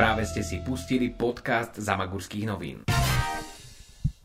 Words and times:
Práve 0.00 0.24
ste 0.24 0.40
si 0.40 0.64
pustili 0.64 1.12
podcast 1.12 1.76
Zamagurských 1.76 2.48
novín. 2.48 2.88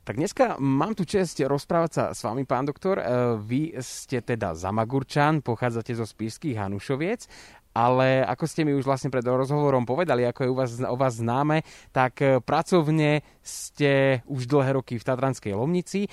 Tak 0.08 0.16
dneska 0.16 0.56
mám 0.56 0.96
tu 0.96 1.04
čest 1.04 1.36
rozprávať 1.44 1.92
sa 1.92 2.04
s 2.16 2.24
vami, 2.24 2.48
pán 2.48 2.64
doktor. 2.64 2.96
E, 2.96 3.04
vy 3.44 3.76
ste 3.84 4.24
teda 4.24 4.56
Zamagurčan, 4.56 5.44
pochádzate 5.44 6.00
zo 6.00 6.08
Spišských 6.08 6.56
Hanušoviec 6.56 7.28
ale 7.76 8.24
ako 8.24 8.48
ste 8.48 8.64
mi 8.64 8.72
už 8.72 8.88
vlastne 8.88 9.12
pred 9.12 9.28
rozhovorom 9.28 9.84
povedali, 9.84 10.24
ako 10.24 10.40
je 10.48 10.50
u 10.50 10.56
vás, 10.56 10.72
o 10.80 10.96
vás 10.96 11.20
známe, 11.20 11.68
tak 11.92 12.24
e, 12.24 12.40
pracovne 12.40 13.20
ste 13.44 14.24
už 14.32 14.48
dlhé 14.48 14.80
roky 14.80 14.96
v 14.96 15.04
Tatranskej 15.04 15.52
Lomnici, 15.52 16.08
e, 16.08 16.10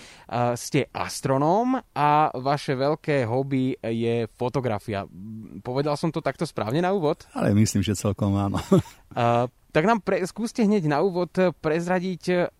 ste 0.59 0.91
astronóm 0.91 1.79
a 1.95 2.35
vaše 2.35 2.75
veľké 2.75 3.31
hobby 3.31 3.79
je 3.79 4.27
fotografia. 4.35 5.07
Povedal 5.63 5.95
som 5.95 6.11
to 6.11 6.19
takto 6.19 6.43
správne 6.43 6.83
na 6.83 6.91
úvod? 6.91 7.31
Ale 7.31 7.55
myslím, 7.55 7.87
že 7.87 7.95
celkom 7.95 8.35
áno. 8.35 8.59
tak 9.71 9.85
nám 9.87 10.03
pre, 10.03 10.19
skúste 10.27 10.67
hneď 10.67 10.91
na 10.91 10.99
úvod 10.99 11.31
prezradiť, 11.63 12.51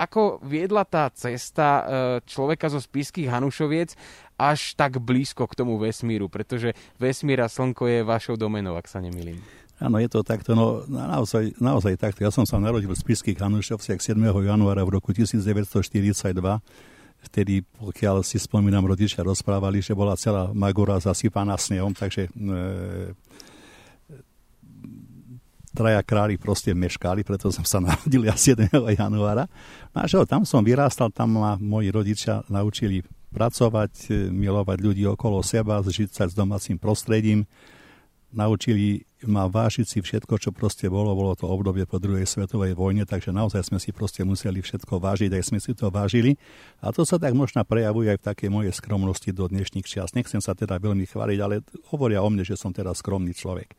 ako 0.00 0.40
viedla 0.40 0.88
tá 0.88 1.12
cesta 1.12 1.68
e, 1.68 1.82
človeka 2.24 2.72
zo 2.72 2.80
spíských 2.80 3.28
Hanušoviec 3.28 3.92
až 4.40 4.72
tak 4.72 4.96
blízko 4.96 5.44
k 5.44 5.60
tomu 5.60 5.76
vesmíru, 5.76 6.32
pretože 6.32 6.72
vesmír 6.96 7.44
a 7.44 7.52
slnko 7.52 7.84
je 7.84 8.00
vašou 8.00 8.40
domenou, 8.40 8.80
ak 8.80 8.88
sa 8.88 9.04
nemýlim. 9.04 9.36
Áno, 9.80 9.96
je 10.00 10.08
to 10.12 10.20
takto, 10.24 10.52
no 10.56 10.84
naozaj, 10.88 11.56
naozaj 11.60 11.96
takto. 12.00 12.24
Ja 12.24 12.32
som 12.32 12.44
sa 12.44 12.60
narodil 12.60 12.88
v 12.88 12.96
Spiských 12.96 13.40
Hanušovciach 13.40 14.00
7. 14.00 14.16
januára 14.20 14.84
v 14.84 15.00
roku 15.00 15.12
1942. 15.12 16.36
Vtedy, 17.20 17.60
pokiaľ 17.76 18.24
si 18.24 18.40
spomínam, 18.40 18.84
rodičia 18.88 19.20
rozprávali, 19.20 19.84
že 19.84 19.92
bola 19.92 20.16
celá 20.16 20.52
Magora 20.56 20.96
zasypaná 20.96 21.56
snehom, 21.60 21.92
takže 21.92 22.28
e, 22.28 23.12
traja 25.70 26.02
králi 26.02 26.36
proste 26.36 26.74
meškali, 26.74 27.22
preto 27.22 27.50
som 27.54 27.62
sa 27.62 27.78
narodil 27.86 28.26
ja 28.26 28.34
7. 28.34 28.70
januára. 28.72 29.46
No 29.94 30.02
a 30.02 30.06
čo, 30.10 30.26
tam 30.26 30.42
som 30.42 30.66
vyrástal, 30.66 31.10
tam 31.14 31.38
ma 31.38 31.54
moji 31.58 31.88
rodičia 31.90 32.42
naučili 32.50 33.02
pracovať, 33.30 33.92
e, 34.10 34.12
milovať 34.30 34.78
ľudí 34.82 35.04
okolo 35.06 35.40
seba, 35.40 35.82
žiť 35.82 36.10
sa 36.10 36.24
s 36.26 36.34
domácim 36.34 36.76
prostredím. 36.76 37.46
Naučili 38.30 39.02
ma 39.26 39.50
vážiť 39.50 39.86
si 39.86 39.98
všetko, 39.98 40.38
čo 40.38 40.54
proste 40.54 40.86
bolo. 40.86 41.10
Bolo 41.18 41.34
to 41.34 41.50
obdobie 41.50 41.82
po 41.82 41.98
druhej 41.98 42.24
svetovej 42.30 42.78
vojne, 42.78 43.02
takže 43.02 43.34
naozaj 43.34 43.66
sme 43.66 43.82
si 43.82 43.90
proste 43.90 44.22
museli 44.22 44.62
všetko 44.62 45.02
vážiť, 45.02 45.34
aj 45.34 45.44
sme 45.50 45.58
si 45.58 45.74
to 45.74 45.90
vážili. 45.90 46.38
A 46.78 46.94
to 46.94 47.02
sa 47.02 47.18
tak 47.18 47.34
možno 47.34 47.66
prejavuje 47.66 48.14
aj 48.14 48.18
v 48.22 48.26
takej 48.30 48.48
mojej 48.54 48.72
skromnosti 48.72 49.34
do 49.34 49.50
dnešných 49.50 49.86
čias. 49.86 50.14
Nechcem 50.14 50.38
sa 50.38 50.54
teda 50.54 50.78
veľmi 50.78 51.10
chváliť, 51.10 51.38
ale 51.42 51.66
hovoria 51.90 52.22
o 52.22 52.30
mne, 52.30 52.46
že 52.46 52.54
som 52.54 52.70
teda 52.70 52.94
skromný 52.94 53.34
človek. 53.34 53.74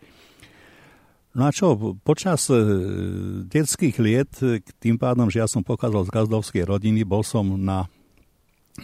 No 1.32 1.48
a 1.48 1.50
čo, 1.56 1.96
počas 2.04 2.52
e, 2.52 2.60
detských 3.48 3.96
liet, 4.04 4.34
e, 4.44 4.60
tým 4.84 5.00
pádom, 5.00 5.32
že 5.32 5.40
ja 5.40 5.48
som 5.48 5.64
pochádzal 5.64 6.12
z 6.12 6.12
gazdovskej 6.12 6.64
rodiny, 6.68 7.08
bol 7.08 7.24
som 7.24 7.56
na 7.56 7.88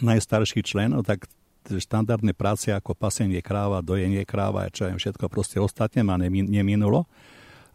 najstarší 0.00 0.64
člen, 0.64 0.96
no 0.96 1.04
tak 1.04 1.28
štandardné 1.68 2.32
práce 2.32 2.72
ako 2.72 2.96
pasenie 2.96 3.44
kráva, 3.44 3.84
dojenie 3.84 4.24
kráva 4.24 4.72
čo 4.72 4.88
viem, 4.88 4.96
všetko 4.96 5.28
proste 5.28 5.60
ostatne 5.60 6.00
ma 6.00 6.16
neminulo. 6.16 7.04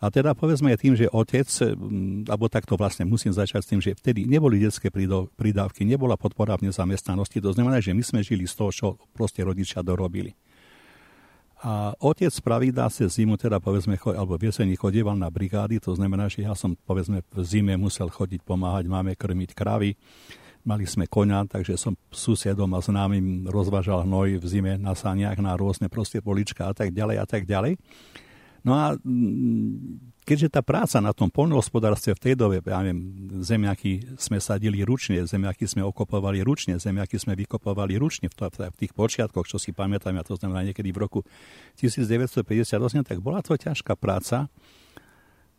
A 0.03 0.11
teda 0.11 0.35
povedzme 0.35 0.73
tým, 0.75 0.99
že 0.99 1.07
otec, 1.07 1.47
alebo 2.27 2.51
takto 2.51 2.75
vlastne 2.75 3.07
musím 3.07 3.31
začať 3.31 3.61
s 3.63 3.69
tým, 3.71 3.79
že 3.79 3.95
vtedy 3.95 4.27
neboli 4.27 4.59
detské 4.59 4.91
prídavky, 4.91 5.87
nebola 5.87 6.19
podpora 6.19 6.59
v 6.59 6.67
nezamestnanosti, 6.67 7.39
to 7.39 7.55
znamená, 7.55 7.79
že 7.79 7.95
my 7.95 8.03
sme 8.03 8.19
žili 8.19 8.43
z 8.43 8.57
toho, 8.57 8.71
čo 8.73 8.87
proste 9.15 9.45
rodičia 9.47 9.79
dorobili. 9.79 10.35
A 11.63 11.95
otec 11.95 12.35
pravidá 12.43 12.91
sa 12.91 13.07
zimu, 13.07 13.39
teda 13.39 13.55
povedzme, 13.63 13.95
alebo 13.95 14.35
v 14.35 14.51
jeseni 14.51 14.75
chodieval 14.75 15.15
na 15.15 15.31
brigády, 15.31 15.79
to 15.79 15.95
znamená, 15.95 16.27
že 16.27 16.43
ja 16.43 16.51
som 16.59 16.75
povedzme 16.75 17.23
v 17.23 17.39
zime 17.47 17.79
musel 17.79 18.11
chodiť 18.11 18.43
pomáhať 18.43 18.91
máme 18.91 19.15
krmiť 19.15 19.55
kravy. 19.55 19.95
Mali 20.67 20.83
sme 20.83 21.07
koňa, 21.07 21.47
takže 21.47 21.79
som 21.79 21.95
susedom 22.11 22.67
a 22.75 22.83
známym 22.83 23.47
rozvážal 23.47 24.03
hnoj 24.03 24.43
v 24.43 24.45
zime 24.47 24.75
na 24.75 24.91
saniach, 24.91 25.39
na 25.39 25.55
rôzne 25.55 25.87
proste 25.87 26.19
polička 26.19 26.67
a 26.67 26.75
tak 26.75 26.91
ďalej 26.91 27.15
a 27.19 27.25
tak 27.27 27.47
ďalej. 27.47 27.79
No 28.63 28.71
a 28.79 28.95
mm, 28.95 30.23
keďže 30.23 30.55
tá 30.55 30.63
práca 30.63 31.03
na 31.03 31.11
tom 31.11 31.27
poľnohospodárstve 31.27 32.15
v 32.15 32.23
tej 32.23 32.35
dobe, 32.39 32.55
ja 32.63 32.79
neviem, 32.79 33.27
zemiaky 33.43 34.15
sme 34.15 34.39
sadili 34.39 34.87
ručne, 34.87 35.19
zemiaky 35.27 35.67
sme 35.67 35.83
okopovali 35.83 36.39
ručne, 36.39 36.79
zemiaky 36.79 37.19
sme 37.19 37.35
vykopovali 37.35 37.99
ručne 37.99 38.31
v, 38.31 38.35
to, 38.39 38.47
v 38.47 38.77
tých 38.79 38.95
počiatkoch, 38.95 39.43
čo 39.43 39.59
si 39.59 39.75
pamätám, 39.75 40.15
ja 40.15 40.23
to 40.23 40.39
znamená 40.39 40.63
niekedy 40.63 40.95
v 40.95 41.03
roku 41.03 41.19
1958, 41.75 42.63
tak 43.03 43.19
bola 43.19 43.43
to 43.43 43.59
ťažká 43.59 43.99
práca. 43.99 44.47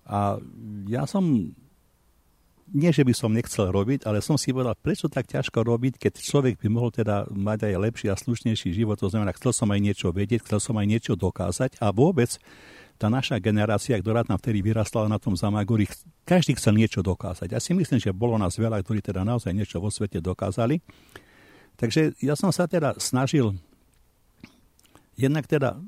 A 0.08 0.40
ja 0.88 1.04
som 1.04 1.52
nie, 2.72 2.88
že 2.88 3.04
by 3.04 3.12
som 3.12 3.28
nechcel 3.28 3.68
robiť, 3.68 4.08
ale 4.08 4.24
som 4.24 4.40
si 4.40 4.48
povedal, 4.48 4.72
prečo 4.80 5.12
tak 5.12 5.28
ťažko 5.28 5.60
robiť, 5.60 6.00
keď 6.00 6.12
človek 6.24 6.56
by 6.56 6.68
mohol 6.72 6.88
teda 6.88 7.28
mať 7.28 7.68
aj 7.68 7.74
lepší 7.76 8.06
a 8.08 8.16
slušnejší 8.16 8.72
život. 8.72 8.96
To 9.04 9.12
znamená, 9.12 9.36
chcel 9.36 9.52
som 9.52 9.68
aj 9.68 9.80
niečo 9.84 10.08
vedieť, 10.08 10.48
chcel 10.48 10.60
som 10.64 10.76
aj 10.80 10.86
niečo 10.88 11.12
dokázať 11.12 11.76
a 11.84 11.92
vôbec 11.92 12.40
tá 12.94 13.10
naša 13.10 13.42
generácia, 13.42 13.98
ktorá 13.98 14.22
tam 14.22 14.38
vtedy 14.38 14.62
vyrastala 14.62 15.10
na 15.10 15.18
tom 15.18 15.34
Zamagori, 15.34 15.90
každý 16.22 16.54
chcel 16.54 16.78
niečo 16.78 17.02
dokázať. 17.02 17.50
Ja 17.50 17.60
si 17.60 17.74
myslím, 17.74 17.98
že 17.98 18.14
bolo 18.14 18.38
nás 18.38 18.54
veľa, 18.54 18.80
ktorí 18.80 19.02
teda 19.02 19.26
naozaj 19.26 19.50
niečo 19.50 19.82
vo 19.82 19.90
svete 19.90 20.22
dokázali. 20.22 20.78
Takže 21.74 22.14
ja 22.22 22.38
som 22.38 22.54
sa 22.54 22.70
teda 22.70 22.94
snažil 23.02 23.58
jednak 25.18 25.46
teda 25.50 25.78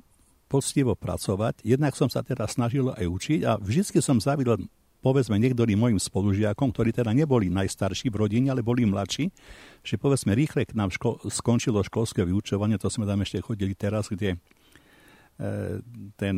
poctivo 0.47 0.95
pracovať, 0.95 1.63
jednak 1.63 1.95
som 1.99 2.07
sa 2.07 2.23
teda 2.23 2.47
snažil 2.47 2.91
aj 2.95 3.07
učiť 3.07 3.41
a 3.47 3.59
vždy 3.59 3.99
som 3.99 4.19
zavidel 4.23 4.67
povedzme 5.03 5.39
niektorým 5.39 5.79
mojim 5.79 6.01
spolužiakom, 6.03 6.75
ktorí 6.75 6.91
teda 6.91 7.15
neboli 7.15 7.47
najstarší 7.47 8.11
v 8.11 8.27
rodine, 8.27 8.51
ale 8.51 8.67
boli 8.67 8.83
mladší, 8.83 9.31
že 9.87 9.95
povedzme 9.95 10.35
rýchle 10.35 10.67
k 10.67 10.75
nám 10.75 10.91
ško- 10.91 11.23
skončilo 11.31 11.79
školské 11.87 12.27
vyučovanie, 12.27 12.75
to 12.75 12.91
sme 12.91 13.07
tam 13.07 13.23
ešte 13.23 13.39
chodili 13.39 13.79
teraz, 13.79 14.11
kde 14.11 14.43
ten 16.17 16.35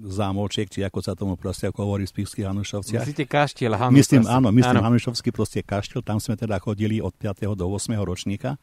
zámoček, 0.00 0.72
či 0.72 0.80
ako 0.80 0.98
sa 1.04 1.12
tomu 1.12 1.36
proste 1.36 1.68
ako 1.68 1.84
hovorí 1.84 2.08
v 2.08 2.12
Spišských 2.16 2.48
Hanušovciach. 2.48 3.04
Myslíte 3.04 3.28
kaštiel 3.28 3.76
Hanušovský? 3.76 4.00
Myslím, 4.00 4.22
áno, 4.24 4.48
myslím 4.48 4.80
áno. 4.80 4.86
Hanušovský 4.88 5.28
proste 5.28 5.60
kaštiel, 5.60 6.00
tam 6.00 6.16
sme 6.16 6.40
teda 6.40 6.56
chodili 6.56 7.04
od 7.04 7.12
5. 7.12 7.52
do 7.52 7.66
8. 7.68 7.92
ročníka 8.00 8.56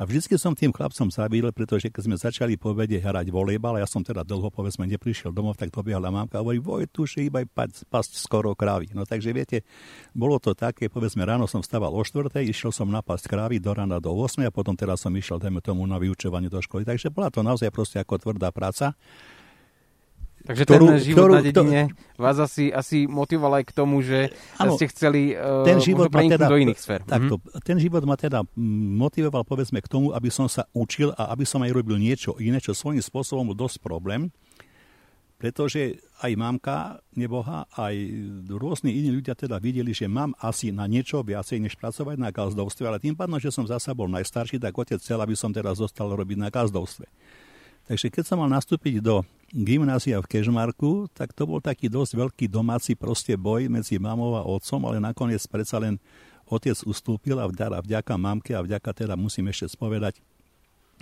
a 0.00 0.08
vždycky 0.08 0.40
som 0.40 0.56
tým 0.56 0.72
chlapcom 0.72 1.12
zavidel, 1.12 1.52
pretože 1.52 1.92
keď 1.92 2.02
sme 2.08 2.16
začali 2.16 2.56
po 2.56 2.72
vede 2.72 2.96
hrať 2.96 3.28
volejbal, 3.28 3.76
ja 3.76 3.84
som 3.84 4.00
teda 4.00 4.24
dlho 4.24 4.48
povedzme 4.48 4.88
neprišiel 4.88 5.28
domov, 5.28 5.60
tak 5.60 5.68
to 5.68 5.84
biehla 5.84 6.08
mamka 6.08 6.40
a 6.40 6.42
hovorí, 6.42 6.56
Vojtuši, 6.56 7.28
iba 7.28 7.44
pasť, 7.44 8.16
skoro 8.16 8.56
krávy. 8.56 8.88
No 8.96 9.04
takže 9.04 9.36
viete, 9.36 9.60
bolo 10.16 10.40
to 10.40 10.56
také, 10.56 10.88
povedzme 10.88 11.20
ráno 11.20 11.44
som 11.44 11.60
stával 11.60 11.92
o 11.92 12.00
4. 12.00 12.32
išiel 12.48 12.72
som 12.72 12.88
na 12.88 13.04
pasť 13.04 13.28
krávy 13.28 13.60
do 13.60 13.76
rána 13.76 14.00
do 14.00 14.08
8. 14.16 14.48
a 14.48 14.48
potom 14.48 14.72
teraz 14.72 15.04
som 15.04 15.12
išiel, 15.12 15.36
dajme 15.36 15.60
tomu, 15.60 15.84
na 15.84 16.00
vyučovanie 16.00 16.48
do 16.48 16.64
školy. 16.64 16.88
Takže 16.88 17.12
bola 17.12 17.28
to 17.28 17.44
naozaj 17.44 17.68
proste 17.68 18.00
ako 18.00 18.16
tvrdá 18.16 18.48
práca. 18.56 18.96
Takže 20.40 20.64
ktorú, 20.64 20.86
ten 20.88 21.00
život 21.04 21.28
ktorú, 21.28 21.32
na 21.36 21.42
dedine 21.44 21.80
to, 21.92 22.20
vás 22.20 22.36
asi, 22.40 22.72
asi 22.72 23.04
motivoval 23.04 23.60
aj 23.60 23.64
k 23.68 23.72
tomu, 23.76 24.00
že 24.00 24.32
ano, 24.56 24.72
ste 24.72 24.88
chceli 24.88 25.36
uh, 25.36 25.68
ten 25.68 25.76
život 25.84 26.08
ma 26.08 26.24
teda, 26.24 26.48
do 26.48 26.56
iných 26.56 26.80
sfér. 26.80 27.04
Takto, 27.04 27.36
mm-hmm. 27.36 27.60
Ten 27.60 27.76
život 27.76 28.02
ma 28.08 28.16
teda 28.16 28.40
motivoval 28.96 29.44
povedzme 29.44 29.84
k 29.84 29.88
tomu, 29.88 30.16
aby 30.16 30.32
som 30.32 30.48
sa 30.48 30.64
učil 30.72 31.12
a 31.12 31.28
aby 31.36 31.44
som 31.44 31.60
aj 31.60 31.76
robil 31.76 32.00
niečo 32.00 32.40
iné, 32.40 32.56
čo 32.56 32.72
svojím 32.72 33.04
spôsobom 33.04 33.52
dosť 33.52 33.84
problém, 33.84 34.32
pretože 35.36 36.00
aj 36.20 36.32
mamka 36.36 37.00
neboha, 37.16 37.68
aj 37.76 37.96
rôzni 38.48 38.96
iní 38.96 39.08
ľudia 39.12 39.32
teda 39.32 39.56
videli, 39.56 39.92
že 39.92 40.08
mám 40.08 40.36
asi 40.40 40.68
na 40.68 40.84
niečo 40.84 41.24
viacej, 41.24 41.64
než 41.64 41.76
pracovať 41.80 42.16
na 42.20 42.28
gazdovstve, 42.28 42.84
ale 42.84 43.00
tým 43.00 43.16
pádom, 43.16 43.40
že 43.40 43.52
som 43.52 43.64
zasa 43.64 43.96
bol 43.96 44.08
najstarší, 44.08 44.60
tak 44.60 44.76
otec 44.76 45.00
chcel, 45.00 45.20
aby 45.20 45.36
som 45.36 45.48
teda 45.48 45.72
zostal 45.72 46.12
robiť 46.12 46.36
na 46.36 46.48
gazdovstve. 46.52 47.08
Takže 47.88 48.12
keď 48.12 48.24
som 48.28 48.38
mal 48.40 48.52
nastúpiť 48.52 49.00
do 49.00 49.24
gymnázia 49.50 50.22
v 50.22 50.30
Kežmarku, 50.30 51.10
tak 51.10 51.34
to 51.34 51.46
bol 51.46 51.58
taký 51.58 51.90
dosť 51.90 52.12
veľký 52.14 52.46
domáci 52.46 52.94
proste 52.94 53.34
boj 53.34 53.66
medzi 53.66 53.98
mamou 53.98 54.38
a 54.38 54.46
otcom, 54.46 54.86
ale 54.86 55.02
nakoniec 55.02 55.42
predsa 55.50 55.82
len 55.82 55.98
otec 56.46 56.78
ustúpil 56.86 57.38
a 57.38 57.46
vďaka 57.46 58.14
mamke 58.14 58.54
a 58.54 58.62
vďaka 58.62 58.90
teda 59.06 59.14
musím 59.18 59.50
ešte 59.50 59.74
spovedať 59.74 60.18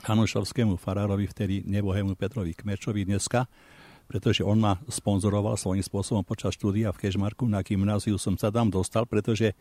Hanušovskému 0.04 0.78
farárovi, 0.78 1.26
vtedy 1.26 1.66
nebohému 1.66 2.14
Petrovi 2.14 2.54
Kmečovi 2.54 3.02
dneska, 3.02 3.50
pretože 4.06 4.46
on 4.46 4.62
ma 4.62 4.78
sponzoroval 4.86 5.58
svojím 5.58 5.82
spôsobom 5.82 6.22
počas 6.22 6.54
štúdia 6.54 6.94
v 6.94 7.08
Kežmarku 7.08 7.44
na 7.50 7.60
gymnáziu 7.60 8.16
som 8.16 8.38
sa 8.38 8.48
tam 8.48 8.70
dostal, 8.70 9.04
pretože 9.04 9.52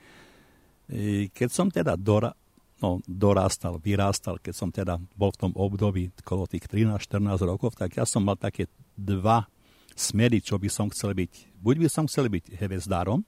e, 0.88 1.28
keď 1.34 1.50
som 1.50 1.68
teda 1.68 1.98
dora, 1.98 2.32
no, 2.82 3.02
dorástal, 3.06 3.82
vyrástal, 3.82 4.38
keď 4.42 4.54
som 4.54 4.70
teda 4.70 5.02
bol 5.18 5.34
v 5.34 5.40
tom 5.48 5.52
období 5.58 6.14
kolo 6.22 6.46
tých 6.46 6.70
13-14 6.70 7.42
rokov, 7.46 7.78
tak 7.78 7.98
ja 7.98 8.06
som 8.06 8.26
mal 8.26 8.38
také 8.38 8.70
dva 8.94 9.50
smery, 9.98 10.40
čo 10.40 10.62
by 10.62 10.70
som 10.70 10.88
chcel 10.94 11.18
byť. 11.18 11.58
Buď 11.58 11.76
by 11.82 11.88
som 11.90 12.06
chcel 12.06 12.30
byť 12.30 12.54
hvezdárom, 12.62 13.26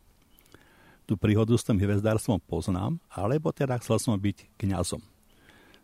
tú 1.09 1.17
príhodu 1.17 1.57
s 1.57 1.65
tým 1.65 1.81
hvezdárstvom 1.81 2.37
poznám, 2.45 3.01
alebo 3.09 3.49
teda 3.49 3.81
chcel 3.81 3.97
som 3.97 4.13
byť 4.13 4.61
kňazom. 4.61 5.01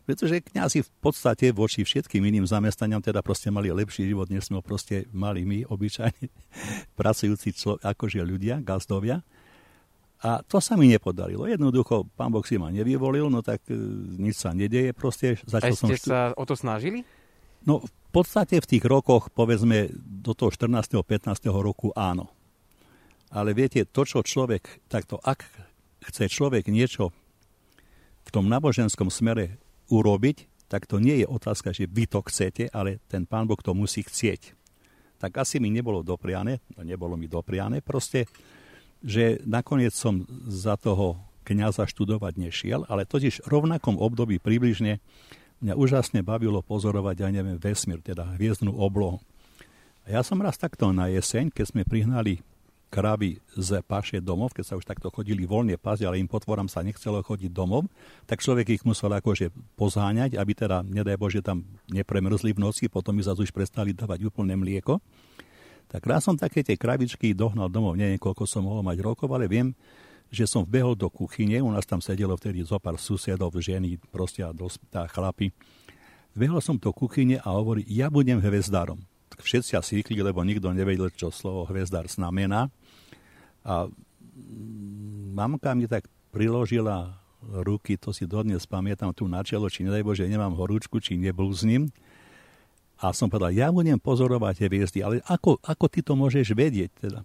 Pretože 0.06 0.38
kňazi 0.38 0.86
v 0.86 0.90
podstate 1.02 1.50
voči 1.50 1.82
všetkým 1.82 2.22
iným 2.22 2.46
zamestnaniam 2.46 3.02
teda 3.02 3.26
proste 3.26 3.50
mali 3.50 3.74
lepší 3.74 4.06
život, 4.06 4.30
než 4.30 4.46
sme 4.46 4.62
proste 4.62 5.02
mali 5.10 5.42
my, 5.42 5.66
obyčajní 5.66 6.30
pracujúci 6.98 7.50
člo, 7.50 7.74
akože 7.82 8.22
ľudia, 8.22 8.62
gazdovia. 8.62 9.26
A 10.24 10.40
to 10.40 10.64
sa 10.64 10.80
mi 10.80 10.88
nepodarilo. 10.88 11.44
Jednoducho, 11.44 12.08
pán 12.16 12.32
Boh 12.32 12.40
si 12.40 12.56
ma 12.56 12.72
nevyvolil, 12.72 13.28
no 13.28 13.44
tak 13.44 13.60
e, 13.68 13.76
nič 14.16 14.40
sa 14.40 14.56
nedeje 14.56 14.96
proste. 14.96 15.36
Začal 15.44 15.72
A 15.72 15.76
ste 15.76 15.80
som 15.80 15.88
štú... 15.92 16.08
sa 16.08 16.20
o 16.32 16.44
to 16.48 16.56
snažili? 16.56 17.04
No 17.68 17.84
v 17.84 17.92
podstate 18.14 18.56
v 18.56 18.66
tých 18.66 18.84
rokoch, 18.88 19.28
povedzme 19.28 19.92
do 20.00 20.32
toho 20.32 20.48
14. 20.48 20.96
15. 21.04 21.36
roku 21.52 21.92
áno. 21.92 22.32
Ale 23.28 23.52
viete, 23.52 23.84
to, 23.84 24.08
čo 24.08 24.24
človek, 24.24 24.88
takto, 24.88 25.20
ak 25.20 25.44
chce 26.08 26.30
človek 26.32 26.70
niečo 26.72 27.12
v 28.24 28.30
tom 28.32 28.48
náboženskom 28.48 29.12
smere 29.12 29.60
urobiť, 29.92 30.48
tak 30.66 30.88
to 30.88 30.98
nie 30.98 31.22
je 31.22 31.26
otázka, 31.28 31.70
že 31.70 31.86
vy 31.86 32.10
to 32.10 32.22
chcete, 32.26 32.70
ale 32.74 32.98
ten 33.06 33.28
pán 33.28 33.46
Boh 33.46 33.58
to 33.58 33.74
musí 33.74 34.02
chcieť. 34.02 34.54
Tak 35.20 35.38
asi 35.38 35.62
mi 35.62 35.70
nebolo 35.70 36.02
dopriané, 36.02 36.58
no 36.74 36.82
nebolo 36.82 37.14
mi 37.14 37.30
dopriané, 37.30 37.80
proste 37.80 38.26
že 39.04 39.40
nakoniec 39.44 39.92
som 39.92 40.24
za 40.46 40.78
toho 40.78 41.20
kniaza 41.46 41.86
študovať 41.86 42.34
nešiel, 42.42 42.82
ale 42.90 43.06
totiž 43.06 43.46
v 43.46 43.48
rovnakom 43.48 43.96
období 44.02 44.42
približne 44.42 44.98
mňa 45.62 45.74
úžasne 45.78 46.20
bavilo 46.20 46.60
pozorovať, 46.60 47.16
ja 47.22 47.28
neviem, 47.32 47.56
vesmír, 47.56 48.02
teda 48.02 48.36
hviezdnú 48.36 48.74
oblohu. 48.76 49.22
A 50.06 50.18
ja 50.18 50.20
som 50.22 50.38
raz 50.42 50.58
takto 50.58 50.90
na 50.90 51.08
jeseň, 51.10 51.50
keď 51.50 51.64
sme 51.70 51.82
prihnali 51.82 52.44
kravy 52.86 53.42
z 53.58 53.82
paše 53.82 54.22
domov, 54.22 54.54
keď 54.54 54.64
sa 54.64 54.78
už 54.78 54.86
takto 54.86 55.10
chodili 55.10 55.42
voľne 55.42 55.74
pasť, 55.74 56.06
ale 56.06 56.22
im 56.22 56.30
potvorám 56.30 56.70
sa 56.70 56.86
nechcelo 56.86 57.18
chodiť 57.20 57.50
domov, 57.50 57.90
tak 58.30 58.40
človek 58.40 58.78
ich 58.78 58.82
musel 58.86 59.10
akože 59.10 59.50
pozháňať, 59.74 60.38
aby 60.38 60.52
teda, 60.54 60.86
nedaj 60.86 61.18
Bože, 61.18 61.42
tam 61.42 61.66
nepremrzli 61.90 62.54
v 62.54 62.62
noci, 62.62 62.86
potom 62.86 63.18
mi 63.18 63.26
zase 63.26 63.42
už 63.42 63.50
prestali 63.50 63.90
dávať 63.90 64.30
úplné 64.30 64.54
mlieko. 64.54 65.02
Tak 65.86 66.02
raz 66.02 66.26
som 66.26 66.34
také 66.34 66.66
tie 66.66 66.74
kravičky 66.74 67.30
dohnal 67.30 67.70
domov, 67.70 67.94
neviem, 67.94 68.18
koľko 68.18 68.44
som 68.44 68.66
mohol 68.66 68.82
mať 68.82 68.98
rokov, 69.02 69.30
ale 69.30 69.46
viem, 69.46 69.70
že 70.26 70.44
som 70.50 70.66
vbehol 70.66 70.98
do 70.98 71.06
kuchyne, 71.06 71.62
u 71.62 71.70
nás 71.70 71.86
tam 71.86 72.02
sedelo 72.02 72.34
vtedy 72.34 72.66
zo 72.66 72.82
pár 72.82 72.98
susedov, 72.98 73.54
ženy, 73.54 73.94
proste 74.10 74.42
a 74.42 74.50
tá 74.90 75.06
chlapi. 75.06 75.54
Vbehol 76.34 76.58
som 76.58 76.76
do 76.76 76.90
kuchyne 76.90 77.38
a 77.40 77.48
hovorí, 77.54 77.86
ja 77.86 78.10
budem 78.10 78.42
hvezdárom. 78.42 78.98
Tak 79.30 79.40
všetci 79.46 79.72
asi 79.78 80.02
síkli, 80.02 80.18
lebo 80.18 80.42
nikto 80.42 80.68
nevedel, 80.74 81.08
čo 81.14 81.30
slovo 81.30 81.64
hvezdár 81.70 82.10
znamená. 82.10 82.68
A 83.62 83.86
mamka 85.32 85.72
mi 85.72 85.86
tak 85.86 86.10
priložila 86.34 87.16
ruky, 87.40 87.94
to 87.96 88.10
si 88.10 88.26
dodnes 88.26 88.66
pamätám 88.66 89.14
tu 89.14 89.30
na 89.30 89.40
čelo, 89.46 89.70
či 89.70 89.86
nedaj 89.86 90.02
Bože, 90.02 90.26
nemám 90.26 90.58
horúčku, 90.58 90.98
či 90.98 91.14
neblúznim. 91.16 91.88
A 92.96 93.12
som 93.12 93.28
povedal, 93.28 93.52
ja 93.52 93.68
budem 93.68 94.00
pozorovať 94.00 94.54
tie 94.56 94.66
hviezdy, 94.72 94.98
ale 95.04 95.14
ako, 95.28 95.60
ako 95.60 95.84
ty 95.92 96.00
to 96.00 96.16
môžeš 96.16 96.56
vedieť? 96.56 96.90
Teda? 96.96 97.20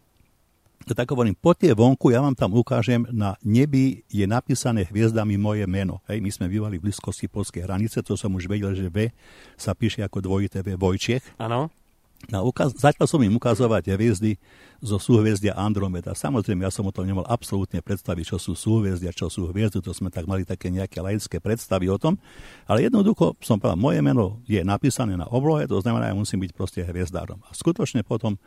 Tak 0.81 1.13
hovorím, 1.13 1.37
poďte 1.37 1.77
vonku, 1.77 2.09
ja 2.09 2.25
vám 2.25 2.33
tam 2.33 2.57
ukážem, 2.57 3.05
na 3.13 3.37
nebi 3.45 4.01
je 4.09 4.25
napísané 4.25 4.89
hviezdami 4.89 5.37
moje 5.37 5.63
meno. 5.69 6.01
Hej, 6.09 6.25
my 6.25 6.29
sme 6.33 6.45
bývali 6.49 6.81
v 6.81 6.89
blízkosti 6.89 7.29
polskej 7.29 7.69
hranice, 7.69 8.01
to 8.01 8.17
som 8.17 8.33
už 8.33 8.49
vedel, 8.49 8.73
že 8.73 8.89
V 8.89 9.13
sa 9.55 9.77
píše 9.77 10.01
ako 10.01 10.25
dvojité 10.25 10.65
V 10.65 10.73
Vojčech. 10.75 11.37
Áno. 11.37 11.69
No, 12.29 12.45
ukaz- 12.45 12.77
začal 12.77 13.09
som 13.09 13.17
im 13.25 13.33
ukazovať 13.33 13.97
hviezdy 13.97 14.37
zo 14.77 15.01
súhviezdia 15.01 15.57
Andromeda. 15.57 16.13
Samozrejme, 16.13 16.61
ja 16.61 16.69
som 16.69 16.85
o 16.85 16.93
tom 16.93 17.09
nemal 17.09 17.25
absolútne 17.25 17.81
predstaviť, 17.81 18.35
čo 18.35 18.37
sú 18.37 18.53
súhviezdia, 18.53 19.09
čo 19.09 19.25
sú 19.25 19.49
hviezdy, 19.49 19.81
to 19.81 19.89
sme 19.89 20.13
tak 20.13 20.29
mali 20.29 20.45
také 20.45 20.69
nejaké 20.69 21.01
laické 21.01 21.41
predstavy 21.41 21.89
o 21.89 21.97
tom. 21.97 22.21
Ale 22.69 22.85
jednoducho 22.85 23.33
som 23.41 23.57
povedal, 23.57 23.81
moje 23.81 24.05
meno 24.05 24.37
je 24.45 24.61
napísané 24.61 25.17
na 25.17 25.25
oblohe, 25.25 25.65
to 25.65 25.81
znamená, 25.81 26.13
ja 26.13 26.15
musím 26.17 26.45
byť 26.45 26.51
proste 26.53 26.85
hviezdárom. 26.85 27.41
A 27.49 27.57
skutočne 27.57 28.05
potom 28.05 28.37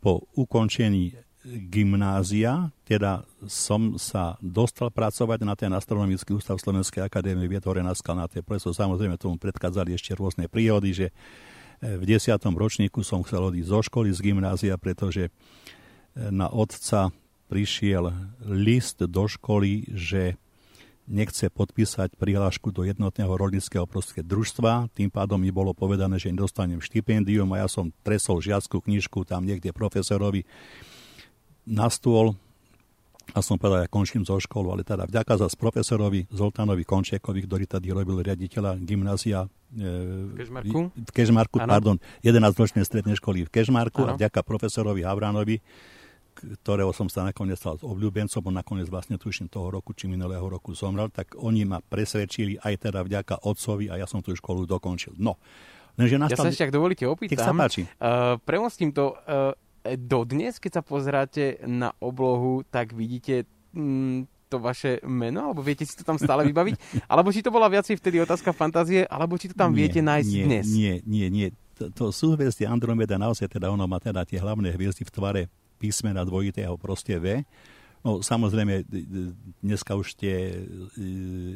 po 0.00 0.24
ukončení 0.32 1.12
gymnázia, 1.44 2.68
teda 2.84 3.24
som 3.48 3.96
sa 3.96 4.36
dostal 4.44 4.92
pracovať 4.92 5.40
na 5.40 5.56
ten 5.56 5.72
astronomický 5.72 6.36
ústav 6.36 6.60
Slovenskej 6.60 7.00
akadémie 7.00 7.48
Vietore 7.48 7.80
na 7.80 7.96
Skalnáte. 7.96 8.44
Preto 8.44 8.76
samozrejme 8.76 9.16
tomu 9.16 9.40
predchádzali 9.40 9.96
ešte 9.96 10.12
rôzne 10.12 10.52
príhody, 10.52 10.92
že 10.92 11.06
v 11.80 12.04
desiatom 12.04 12.52
ročníku 12.52 13.00
som 13.00 13.24
chcel 13.24 13.40
odísť 13.48 13.68
zo 13.72 13.80
školy, 13.80 14.12
z 14.12 14.20
gymnázia, 14.20 14.76
pretože 14.76 15.28
e, 15.28 15.30
na 16.28 16.52
otca 16.52 17.08
prišiel 17.48 18.12
list 18.44 19.00
do 19.00 19.24
školy, 19.24 19.88
že 19.96 20.36
nechce 21.10 21.50
podpísať 21.50 22.14
prihlášku 22.14 22.70
do 22.70 22.86
jednotného 22.86 23.34
rolnického 23.34 23.82
prostredie 23.88 24.22
družstva. 24.22 24.94
Tým 24.94 25.10
pádom 25.10 25.42
mi 25.42 25.50
bolo 25.50 25.74
povedané, 25.74 26.22
že 26.22 26.30
dostanem 26.30 26.78
štipendium 26.78 27.50
a 27.50 27.66
ja 27.66 27.68
som 27.68 27.90
tresol 28.06 28.38
žiackú 28.38 28.78
knižku 28.78 29.26
tam 29.26 29.42
niekde 29.42 29.74
profesorovi 29.74 30.46
na 31.66 31.90
stôl 31.90 32.38
a 33.30 33.38
som 33.44 33.60
povedal, 33.60 33.86
ja 33.86 33.90
končím 33.90 34.26
zo 34.26 34.40
školu, 34.40 34.74
ale 34.74 34.82
teda 34.82 35.06
vďaka 35.06 35.38
za 35.38 35.46
profesorovi 35.54 36.26
Zoltánovi 36.32 36.82
Končekovi, 36.82 37.46
ktorý 37.46 37.64
tady 37.70 37.88
robil 37.94 38.24
riaditeľa 38.26 38.80
gymnázia 38.82 39.46
v 39.70 40.34
Kežmarku, 40.34 40.80
v 40.90 41.10
Kežmarku 41.14 41.56
pardon, 41.62 41.96
11-ročnej 42.26 42.82
strednej 42.82 43.14
školy 43.22 43.46
v 43.46 43.50
Kežmarku 43.54 44.02
ano. 44.02 44.14
a 44.14 44.18
vďaka 44.18 44.42
profesorovi 44.42 45.06
Havránovi, 45.06 45.62
ktorého 46.66 46.90
som 46.90 47.06
sa 47.06 47.22
nakoniec 47.22 47.60
stal 47.60 47.78
obľúbencom, 47.78 48.42
on 48.50 48.54
nakoniec 48.58 48.90
vlastne 48.90 49.14
tuším 49.14 49.46
toho 49.46 49.70
roku, 49.70 49.94
či 49.94 50.10
minulého 50.10 50.42
roku 50.42 50.74
zomrel, 50.74 51.12
tak 51.14 51.38
oni 51.38 51.62
ma 51.68 51.78
presvedčili 51.78 52.58
aj 52.58 52.90
teda 52.90 53.06
vďaka 53.06 53.46
otcovi 53.46 53.94
a 53.94 54.00
ja 54.00 54.06
som 54.10 54.24
tú 54.24 54.34
školu 54.34 54.66
dokončil. 54.66 55.14
No, 55.22 55.38
lenže 55.94 56.18
nastal... 56.18 56.50
Ja 56.50 56.50
sa 56.50 56.50
ešte, 56.50 56.66
ak 56.66 56.74
dovolíte, 56.74 57.06
opýtam. 57.06 57.38
sa 57.38 57.54
páči. 57.54 57.86
Uh, 58.02 58.42
premostím 58.42 58.90
to... 58.90 59.14
Uh, 59.26 59.54
dodnes, 59.96 60.60
keď 60.60 60.80
sa 60.80 60.82
pozráte 60.84 61.56
na 61.64 61.92
oblohu, 61.98 62.62
tak 62.68 62.92
vidíte 62.92 63.48
mm, 63.72 64.28
to 64.50 64.58
vaše 64.58 64.98
meno, 65.06 65.50
alebo 65.50 65.62
viete 65.62 65.86
si 65.86 65.94
to 65.94 66.02
tam 66.02 66.18
stále 66.18 66.42
vybaviť? 66.42 66.74
Alebo 67.12 67.30
či 67.30 67.38
to 67.38 67.54
bola 67.54 67.70
viacej 67.70 68.02
vtedy 68.02 68.18
otázka 68.18 68.50
fantázie, 68.50 69.06
alebo 69.06 69.38
či 69.38 69.46
to 69.46 69.54
tam 69.54 69.70
nie, 69.70 69.86
viete 69.86 70.02
nájsť 70.02 70.32
nie, 70.34 70.42
dnes? 70.42 70.66
Nie, 70.74 70.94
nie, 71.06 71.26
nie. 71.30 71.48
To, 71.78 71.86
to 71.94 72.04
súhvezdie 72.10 72.66
Andromeda 72.66 73.14
naozaj 73.14 73.46
teda 73.46 73.70
ono 73.70 73.86
má 73.86 74.02
teda 74.02 74.26
tie 74.26 74.42
hlavné 74.42 74.74
hviezdy 74.74 75.06
v 75.06 75.14
tvare 75.14 75.42
písmena 75.78 76.26
dvojitého 76.26 76.74
proste 76.76 77.14
V 77.16 77.46
No 78.00 78.24
samozrejme, 78.24 78.88
dneska 79.60 79.92
už 79.92 80.16
tie 80.16 80.56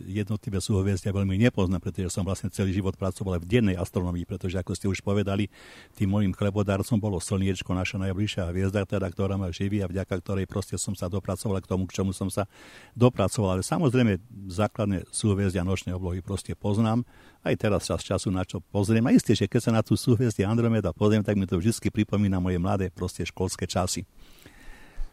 jednotlivé 0.04 0.60
súhviezdia 0.60 1.08
veľmi 1.08 1.40
nepoznám, 1.40 1.80
pretože 1.80 2.12
som 2.12 2.20
vlastne 2.20 2.52
celý 2.52 2.76
život 2.76 3.00
pracoval 3.00 3.40
v 3.40 3.48
dennej 3.48 3.80
astronomii, 3.80 4.28
pretože 4.28 4.60
ako 4.60 4.76
ste 4.76 4.86
už 4.92 5.00
povedali, 5.00 5.48
tým 5.96 6.12
môjim 6.12 6.36
chlebodárcom 6.36 7.00
bolo 7.00 7.16
Slniečko, 7.16 7.72
naša 7.72 7.96
najbližšia 7.96 8.52
hviezda, 8.52 8.84
teda, 8.84 9.08
ktorá 9.08 9.40
ma 9.40 9.48
živí 9.48 9.80
a 9.80 9.88
vďaka 9.88 10.20
ktorej 10.20 10.44
proste 10.44 10.76
som 10.76 10.92
sa 10.92 11.08
dopracoval 11.08 11.64
k 11.64 11.70
tomu, 11.70 11.88
k 11.88 11.96
čomu 11.96 12.12
som 12.12 12.28
sa 12.28 12.44
dopracoval. 12.92 13.56
Ale 13.56 13.62
samozrejme, 13.64 14.20
základné 14.52 15.08
súhviezdia 15.08 15.64
nočnej 15.64 15.96
oblohy 15.96 16.20
proste 16.20 16.52
poznám. 16.52 17.08
Aj 17.40 17.56
teraz 17.56 17.88
čas 17.88 18.04
času 18.04 18.28
na 18.28 18.44
čo 18.44 18.60
pozriem. 18.60 19.04
A 19.08 19.16
isté, 19.16 19.32
že 19.32 19.48
keď 19.48 19.60
sa 19.64 19.72
na 19.72 19.80
tú 19.80 19.96
súhviezdie 19.96 20.44
Andromeda 20.44 20.92
pozriem, 20.92 21.24
tak 21.24 21.40
mi 21.40 21.48
to 21.48 21.56
vždy 21.56 21.88
pripomína 21.88 22.36
moje 22.36 22.60
mladé 22.60 22.92
proste 22.92 23.24
školské 23.24 23.64
časy. 23.64 24.04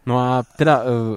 No 0.05 0.17
a 0.17 0.41
teda 0.41 0.75
uh, 0.81 1.15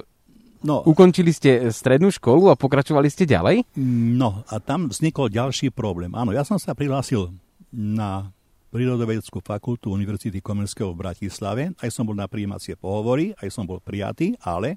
no, 0.61 0.75
ukončili 0.85 1.33
ste 1.33 1.73
strednú 1.73 2.13
školu 2.13 2.53
a 2.53 2.59
pokračovali 2.59 3.09
ste 3.09 3.25
ďalej? 3.25 3.65
No 3.81 4.45
a 4.45 4.61
tam 4.61 4.89
vznikol 4.89 5.33
ďalší 5.33 5.73
problém. 5.73 6.13
Áno, 6.13 6.33
ja 6.33 6.45
som 6.45 6.61
sa 6.61 6.77
prihlásil 6.77 7.33
na 7.73 8.29
prírodovedeckú 8.75 9.39
fakultu 9.39 9.95
Univerzity 9.95 10.43
Komenského 10.43 10.91
v 10.91 10.99
Bratislave. 10.99 11.71
Aj 11.79 11.89
som 11.89 12.03
bol 12.03 12.17
na 12.17 12.27
príjímacie 12.27 12.75
pohovory, 12.75 13.31
aj 13.39 13.47
som 13.47 13.63
bol 13.63 13.79
prijatý, 13.79 14.35
ale 14.43 14.75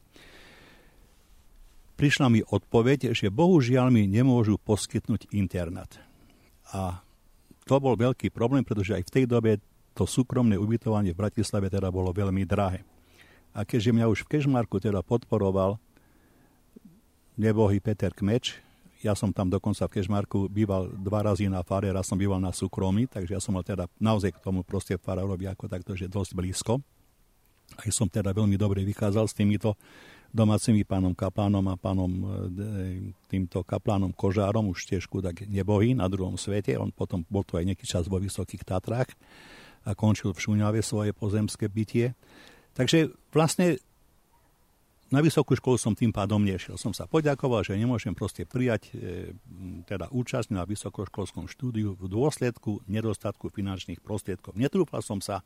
prišla 1.98 2.30
mi 2.30 2.40
odpoveď, 2.46 3.10
že 3.10 3.26
bohužiaľ 3.26 3.90
mi 3.90 4.06
nemôžu 4.06 4.54
poskytnúť 4.62 5.34
internát. 5.34 5.90
A 6.70 7.02
to 7.66 7.76
bol 7.82 7.98
veľký 7.98 8.30
problém, 8.30 8.62
pretože 8.62 8.94
aj 8.94 9.02
v 9.02 9.12
tej 9.12 9.24
dobe 9.26 9.58
to 9.98 10.06
súkromné 10.06 10.54
ubytovanie 10.54 11.10
v 11.10 11.20
Bratislave 11.26 11.66
teda 11.66 11.90
bolo 11.90 12.14
veľmi 12.14 12.46
drahé. 12.46 12.86
A 13.58 13.66
keďže 13.66 13.90
mňa 13.90 14.06
už 14.06 14.22
v 14.22 14.38
Kešmarku 14.38 14.78
teda 14.78 15.02
podporoval 15.02 15.82
nebohý 17.34 17.82
Peter 17.82 18.14
Kmeč, 18.14 18.62
ja 19.02 19.14
som 19.14 19.34
tam 19.34 19.50
dokonca 19.50 19.86
v 19.86 19.98
Kešmarku 19.98 20.50
býval 20.50 20.94
dva 20.94 21.26
razy 21.26 21.50
na 21.50 21.62
fare, 21.66 21.90
raz 21.90 22.06
som 22.06 22.18
býval 22.18 22.38
na 22.38 22.54
súkromí, 22.54 23.10
takže 23.10 23.34
ja 23.34 23.42
som 23.42 23.54
mal 23.54 23.66
teda 23.66 23.90
naozaj 23.98 24.34
k 24.34 24.42
tomu 24.42 24.66
proste 24.66 24.98
farárovi 24.98 25.46
ako 25.50 25.70
takto, 25.70 25.94
že 25.94 26.10
dosť 26.10 26.34
blízko. 26.34 26.82
Aj 27.78 27.90
som 27.94 28.10
teda 28.10 28.34
veľmi 28.34 28.58
dobre 28.58 28.82
vychádzal 28.82 29.26
s 29.26 29.34
týmito 29.34 29.78
domácimi 30.34 30.82
pánom 30.82 31.14
Kaplánom 31.14 31.62
a 31.70 31.76
pánom 31.78 32.10
e, 32.10 32.24
týmto 33.30 33.62
Kaplánom 33.62 34.10
Kožárom, 34.12 34.72
už 34.72 34.88
tiež 34.88 35.06
tak 35.22 35.46
nebohý 35.46 35.94
na 35.94 36.10
druhom 36.10 36.34
svete. 36.36 36.74
On 36.76 36.90
potom 36.90 37.22
bol 37.30 37.46
tu 37.46 37.56
aj 37.56 37.64
nejaký 37.64 37.86
čas 37.86 38.10
vo 38.10 38.18
Vysokých 38.18 38.66
Tatrách 38.66 39.14
a 39.86 39.94
končil 39.94 40.34
v 40.34 40.42
Šuňave 40.42 40.80
svoje 40.82 41.14
pozemské 41.14 41.70
bytie. 41.70 42.18
Takže 42.78 43.10
vlastne 43.34 43.82
na 45.08 45.18
vysokú 45.24 45.56
školu 45.56 45.80
som 45.80 45.96
tým 45.96 46.14
pádom 46.14 46.38
nešiel. 46.38 46.78
Som 46.78 46.92
sa 46.94 47.08
poďakoval, 47.10 47.64
že 47.66 47.80
nemôžem 47.80 48.12
proste 48.12 48.44
prijať 48.44 48.92
e, 48.92 49.32
teda 49.88 50.12
účasť 50.12 50.52
na 50.52 50.62
vysokoškolskom 50.68 51.48
štúdiu 51.48 51.96
v 51.96 52.06
dôsledku 52.06 52.84
nedostatku 52.86 53.50
finančných 53.50 54.04
prostriedkov. 54.04 54.54
Netrúfal 54.54 55.00
som 55.00 55.18
sa 55.24 55.40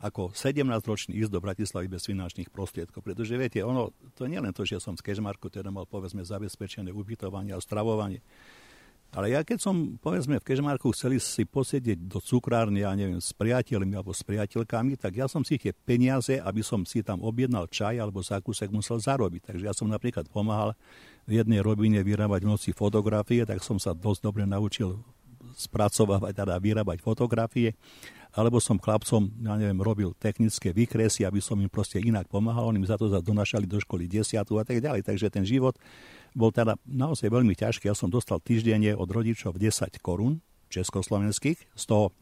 ako 0.00 0.32
17-ročný 0.32 1.12
ísť 1.16 1.32
do 1.32 1.44
Bratislavy 1.44 1.88
bez 1.88 2.08
finančných 2.08 2.48
prostriedkov. 2.48 3.04
Pretože 3.04 3.36
viete, 3.36 3.60
ono, 3.60 3.92
to 4.16 4.24
nie 4.24 4.40
len 4.40 4.52
to, 4.52 4.64
že 4.64 4.80
som 4.80 4.96
z 4.96 5.04
Kežmarku 5.04 5.52
teda 5.52 5.68
mal 5.68 5.84
povedzme 5.84 6.24
zabezpečené 6.24 6.88
ubytovanie 6.88 7.52
a 7.52 7.60
stravovanie. 7.60 8.24
Ale 9.10 9.34
ja 9.34 9.42
keď 9.42 9.58
som, 9.58 9.98
povedzme, 9.98 10.38
v 10.38 10.46
Kežmarku 10.46 10.94
chceli 10.94 11.18
si 11.18 11.42
posiedeť 11.42 11.98
do 12.06 12.22
cukrárne, 12.22 12.86
ja 12.86 12.94
neviem, 12.94 13.18
s 13.18 13.34
priateľmi 13.34 13.98
alebo 13.98 14.14
s 14.14 14.22
priateľkami, 14.22 14.94
tak 14.94 15.18
ja 15.18 15.26
som 15.26 15.42
si 15.42 15.58
tie 15.58 15.74
peniaze, 15.74 16.38
aby 16.38 16.62
som 16.62 16.86
si 16.86 17.02
tam 17.02 17.18
objednal 17.26 17.66
čaj 17.66 17.98
alebo 17.98 18.22
zákusek 18.22 18.70
musel 18.70 19.02
zarobiť. 19.02 19.50
Takže 19.50 19.64
ja 19.66 19.74
som 19.74 19.90
napríklad 19.90 20.30
pomáhal 20.30 20.78
v 21.26 21.42
jednej 21.42 21.58
robine 21.58 21.98
vyrábať 22.06 22.46
noci 22.46 22.70
fotografie, 22.70 23.42
tak 23.42 23.66
som 23.66 23.82
sa 23.82 23.98
dosť 23.98 24.20
dobre 24.22 24.46
naučil 24.46 25.02
spracovávať, 25.58 26.46
teda 26.46 26.54
vyrábať 26.62 27.02
fotografie 27.02 27.74
alebo 28.30 28.62
som 28.62 28.78
chlapcom, 28.78 29.26
ja 29.42 29.58
neviem, 29.58 29.82
robil 29.82 30.14
technické 30.14 30.70
výkresy, 30.70 31.26
aby 31.26 31.42
som 31.42 31.58
im 31.58 31.66
proste 31.66 31.98
inak 31.98 32.30
pomáhal, 32.30 32.70
oni 32.70 32.78
mi 32.78 32.86
za 32.86 32.94
to 32.94 33.10
donašali 33.10 33.66
do 33.66 33.82
školy 33.82 34.06
desiatu 34.06 34.62
a 34.62 34.62
tak 34.62 34.78
ďalej. 34.78 35.02
Takže 35.02 35.34
ten 35.34 35.42
život 35.42 35.74
bol 36.34 36.54
teda 36.54 36.78
naozaj 36.86 37.28
veľmi 37.30 37.54
ťažký. 37.56 37.90
Ja 37.90 37.96
som 37.96 38.12
dostal 38.12 38.38
týždenne 38.42 38.94
od 38.94 39.08
rodičov 39.08 39.58
10 39.58 39.98
korún 40.02 40.42
československých, 40.70 41.58
z 41.74 41.84
toho 41.84 42.14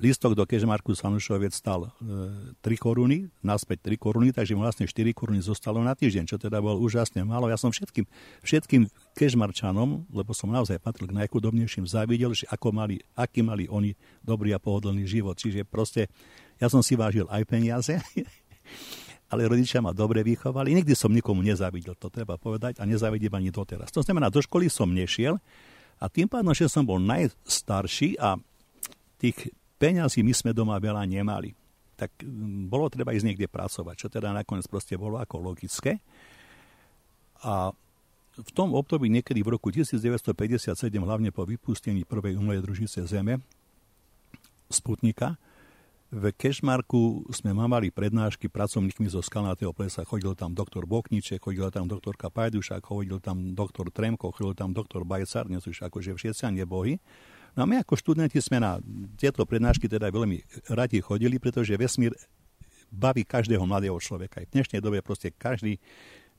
Listok 0.00 0.32
do 0.32 0.48
Kežmarku 0.48 0.96
Sanušoviec 0.96 1.52
stal 1.52 1.92
e, 2.00 2.64
3 2.64 2.80
koruny, 2.80 3.28
naspäť 3.44 3.92
3 3.92 4.00
koruny, 4.00 4.32
takže 4.32 4.56
mi 4.56 4.64
vlastne 4.64 4.88
4 4.88 5.12
koruny 5.12 5.44
zostalo 5.44 5.76
na 5.84 5.92
týždeň, 5.92 6.24
čo 6.24 6.40
teda 6.40 6.56
bol 6.56 6.80
úžasne 6.80 7.20
málo. 7.20 7.52
Ja 7.52 7.60
som 7.60 7.68
všetkým, 7.68 8.08
všetkým 8.40 8.88
Kežmarčanom, 9.12 10.08
lebo 10.08 10.32
som 10.32 10.48
naozaj 10.48 10.80
patril 10.80 11.04
k 11.04 11.16
najchudobnejším, 11.20 11.84
závidel, 11.84 12.32
že 12.32 12.48
ako 12.48 12.72
mali, 12.72 13.04
aký 13.12 13.44
mali 13.44 13.68
oni 13.68 13.92
dobrý 14.24 14.56
a 14.56 14.58
pohodlný 14.58 15.04
život. 15.04 15.36
Čiže 15.36 15.68
proste 15.68 16.08
ja 16.56 16.72
som 16.72 16.80
si 16.80 16.96
vážil 16.96 17.28
aj 17.28 17.44
peniaze, 17.44 18.00
ale 19.30 19.46
rodičia 19.46 19.78
ma 19.78 19.94
dobre 19.94 20.26
vychovali. 20.26 20.74
Nikdy 20.74 20.92
som 20.98 21.14
nikomu 21.14 21.40
nezávidel, 21.40 21.94
to 21.94 22.10
treba 22.10 22.34
povedať, 22.34 22.82
a 22.82 22.84
nezávidím 22.84 23.30
ani 23.38 23.54
doteraz. 23.54 23.94
To 23.94 24.02
znamená, 24.02 24.26
do 24.26 24.42
školy 24.42 24.66
som 24.66 24.90
nešiel 24.90 25.38
a 26.02 26.04
tým 26.10 26.26
pádom, 26.26 26.50
že 26.50 26.66
som 26.66 26.82
bol 26.82 26.98
najstarší 26.98 28.18
a 28.18 28.34
tých 29.22 29.54
peňazí 29.78 30.26
my 30.26 30.34
sme 30.34 30.50
doma 30.50 30.76
veľa 30.82 31.06
nemali. 31.06 31.54
Tak 31.94 32.26
mm, 32.26 32.66
bolo 32.72 32.90
treba 32.90 33.14
ísť 33.14 33.26
niekde 33.30 33.46
pracovať, 33.46 33.94
čo 33.94 34.08
teda 34.10 34.34
nakoniec 34.34 34.66
proste 34.66 34.98
bolo 34.98 35.20
ako 35.22 35.36
logické. 35.38 36.02
A 37.46 37.70
v 38.40 38.50
tom 38.56 38.72
období 38.72 39.12
niekedy 39.12 39.44
v 39.44 39.60
roku 39.60 39.68
1957, 39.68 40.74
hlavne 40.96 41.30
po 41.30 41.44
vypustení 41.44 42.08
prvej 42.08 42.40
umelej 42.40 42.64
družice 42.64 43.04
Zeme, 43.04 43.44
Sputnika, 44.72 45.36
v 46.10 46.34
Kešmarku 46.34 47.30
sme 47.30 47.54
mali 47.54 47.94
prednášky 47.94 48.50
pracovníkmi 48.50 49.06
zo 49.06 49.22
Skalnatého 49.22 49.70
plesa. 49.70 50.02
Chodil 50.02 50.34
tam 50.34 50.58
doktor 50.58 50.82
Bokniček, 50.82 51.38
chodil 51.38 51.70
tam 51.70 51.86
doktorka 51.86 52.26
Pajdušák, 52.34 52.82
chodil 52.82 53.22
tam 53.22 53.54
doktor 53.54 53.94
Tremko, 53.94 54.34
chodil 54.34 54.58
tam 54.58 54.74
doktor 54.74 55.06
Bajcar, 55.06 55.46
dnes 55.46 55.62
už 55.62 55.86
akože 55.86 56.18
všetci 56.18 56.50
nebohy. 56.50 56.98
No 57.54 57.62
a 57.62 57.66
my 57.66 57.86
ako 57.86 57.94
študenti 57.94 58.42
sme 58.42 58.58
na 58.58 58.82
tieto 59.14 59.46
prednášky 59.46 59.86
teda 59.86 60.10
veľmi 60.10 60.42
radi 60.74 60.98
chodili, 60.98 61.38
pretože 61.38 61.78
vesmír 61.78 62.10
baví 62.90 63.22
každého 63.22 63.62
mladého 63.62 63.94
človeka. 64.02 64.42
Aj 64.42 64.46
v 64.50 64.54
dnešnej 64.58 64.82
dobe 64.82 64.98
proste 65.06 65.30
každý 65.30 65.78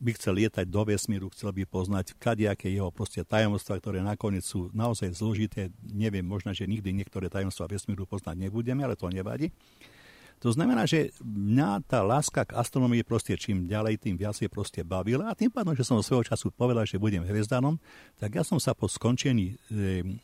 by 0.02 0.18
chcel 0.18 0.34
lietať 0.42 0.66
do 0.66 0.82
vesmíru, 0.82 1.30
chcel 1.30 1.54
by 1.54 1.64
poznať 1.70 2.18
kadejaké 2.18 2.74
jeho 2.74 2.90
proste 2.90 3.22
tajomstva, 3.22 3.78
ktoré 3.78 4.02
nakoniec 4.02 4.42
sú 4.42 4.74
naozaj 4.74 5.14
zložité. 5.14 5.70
Neviem, 5.86 6.26
možno, 6.26 6.50
že 6.58 6.66
nikdy 6.66 6.90
niektoré 6.90 7.30
tajomstva 7.30 7.70
vesmíru 7.70 8.10
poznať 8.10 8.50
nebudeme, 8.50 8.82
ale 8.82 8.98
to 8.98 9.08
nevadí. 9.14 9.54
To 10.42 10.50
znamená, 10.50 10.90
že 10.90 11.14
mňa 11.22 11.86
tá 11.86 12.02
láska 12.02 12.50
k 12.50 12.58
astronomii 12.58 13.06
proste 13.06 13.38
čím 13.38 13.70
ďalej, 13.70 14.02
tým 14.02 14.18
viacej 14.18 14.50
proste 14.50 14.82
bavila 14.82 15.30
a 15.30 15.38
tým 15.38 15.54
pádom, 15.54 15.78
že 15.78 15.86
som 15.86 16.02
svojho 16.02 16.26
času 16.26 16.50
povedal, 16.50 16.82
že 16.82 16.98
budem 16.98 17.22
hviezdanom, 17.22 17.78
tak 18.18 18.34
ja 18.34 18.42
som 18.42 18.58
sa 18.58 18.74
po 18.74 18.90
skončení 18.90 19.62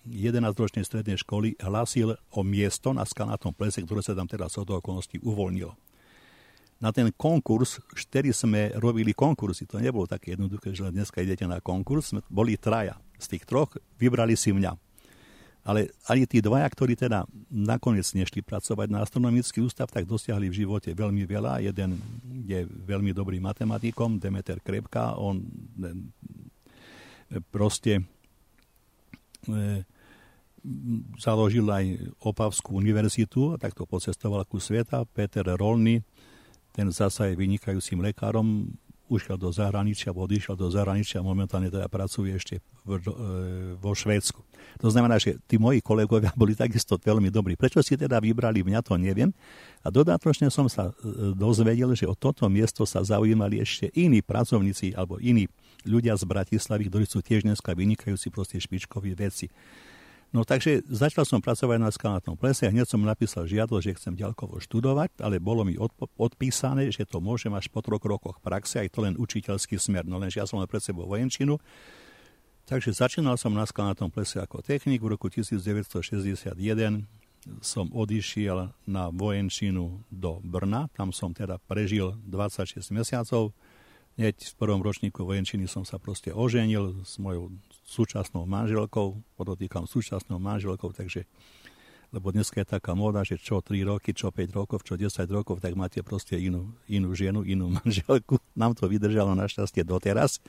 11-ročnej 0.09 0.81
eh, 0.81 0.89
strednej 0.89 1.21
školy 1.21 1.53
hlásil 1.61 2.17
o 2.33 2.41
miesto 2.41 2.97
na 2.97 3.05
skalnátom 3.05 3.53
plese, 3.53 3.85
ktoré 3.85 4.01
sa 4.01 4.17
tam 4.17 4.25
teraz 4.25 4.57
od 4.57 4.65
okolností 4.65 5.21
uvoľnilo. 5.21 5.86
Na 6.77 6.93
ten 6.93 7.09
konkurs, 7.09 7.81
vtedy 7.97 8.29
sme 8.29 8.69
robili 8.77 9.09
konkursy, 9.09 9.65
to 9.65 9.81
nebolo 9.81 10.05
také 10.05 10.37
jednoduché, 10.37 10.77
že 10.77 10.93
dneska 10.93 11.25
idete 11.25 11.49
na 11.49 11.57
konkurs, 11.57 12.13
boli 12.29 12.53
traja. 12.53 13.01
Z 13.17 13.33
tých 13.33 13.49
troch 13.49 13.73
vybrali 13.97 14.37
si 14.37 14.53
mňa. 14.53 14.77
Ale 15.67 15.91
ani 16.07 16.23
tí 16.23 16.39
dvaja, 16.39 16.63
ktorí 16.63 16.95
teda 16.95 17.27
nakoniec 17.51 18.07
nešli 18.15 18.39
pracovať 18.39 18.87
na 18.87 19.03
astronomický 19.03 19.59
ústav, 19.59 19.91
tak 19.91 20.07
dosiahli 20.07 20.47
v 20.47 20.63
živote 20.63 20.95
veľmi 20.95 21.27
veľa. 21.27 21.59
Jeden 21.59 21.99
je 22.47 22.63
veľmi 22.63 23.11
dobrý 23.11 23.43
matematikom, 23.43 24.15
Demeter 24.15 24.63
Krepka, 24.63 25.19
on 25.19 25.43
e, 25.43 25.91
proste 27.51 27.99
e, 27.99 29.83
založil 31.19 31.67
aj 31.67 32.15
Opavskú 32.23 32.79
univerzitu 32.79 33.51
a 33.51 33.59
takto 33.59 33.83
pocestoval 33.83 34.47
ku 34.47 34.63
sveta. 34.63 35.03
Peter 35.03 35.43
Rolny, 35.43 35.99
ten 36.77 36.93
zasa 36.93 37.25
je 37.25 37.33
vynikajúcim 37.33 37.97
lekárom, 37.97 38.69
ušiel 39.09 39.39
do 39.39 39.49
zahraničia, 39.49 40.11
odišiel 40.11 40.59
do 40.59 40.67
zahraničia, 40.67 41.23
momentálne 41.23 41.71
teda 41.71 41.87
pracuje 41.87 42.35
ešte 42.35 42.59
v, 42.83 42.99
e, 42.99 43.11
vo 43.79 43.95
Švédsku. 43.95 44.43
To 44.83 44.91
znamená, 44.91 45.15
že 45.15 45.39
tí 45.47 45.55
moji 45.55 45.79
kolegovia 45.79 46.35
boli 46.39 46.53
takisto 46.53 46.99
veľmi 46.99 47.31
dobrí. 47.31 47.55
Prečo 47.55 47.79
si 47.81 47.95
teda 47.95 48.19
vybrali 48.19 48.61
mňa, 48.61 48.79
to 48.83 48.99
neviem. 48.99 49.31
A 49.81 49.87
dodatočne 49.89 50.51
som 50.51 50.67
sa 50.67 50.91
e, 50.91 51.33
dozvedel, 51.33 51.95
že 51.95 52.05
o 52.05 52.13
toto 52.13 52.45
miesto 52.51 52.83
sa 52.83 53.01
zaujímali 53.01 53.63
ešte 53.63 53.89
iní 53.95 54.19
pracovníci 54.19 54.93
alebo 54.93 55.17
iní 55.23 55.47
ľudia 55.87 56.13
z 56.19 56.27
Bratislavy, 56.27 56.91
ktorí 56.91 57.05
sú 57.07 57.23
tiež 57.23 57.47
dneska 57.47 57.71
vynikajúci 57.71 58.27
proste 58.27 58.59
špičkoví 58.59 59.15
veci. 59.15 59.47
No 60.37 60.45
takže 60.45 60.85
začal 60.85 61.25
som 61.25 61.41
pracovať 61.41 61.81
na 61.81 61.89
skalnatnom 61.89 62.37
plese 62.37 62.69
a 62.69 62.69
hneď 62.69 62.85
som 62.85 63.01
napísal 63.01 63.49
žiadosť, 63.49 63.81
že 63.81 63.97
chcem 63.97 64.13
ďalkovo 64.13 64.61
študovať, 64.61 65.17
ale 65.25 65.41
bolo 65.41 65.65
mi 65.65 65.73
odpo- 65.81 66.13
odpísané, 66.13 66.93
že 66.93 67.09
to 67.09 67.17
môžem 67.17 67.57
až 67.57 67.73
po 67.73 67.81
troch 67.81 68.05
rokoch 68.05 68.37
praxe, 68.37 68.77
aj 68.77 68.93
to 68.93 69.01
len 69.01 69.17
učiteľský 69.17 69.81
smer, 69.81 70.05
no 70.05 70.21
lenže 70.21 70.37
ja 70.37 70.45
som 70.45 70.61
len 70.61 70.69
pred 70.69 70.85
sebou 70.85 71.09
vojenčinu, 71.09 71.57
Takže 72.67 72.91
začínal 72.91 73.39
som 73.39 73.55
na 73.55 73.63
skalnatom 73.63 74.11
plese 74.11 74.43
ako 74.43 74.59
technik. 74.59 74.99
V 74.99 75.15
roku 75.15 75.31
1961 75.31 76.51
som 77.63 77.87
odišiel 77.95 78.75
na 78.83 79.07
vojenčinu 79.07 80.03
do 80.11 80.43
Brna. 80.43 80.91
Tam 80.91 81.15
som 81.15 81.31
teda 81.31 81.63
prežil 81.63 82.19
26 82.27 82.91
mesiacov. 82.91 83.55
Hneď 84.19 84.51
v 84.51 84.55
prvom 84.59 84.83
ročníku 84.83 85.23
vojenčiny 85.23 85.63
som 85.71 85.87
sa 85.87 85.95
proste 85.95 86.35
oženil 86.35 87.07
s 87.07 87.15
mojou 87.23 87.55
súčasnou 87.87 88.43
manželkou. 88.43 89.23
Podotýkam 89.39 89.87
súčasnou 89.87 90.37
manželkou, 90.37 90.91
takže 90.91 91.23
lebo 92.07 92.31
dneska 92.31 92.63
je 92.63 92.71
taká 92.79 92.95
móda, 92.95 93.19
že 93.27 93.35
čo 93.35 93.59
3 93.59 93.83
roky, 93.83 94.15
čo 94.15 94.31
5 94.31 94.55
rokov, 94.55 94.87
čo 94.87 94.95
10 94.95 95.27
rokov, 95.27 95.59
tak 95.59 95.75
máte 95.75 95.99
proste 95.99 96.39
inú, 96.39 96.71
inú 96.87 97.11
ženu, 97.11 97.43
inú 97.43 97.67
manželku. 97.83 98.39
Nám 98.55 98.79
to 98.79 98.87
vydržalo 98.87 99.35
našťastie 99.35 99.83
doteraz. 99.83 100.39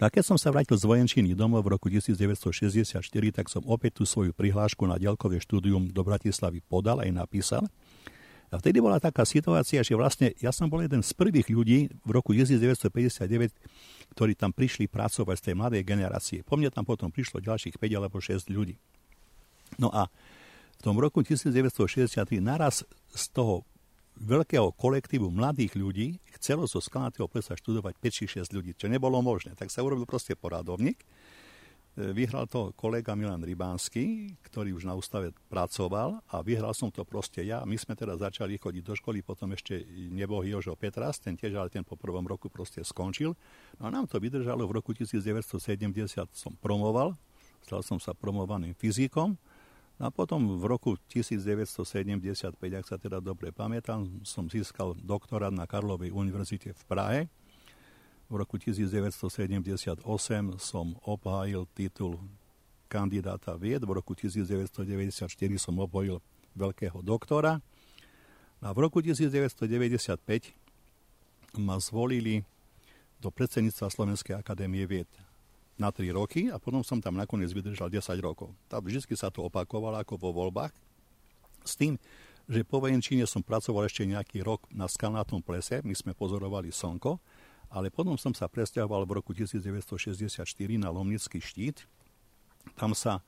No 0.00 0.08
a 0.08 0.10
keď 0.12 0.32
som 0.32 0.36
sa 0.40 0.48
vrátil 0.48 0.80
z 0.80 0.88
vojenčiny 0.88 1.36
domov 1.36 1.68
v 1.68 1.76
roku 1.76 1.92
1964, 1.92 3.04
tak 3.36 3.46
som 3.52 3.60
opäť 3.68 4.00
tú 4.00 4.04
svoju 4.08 4.32
prihlášku 4.32 4.88
na 4.88 4.96
ďalkové 4.96 5.36
štúdium 5.44 5.92
do 5.92 6.00
Bratislavy 6.00 6.64
podal 6.64 7.04
aj 7.04 7.12
napísal. 7.12 7.68
A 8.52 8.60
vtedy 8.60 8.84
bola 8.84 9.00
taká 9.00 9.24
situácia, 9.24 9.80
že 9.80 9.96
vlastne 9.96 10.36
ja 10.36 10.52
som 10.52 10.68
bol 10.68 10.84
jeden 10.84 11.00
z 11.00 11.16
prvých 11.16 11.48
ľudí 11.48 11.88
v 12.04 12.10
roku 12.12 12.36
1959, 12.36 13.48
ktorí 14.12 14.36
tam 14.36 14.52
prišli 14.52 14.92
pracovať 14.92 15.36
z 15.40 15.44
tej 15.48 15.54
mladej 15.56 15.82
generácie. 15.88 16.44
Po 16.44 16.60
mne 16.60 16.68
tam 16.68 16.84
potom 16.84 17.08
prišlo 17.08 17.40
ďalších 17.40 17.80
5 17.80 17.96
alebo 17.96 18.20
6 18.20 18.52
ľudí. 18.52 18.76
No 19.80 19.88
a 19.88 20.12
v 20.76 20.80
tom 20.84 21.00
roku 21.00 21.24
1963 21.24 22.44
naraz 22.44 22.84
z 23.16 23.24
toho 23.32 23.64
veľkého 24.20 24.76
kolektívu 24.76 25.32
mladých 25.32 25.72
ľudí 25.72 26.20
chcelo 26.36 26.68
zo 26.68 26.84
skalnatého 26.84 27.24
plesa 27.32 27.56
študovať 27.56 27.96
5 27.96 28.44
6 28.44 28.52
ľudí, 28.52 28.76
čo 28.76 28.92
nebolo 28.92 29.24
možné. 29.24 29.56
Tak 29.56 29.72
sa 29.72 29.80
urobil 29.80 30.04
proste 30.04 30.36
poradovník. 30.36 31.00
E, 31.92 32.08
vyhral 32.16 32.48
to 32.48 32.72
kolega 32.72 33.12
Milan 33.12 33.44
Rybánsky, 33.44 34.32
ktorý 34.48 34.72
už 34.72 34.88
na 34.88 34.96
ústave 34.96 35.36
pracoval 35.52 36.24
a 36.32 36.40
vyhral 36.40 36.72
som 36.72 36.88
to 36.88 37.04
proste 37.04 37.44
ja. 37.44 37.60
My 37.68 37.76
sme 37.76 37.92
teda 37.92 38.16
začali 38.16 38.56
chodiť 38.56 38.80
do 38.80 38.96
školy, 38.96 39.20
potom 39.20 39.52
ešte 39.52 39.84
nebol 40.08 40.40
Jožo 40.40 40.72
Petras, 40.72 41.20
ten 41.20 41.36
tiež, 41.36 41.52
ale 41.52 41.68
ten 41.68 41.84
po 41.84 42.00
prvom 42.00 42.24
roku 42.24 42.48
proste 42.48 42.80
skončil. 42.80 43.36
No 43.76 43.88
a 43.88 43.90
nám 43.92 44.08
to 44.08 44.16
vydržalo 44.16 44.64
v 44.64 44.72
roku 44.80 44.96
1970, 44.96 45.52
som 46.32 46.52
promoval, 46.56 47.12
stal 47.60 47.84
som 47.84 48.00
sa 48.00 48.16
promovaným 48.16 48.72
fyzikom, 48.72 49.36
a 50.00 50.08
potom 50.08 50.58
v 50.58 50.64
roku 50.66 50.96
1975, 51.12 52.56
ak 52.58 52.86
sa 52.88 52.96
teda 52.98 53.20
dobre 53.20 53.52
pamätám, 53.52 54.24
som 54.26 54.48
získal 54.48 54.96
doktorát 54.98 55.52
na 55.52 55.68
Karlovej 55.68 56.10
univerzite 56.10 56.72
v 56.72 56.82
Prahe. 56.88 57.20
V 58.32 58.40
roku 58.40 58.56
1978 58.56 60.08
som 60.56 60.96
obhájil 61.04 61.68
titul 61.76 62.16
kandidáta 62.88 63.52
vied, 63.60 63.84
v 63.84 63.92
roku 63.92 64.16
1994 64.16 65.28
som 65.60 65.76
obhojil 65.76 66.16
veľkého 66.56 67.04
doktora 67.04 67.60
a 68.64 68.72
v 68.72 68.78
roku 68.88 69.04
1995 69.04 70.16
ma 71.60 71.76
zvolili 71.76 72.40
do 73.20 73.28
predsedníctva 73.28 73.92
Slovenskej 73.92 74.40
akadémie 74.40 74.88
vied 74.88 75.12
na 75.76 75.92
3 75.92 76.08
roky 76.16 76.48
a 76.48 76.56
potom 76.56 76.80
som 76.80 77.04
tam 77.04 77.20
nakoniec 77.20 77.52
vydržal 77.52 77.92
10 77.92 78.16
rokov. 78.24 78.48
Tam 78.64 78.80
vždy 78.80 79.12
sa 79.12 79.28
to 79.28 79.44
opakovalo 79.44 80.00
ako 80.00 80.16
vo 80.16 80.32
voľbách. 80.32 80.72
S 81.68 81.76
tým, 81.76 82.00
že 82.48 82.64
po 82.64 82.80
vojenčine 82.80 83.28
som 83.28 83.44
pracoval 83.44 83.92
ešte 83.92 84.08
nejaký 84.08 84.40
rok 84.40 84.64
na 84.72 84.88
skalnátom 84.88 85.44
plese, 85.44 85.84
my 85.84 85.92
sme 85.92 86.16
pozorovali 86.16 86.72
slnko, 86.72 87.20
ale 87.72 87.88
potom 87.88 88.20
som 88.20 88.36
sa 88.36 88.52
presťahoval 88.52 89.08
v 89.08 89.12
roku 89.16 89.32
1964 89.32 90.44
na 90.76 90.92
Lomnický 90.92 91.40
štít. 91.40 91.88
Tam 92.76 92.92
sa 92.92 93.24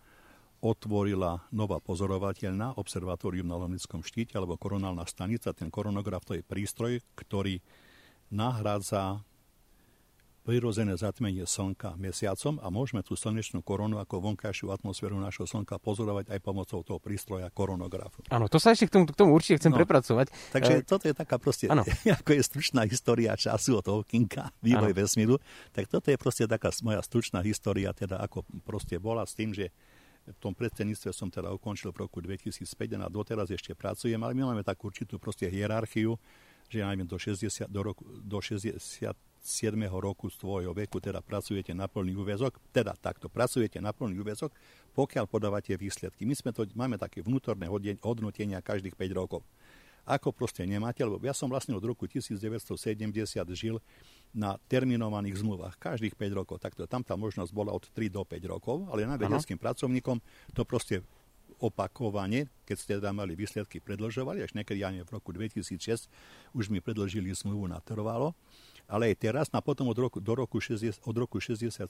otvorila 0.61 1.45
nová 1.53 1.81
pozorovateľná 1.81 2.77
observatórium 2.77 3.49
na 3.49 3.57
Lomnickom 3.57 4.05
štíte 4.05 4.37
alebo 4.37 4.61
koronálna 4.61 5.05
stanica. 5.09 5.53
Ten 5.57 5.69
koronograf 5.73 6.25
to 6.25 6.37
je 6.37 6.45
prístroj, 6.45 7.01
ktorý 7.17 7.61
nahrádza 8.33 9.21
prirodzené 10.45 10.93
zatmenie 11.01 11.49
Slnka 11.49 11.97
mesiacom 11.97 12.61
a 12.61 12.69
môžeme 12.69 13.01
tú 13.01 13.17
slnečnú 13.17 13.65
koronu 13.65 13.97
ako 13.97 14.21
vonkajšiu 14.21 14.69
atmosféru 14.77 15.17
našho 15.17 15.49
Slnka 15.49 15.81
pozorovať 15.81 16.29
aj 16.37 16.39
pomocou 16.45 16.85
toho 16.85 17.01
prístroja 17.01 17.49
koronografu. 17.49 18.21
Áno, 18.29 18.53
to 18.53 18.61
sa 18.61 18.77
ešte 18.77 18.93
k 18.93 19.01
tomu, 19.01 19.05
k 19.09 19.17
tomu 19.17 19.33
určite 19.33 19.65
chcem 19.65 19.73
no, 19.73 19.81
prepracovať. 19.81 20.29
Takže 20.53 20.73
e... 20.77 20.85
toto 20.85 21.09
je 21.09 21.17
taká 21.17 21.41
proste, 21.41 21.73
ano. 21.73 21.81
ako 22.21 22.37
je 22.37 22.43
stručná 22.45 22.85
história 22.85 23.33
času 23.33 23.81
od 23.81 23.89
Hawkinga, 23.89 24.53
vývoj 24.61 24.93
ano. 24.93 25.01
vesmíru, 25.01 25.35
tak 25.73 25.89
toto 25.89 26.13
je 26.13 26.21
proste 26.21 26.45
taká 26.45 26.69
moja 26.85 27.01
stručná 27.01 27.41
história, 27.41 27.97
teda 27.97 28.21
ako 28.21 28.45
proste 28.69 29.01
bola 29.01 29.25
s 29.25 29.33
tým, 29.33 29.57
že 29.57 29.73
v 30.29 30.39
tom 30.41 30.53
predsedníctve 30.53 31.13
som 31.13 31.29
teda 31.29 31.53
ukončil 31.53 31.93
v 31.93 32.05
roku 32.05 32.21
2005 32.21 32.65
a 33.01 33.09
doteraz 33.09 33.49
ešte 33.49 33.73
pracujem, 33.73 34.21
ale 34.21 34.33
my 34.37 34.53
máme 34.53 34.63
takú 34.65 34.89
určitú 34.89 35.17
proste 35.17 35.49
hierarchiu, 35.49 36.17
že 36.69 36.81
ja 36.81 36.89
neviem, 36.89 37.09
do 37.09 37.21
60, 37.21 37.69
do, 37.69 37.81
roku, 37.81 38.05
do 38.25 38.41
67. 38.41 39.13
roku 40.01 40.33
svojho 40.33 40.73
veku 40.73 40.99
teda 40.99 41.21
pracujete 41.21 41.77
na 41.77 41.85
plný 41.85 42.17
úvezok, 42.17 42.57
teda 42.73 42.97
takto, 42.97 43.29
pracujete 43.29 43.79
na 43.79 43.93
plný 43.93 44.19
úvezok, 44.25 44.51
pokiaľ 44.97 45.29
podávate 45.29 45.77
výsledky. 45.77 46.25
My 46.25 46.33
sme 46.33 46.51
to, 46.51 46.65
máme 46.73 46.97
také 46.97 47.21
vnútorné 47.21 47.69
hodnotenia 48.01 48.65
každých 48.65 48.97
5 48.97 49.21
rokov. 49.21 49.45
Ako 50.05 50.37
proste 50.37 50.69
nemáte, 50.69 51.01
lebo 51.01 51.25
ja 51.25 51.33
som 51.33 51.49
vlastne 51.49 51.73
od 51.73 51.81
roku 51.81 52.05
1970 52.05 52.77
žil 53.57 53.81
na 54.37 54.61
terminovaných 54.69 55.41
zmluvách 55.41 55.81
každých 55.81 56.13
5 56.13 56.39
rokov. 56.41 56.61
Takto 56.61 56.85
tam 56.85 57.01
tá 57.01 57.17
možnosť 57.17 57.49
bola 57.57 57.73
od 57.73 57.89
3 57.89 58.13
do 58.13 58.21
5 58.21 58.53
rokov, 58.53 58.85
ale 58.93 59.09
na 59.09 59.17
vedeckým 59.17 59.57
pracovníkom 59.57 60.21
to 60.53 60.63
proste 60.69 61.01
opakovane, 61.63 62.51
keď 62.69 62.77
ste 62.77 62.93
teda 63.01 63.15
mali 63.15 63.33
výsledky, 63.33 63.81
predlžovali, 63.81 64.45
až 64.45 64.53
niekedy 64.53 64.85
ani 64.85 65.07
v 65.07 65.11
roku 65.15 65.33
2006 65.33 66.11
už 66.53 66.65
mi 66.69 66.85
predlžili 66.85 67.33
zmluvu 67.33 67.71
na 67.71 67.81
trvalo, 67.81 68.37
ale 68.89 69.13
aj 69.13 69.17
teraz, 69.21 69.47
a 69.53 69.61
potom 69.65 69.89
od 69.89 69.99
roku, 69.99 70.19
do 70.21 70.33
roku 70.35 70.61
60, 70.61 71.05
od 71.05 71.17
roku 71.17 71.41
67 71.41 71.87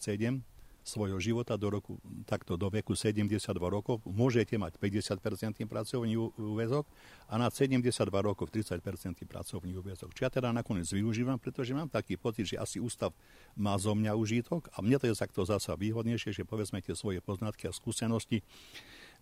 svojho 0.84 1.16
života 1.16 1.56
do 1.56 1.72
roku, 1.72 1.96
takto 2.28 2.60
do 2.60 2.68
veku 2.68 2.92
72 2.92 3.40
rokov 3.56 4.04
môžete 4.04 4.60
mať 4.60 4.76
50% 4.76 5.64
pracovný 5.64 6.14
úvezok 6.36 6.84
a 7.32 7.40
na 7.40 7.48
72 7.48 7.88
rokov 8.20 8.52
30% 8.52 9.24
pracovný 9.24 9.72
úvezok. 9.80 10.12
Čo 10.12 10.28
ja 10.28 10.30
teda 10.30 10.52
nakoniec 10.52 10.84
využívam, 10.92 11.40
pretože 11.40 11.72
mám 11.72 11.88
taký 11.88 12.20
pocit, 12.20 12.52
že 12.52 12.60
asi 12.60 12.84
ústav 12.84 13.16
má 13.56 13.72
zo 13.80 13.96
mňa 13.96 14.12
užitok 14.12 14.68
a 14.76 14.84
mne 14.84 15.00
to 15.00 15.08
je 15.08 15.16
takto 15.16 15.40
zasa 15.48 15.72
výhodnejšie, 15.72 16.36
že 16.36 16.44
povedzme 16.44 16.84
tie 16.84 16.92
svoje 16.92 17.24
poznatky 17.24 17.64
a 17.64 17.72
skúsenosti 17.72 18.44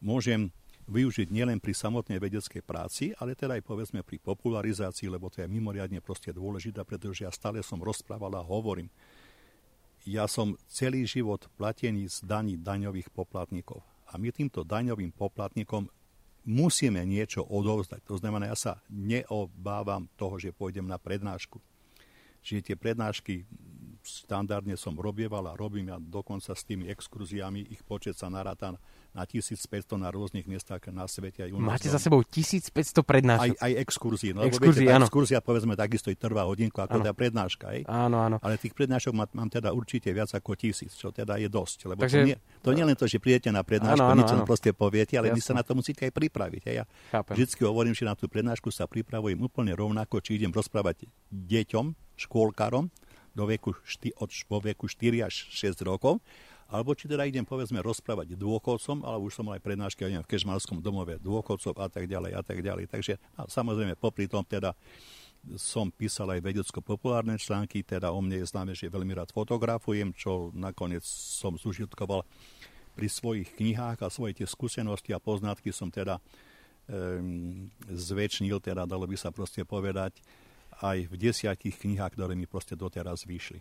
môžem 0.02 0.50
využiť 0.90 1.30
nielen 1.30 1.62
pri 1.62 1.74
samotnej 1.74 2.18
vedeckej 2.18 2.62
práci, 2.62 3.14
ale 3.22 3.38
teda 3.38 3.54
aj 3.58 3.62
povedzme 3.62 4.02
pri 4.02 4.18
popularizácii, 4.18 5.06
lebo 5.06 5.30
to 5.30 5.42
je 5.42 5.48
mimoriadne 5.48 6.02
proste 6.02 6.34
dôležité, 6.34 6.82
pretože 6.82 7.22
ja 7.22 7.30
stále 7.30 7.62
som 7.62 7.78
rozprával 7.78 8.34
a 8.34 8.42
hovorím 8.42 8.90
ja 10.02 10.26
som 10.26 10.58
celý 10.66 11.06
život 11.06 11.46
platený 11.54 12.10
z 12.10 12.26
daní 12.26 12.58
daňových 12.58 13.14
poplatníkov. 13.14 13.86
A 14.10 14.18
my 14.18 14.34
týmto 14.34 14.66
daňovým 14.66 15.14
poplatníkom 15.14 15.86
musíme 16.42 17.06
niečo 17.06 17.46
odovzdať. 17.46 18.02
To 18.10 18.18
znamená, 18.18 18.50
ja 18.50 18.58
sa 18.58 18.72
neobávam 18.90 20.10
toho, 20.18 20.42
že 20.42 20.50
pôjdem 20.50 20.84
na 20.90 20.98
prednášku. 20.98 21.62
Čiže 22.42 22.74
tie 22.74 22.76
prednášky 22.76 23.46
štandardne 24.02 24.74
som 24.74 24.98
robieval 24.98 25.46
a 25.46 25.54
robím 25.54 25.94
ja 25.94 25.98
dokonca 26.02 26.50
s 26.50 26.66
tými 26.66 26.90
exkurziami, 26.90 27.70
ich 27.70 27.86
počet 27.86 28.18
sa 28.18 28.26
naráta 28.26 28.74
na 29.12 29.28
1500 29.28 29.84
na 30.00 30.08
rôznych 30.08 30.48
miestach 30.48 30.80
na 30.88 31.04
svete. 31.04 31.44
Aj 31.44 31.52
u 31.52 31.60
nás 31.60 31.76
Máte 31.76 31.92
za 31.92 32.00
sebou 32.00 32.24
1500 32.24 32.72
prednášok? 33.04 33.60
Aj, 33.60 33.68
aj 33.68 33.72
exkurzie. 33.84 34.32
No, 34.32 34.40
exkurzie, 34.48 34.88
viete, 34.88 34.96
áno. 34.96 35.04
Exkurzia, 35.04 35.44
povedzme, 35.44 35.76
takisto 35.76 36.08
i 36.08 36.16
trvá 36.16 36.48
hodinku, 36.48 36.80
ako 36.80 37.04
tá 37.04 37.12
prednáška. 37.12 37.76
Aj. 37.76 37.80
Áno, 37.84 38.24
áno. 38.24 38.36
Ale 38.40 38.56
tých 38.56 38.72
prednášok 38.72 39.12
mám, 39.12 39.28
mám 39.36 39.48
teda 39.52 39.76
určite 39.76 40.08
viac 40.16 40.32
ako 40.32 40.56
tisíc, 40.56 40.96
čo 40.96 41.12
teda 41.12 41.36
je 41.36 41.52
dosť. 41.52 41.92
Lebo 41.92 42.00
Takže... 42.00 42.18
to, 42.18 42.26
nie, 42.26 42.36
to 42.64 42.70
nie 42.72 42.84
len 42.88 42.96
to, 42.96 43.04
že 43.04 43.20
prídete 43.20 43.52
na 43.52 43.60
prednášku, 43.60 44.00
áno, 44.00 44.16
áno, 44.16 44.20
nič 44.24 44.32
len 44.32 44.48
proste 44.48 44.72
poviete, 44.72 45.20
ale 45.20 45.28
Jasne. 45.28 45.36
vy 45.36 45.42
sa 45.44 45.52
na 45.60 45.62
to 45.62 45.76
musíte 45.76 46.08
aj 46.08 46.12
pripraviť. 46.16 46.62
Aj. 46.72 46.74
Ja 46.80 46.84
Chápem. 47.12 47.32
vždycky 47.36 47.60
hovorím, 47.68 47.92
že 47.92 48.08
na 48.08 48.16
tú 48.16 48.32
prednášku 48.32 48.72
sa 48.72 48.88
pripravujem 48.88 49.36
úplne 49.36 49.76
rovnako, 49.76 50.24
či 50.24 50.40
idem 50.40 50.48
rozprávať 50.48 51.04
deťom, 51.28 52.16
škôlkarom, 52.16 52.88
do 53.32 53.44
veku, 53.48 53.72
šty, 53.84 54.12
od, 54.20 54.28
vo 54.48 54.60
veku 54.60 54.88
4 54.88 55.24
až 55.24 55.48
6 55.48 55.88
rokov, 55.88 56.20
alebo 56.68 56.94
či 56.94 57.10
teda 57.10 57.26
idem 57.26 57.42
povedzme 57.42 57.82
rozprávať 57.82 58.38
dôchodcom, 58.38 59.02
alebo 59.02 59.26
už 59.26 59.40
som 59.40 59.44
mal 59.48 59.58
aj 59.58 59.64
prednášky 59.64 60.04
v 60.04 60.28
Kežmarskom 60.28 60.78
domove 60.78 61.18
dôchodcov 61.18 61.74
a 61.80 61.88
tak 61.88 62.06
ďalej 62.06 62.32
a 62.36 62.42
tak 62.44 62.58
ďalej. 62.60 62.90
Takže 62.90 63.18
a 63.38 63.48
samozrejme 63.48 63.98
popri 63.98 64.30
tom 64.30 64.46
teda 64.46 64.76
som 65.58 65.90
písal 65.90 66.30
aj 66.38 66.40
vedecko-populárne 66.40 67.34
články, 67.34 67.82
teda 67.82 68.14
o 68.14 68.22
mne 68.22 68.42
je 68.42 68.46
známe, 68.46 68.72
že 68.78 68.86
veľmi 68.86 69.10
rád 69.10 69.34
fotografujem, 69.34 70.14
čo 70.14 70.54
nakoniec 70.54 71.02
som 71.06 71.58
zužitkoval 71.58 72.22
pri 72.94 73.08
svojich 73.10 73.50
knihách 73.58 74.06
a 74.06 74.12
svoje 74.12 74.38
tie 74.38 74.46
skúsenosti 74.46 75.10
a 75.10 75.18
poznatky 75.18 75.74
som 75.74 75.90
teda 75.90 76.22
um, 76.86 77.66
zväčšnil, 77.90 78.62
teda 78.62 78.86
dalo 78.86 79.08
by 79.08 79.16
sa 79.18 79.34
proste 79.34 79.66
povedať, 79.66 80.22
aj 80.82 81.10
v 81.10 81.14
desiatich 81.14 81.78
knihách, 81.78 82.16
ktoré 82.16 82.34
mi 82.38 82.46
proste 82.48 82.78
doteraz 82.78 83.26
vyšli. 83.28 83.60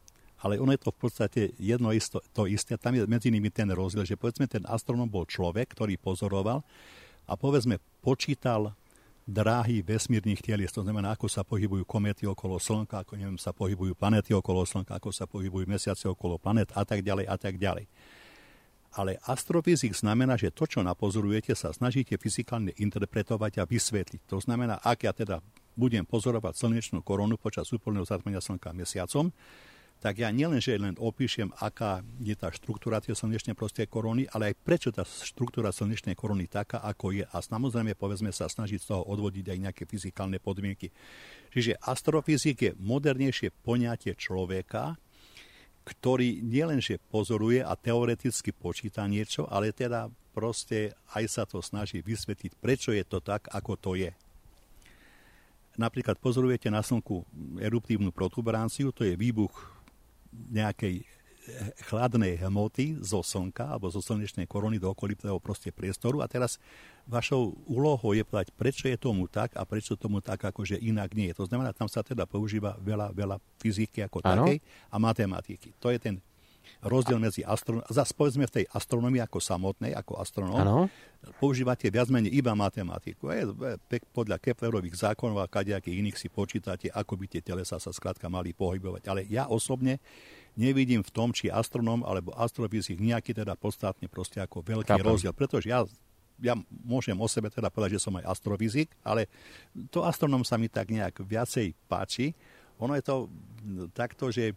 Ale 0.45 0.61
ono 0.61 0.69
je 0.69 0.81
to 0.81 0.93
v 0.93 0.99
podstate 1.01 1.41
jedno 1.57 1.89
isto, 1.89 2.21
to 2.29 2.45
isté. 2.45 2.77
Tam 2.77 2.93
je 2.93 3.09
medzi 3.09 3.33
nimi 3.33 3.49
ten 3.49 3.69
rozdiel, 3.73 4.05
že 4.05 4.17
povedzme 4.17 4.45
ten 4.45 4.61
astronóm 4.69 5.09
bol 5.09 5.25
človek, 5.25 5.73
ktorý 5.73 5.97
pozoroval 5.97 6.61
a 7.25 7.33
povedzme 7.33 7.81
počítal 8.05 8.77
dráhy 9.27 9.83
vesmírnych 9.83 10.39
telies, 10.39 10.71
to 10.71 10.87
znamená, 10.87 11.11
ako 11.11 11.27
sa 11.27 11.43
pohybujú 11.43 11.83
komety 11.83 12.23
okolo 12.23 12.55
Slnka, 12.63 13.03
ako 13.03 13.19
neviem, 13.19 13.35
sa 13.35 13.51
pohybujú 13.51 13.91
planety 13.91 14.31
okolo 14.31 14.63
Slnka, 14.63 14.95
ako 14.95 15.11
sa 15.11 15.27
pohybujú 15.27 15.67
mesiace 15.67 16.07
okolo 16.07 16.39
planet 16.39 16.71
a 16.71 16.87
tak 16.87 17.03
ďalej 17.03 17.27
a 17.27 17.35
tak 17.35 17.59
ďalej. 17.59 17.91
Ale 18.95 19.19
astrofyzik 19.27 19.91
znamená, 19.93 20.39
že 20.39 20.49
to, 20.55 20.63
čo 20.63 20.79
napozorujete, 20.79 21.51
sa 21.53 21.75
snažíte 21.75 22.15
fyzikálne 22.15 22.71
interpretovať 22.79 23.61
a 23.61 23.67
vysvetliť. 23.67 24.31
To 24.31 24.39
znamená, 24.39 24.79
ak 24.79 25.03
ja 25.03 25.11
teda 25.11 25.43
budem 25.75 26.07
pozorovať 26.07 26.57
slnečnú 26.57 27.03
korunu 27.03 27.35
počas 27.35 27.69
úplného 27.69 28.07
zatmenia 28.07 28.39
Slnka 28.39 28.71
mesiacom, 28.73 29.29
tak 29.97 30.21
ja 30.21 30.29
nielen, 30.29 30.61
že 30.61 30.77
len 30.77 30.93
opíšem, 31.01 31.49
aká 31.57 32.05
je 32.21 32.37
tá 32.37 32.53
štruktúra 32.53 33.01
tej 33.01 33.17
slnečnej 33.17 33.57
prostej 33.57 33.89
korony, 33.89 34.29
ale 34.29 34.53
aj 34.53 34.61
prečo 34.61 34.89
tá 34.93 35.01
štruktúra 35.01 35.73
slnečnej 35.73 36.13
korony 36.13 36.45
taká, 36.45 36.85
ako 36.85 37.17
je. 37.17 37.25
A 37.25 37.41
samozrejme, 37.41 37.97
povedzme 37.97 38.29
sa, 38.29 38.45
snažiť 38.45 38.77
z 38.77 38.87
toho 38.93 39.01
odvodiť 39.09 39.45
aj 39.49 39.57
nejaké 39.57 39.83
fyzikálne 39.89 40.37
podmienky. 40.37 40.93
Čiže 41.49 41.81
astrofyzik 41.81 42.57
je 42.61 42.71
modernejšie 42.77 43.49
poňatie 43.65 44.13
človeka, 44.13 45.01
ktorý 45.81 46.45
nielenže 46.45 47.01
pozoruje 47.09 47.63
a 47.65 47.73
teoreticky 47.73 48.53
počíta 48.53 49.07
niečo, 49.09 49.49
ale 49.49 49.73
teda 49.73 50.11
proste 50.35 50.93
aj 51.17 51.23
sa 51.25 51.43
to 51.49 51.63
snaží 51.65 52.05
vysvetliť, 52.05 52.59
prečo 52.61 52.93
je 52.93 53.01
to 53.01 53.17
tak, 53.17 53.49
ako 53.49 53.73
to 53.79 53.97
je. 53.97 54.11
Napríklad 55.77 56.17
pozorujete 56.21 56.69
na 56.73 56.81
Slnku 56.81 57.25
eruptívnu 57.61 58.09
protuberanciu, 58.13 58.93
to 58.93 59.05
je 59.05 59.13
výbuch 59.13 59.76
nejakej 60.31 61.05
chladnej 61.87 62.43
hmoty 62.43 62.99
zo 62.99 63.23
slnka 63.23 63.71
alebo 63.71 63.87
zo 63.87 64.03
slnečnej 64.03 64.43
korony 64.45 64.77
do 64.77 64.91
okolitého 64.91 65.39
proste 65.39 65.71
priestoru 65.71 66.19
a 66.19 66.27
teraz 66.27 66.59
vašou 67.07 67.55
úlohou 67.63 68.11
je 68.11 68.23
povedať, 68.27 68.51
prečo 68.51 68.91
je 68.91 68.99
tomu 68.99 69.31
tak 69.31 69.55
a 69.55 69.63
prečo 69.63 69.95
tomu 69.95 70.19
tak 70.19 70.43
akože 70.43 70.75
inak 70.75 71.15
nie. 71.15 71.31
To 71.31 71.47
znamená, 71.47 71.71
tam 71.71 71.87
sa 71.87 72.03
teda 72.03 72.27
používa 72.27 72.75
veľa, 72.83 73.15
veľa 73.15 73.39
fyziky 73.63 74.03
ako 74.03 74.19
ano. 74.27 74.43
takej 74.43 74.57
a 74.91 74.95
matematiky. 74.99 75.71
To 75.79 75.87
je 75.87 75.99
ten 75.99 76.15
rozdiel 76.83 77.19
medzi 77.19 77.41
astronomii, 77.43 77.87
zase 77.89 78.11
povedzme 78.13 78.45
v 78.47 78.53
tej 78.61 78.65
astronomii 78.71 79.21
ako 79.23 79.39
samotnej, 79.41 79.91
ako 79.93 80.21
astronóm, 80.21 80.59
ano. 80.59 80.79
používate 81.41 81.89
viac 81.89 82.07
menej 82.07 82.33
iba 82.33 82.53
matematiku. 82.53 83.29
Je, 83.33 83.43
podľa 84.13 84.37
Keplerových 84.41 84.95
zákonov 84.97 85.43
a 85.43 85.51
kadejakých 85.51 85.99
iných 85.99 86.17
si 86.17 86.27
počítate, 86.31 86.87
ako 86.93 87.17
by 87.17 87.25
tie 87.27 87.41
telesa 87.41 87.77
sa 87.77 87.91
skladka 87.91 88.27
mali 88.31 88.53
pohybovať. 88.53 89.03
Ale 89.09 89.21
ja 89.27 89.49
osobne 89.49 89.99
nevidím 90.57 91.05
v 91.05 91.11
tom, 91.13 91.33
či 91.33 91.53
astronóm 91.53 92.01
alebo 92.01 92.33
astrofyzik 92.33 92.97
nejaký 92.97 93.37
teda 93.37 93.53
podstatne 93.53 94.09
proste 94.09 94.41
ako 94.41 94.65
veľký 94.65 94.97
Chápam. 94.97 95.13
rozdiel, 95.13 95.33
pretože 95.33 95.69
ja 95.69 95.85
ja 96.37 96.53
môžem 96.85 97.17
o 97.17 97.25
sebe 97.25 97.49
teda 97.49 97.73
povedať, 97.73 97.97
že 97.97 98.05
som 98.05 98.13
aj 98.21 98.29
astrofyzik, 98.29 98.93
ale 99.01 99.25
to 99.89 100.05
astronom 100.05 100.45
sa 100.45 100.55
mi 100.61 100.69
tak 100.69 100.93
nejak 100.93 101.25
viacej 101.25 101.73
páči. 101.89 102.37
Ono 102.77 102.93
je 102.93 103.03
to 103.03 103.15
takto, 103.97 104.29
že 104.29 104.53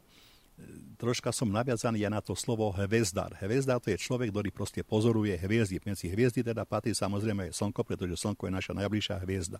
troška 1.01 1.33
som 1.33 1.49
naviazaný 1.49 2.05
ja 2.05 2.12
na 2.12 2.20
to 2.20 2.37
slovo 2.37 2.68
hvezdar. 2.77 3.33
Hvezdar 3.40 3.81
to 3.81 3.88
je 3.88 3.96
človek, 3.96 4.29
ktorý 4.29 4.53
proste 4.53 4.85
pozoruje 4.85 5.33
hviezdy. 5.40 5.81
Medzi 5.81 6.12
hviezdy 6.12 6.44
teda 6.44 6.68
patrí 6.68 6.92
samozrejme 6.92 7.49
Slnko, 7.57 7.81
pretože 7.81 8.20
Slnko 8.20 8.46
je 8.49 8.53
naša 8.53 8.73
najbližšia 8.77 9.16
hviezda. 9.25 9.59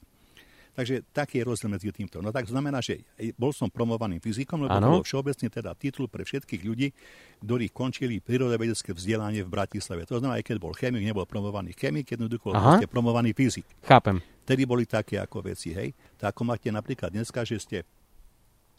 Takže 0.71 1.03
taký 1.11 1.43
je 1.43 1.45
rozdiel 1.51 1.71
medzi 1.73 1.91
týmto. 1.91 2.23
No 2.23 2.31
tak 2.31 2.47
znamená, 2.47 2.79
že 2.79 3.03
bol 3.35 3.51
som 3.51 3.67
promovaným 3.67 4.23
fyzikom, 4.23 4.63
lebo 4.63 4.71
ano. 4.71 4.87
to 4.87 4.91
bol 5.01 5.05
všeobecne 5.05 5.49
teda 5.51 5.75
titul 5.75 6.07
pre 6.07 6.23
všetkých 6.23 6.63
ľudí, 6.63 6.95
ktorí 7.43 7.75
končili 7.75 8.23
prírodovedecké 8.23 8.95
vzdelanie 8.95 9.43
v 9.43 9.51
Bratislave. 9.51 10.07
To 10.07 10.23
znamená, 10.23 10.39
aj 10.39 10.47
keď 10.47 10.57
bol 10.63 10.71
chemik, 10.79 11.03
nebol 11.03 11.27
promovaný 11.27 11.75
chemik, 11.75 12.15
jednoducho 12.15 12.55
bol 12.55 12.79
promovaný 12.87 13.35
fyzik. 13.35 13.67
Chápem. 13.83 14.23
Tedy 14.47 14.63
boli 14.63 14.87
také 14.87 15.19
ako 15.19 15.43
veci, 15.43 15.75
hej. 15.75 15.91
Tak 16.19 16.39
ako 16.39 16.43
máte 16.47 16.71
napríklad 16.71 17.11
dneska, 17.11 17.43
že 17.43 17.59
ste 17.59 17.79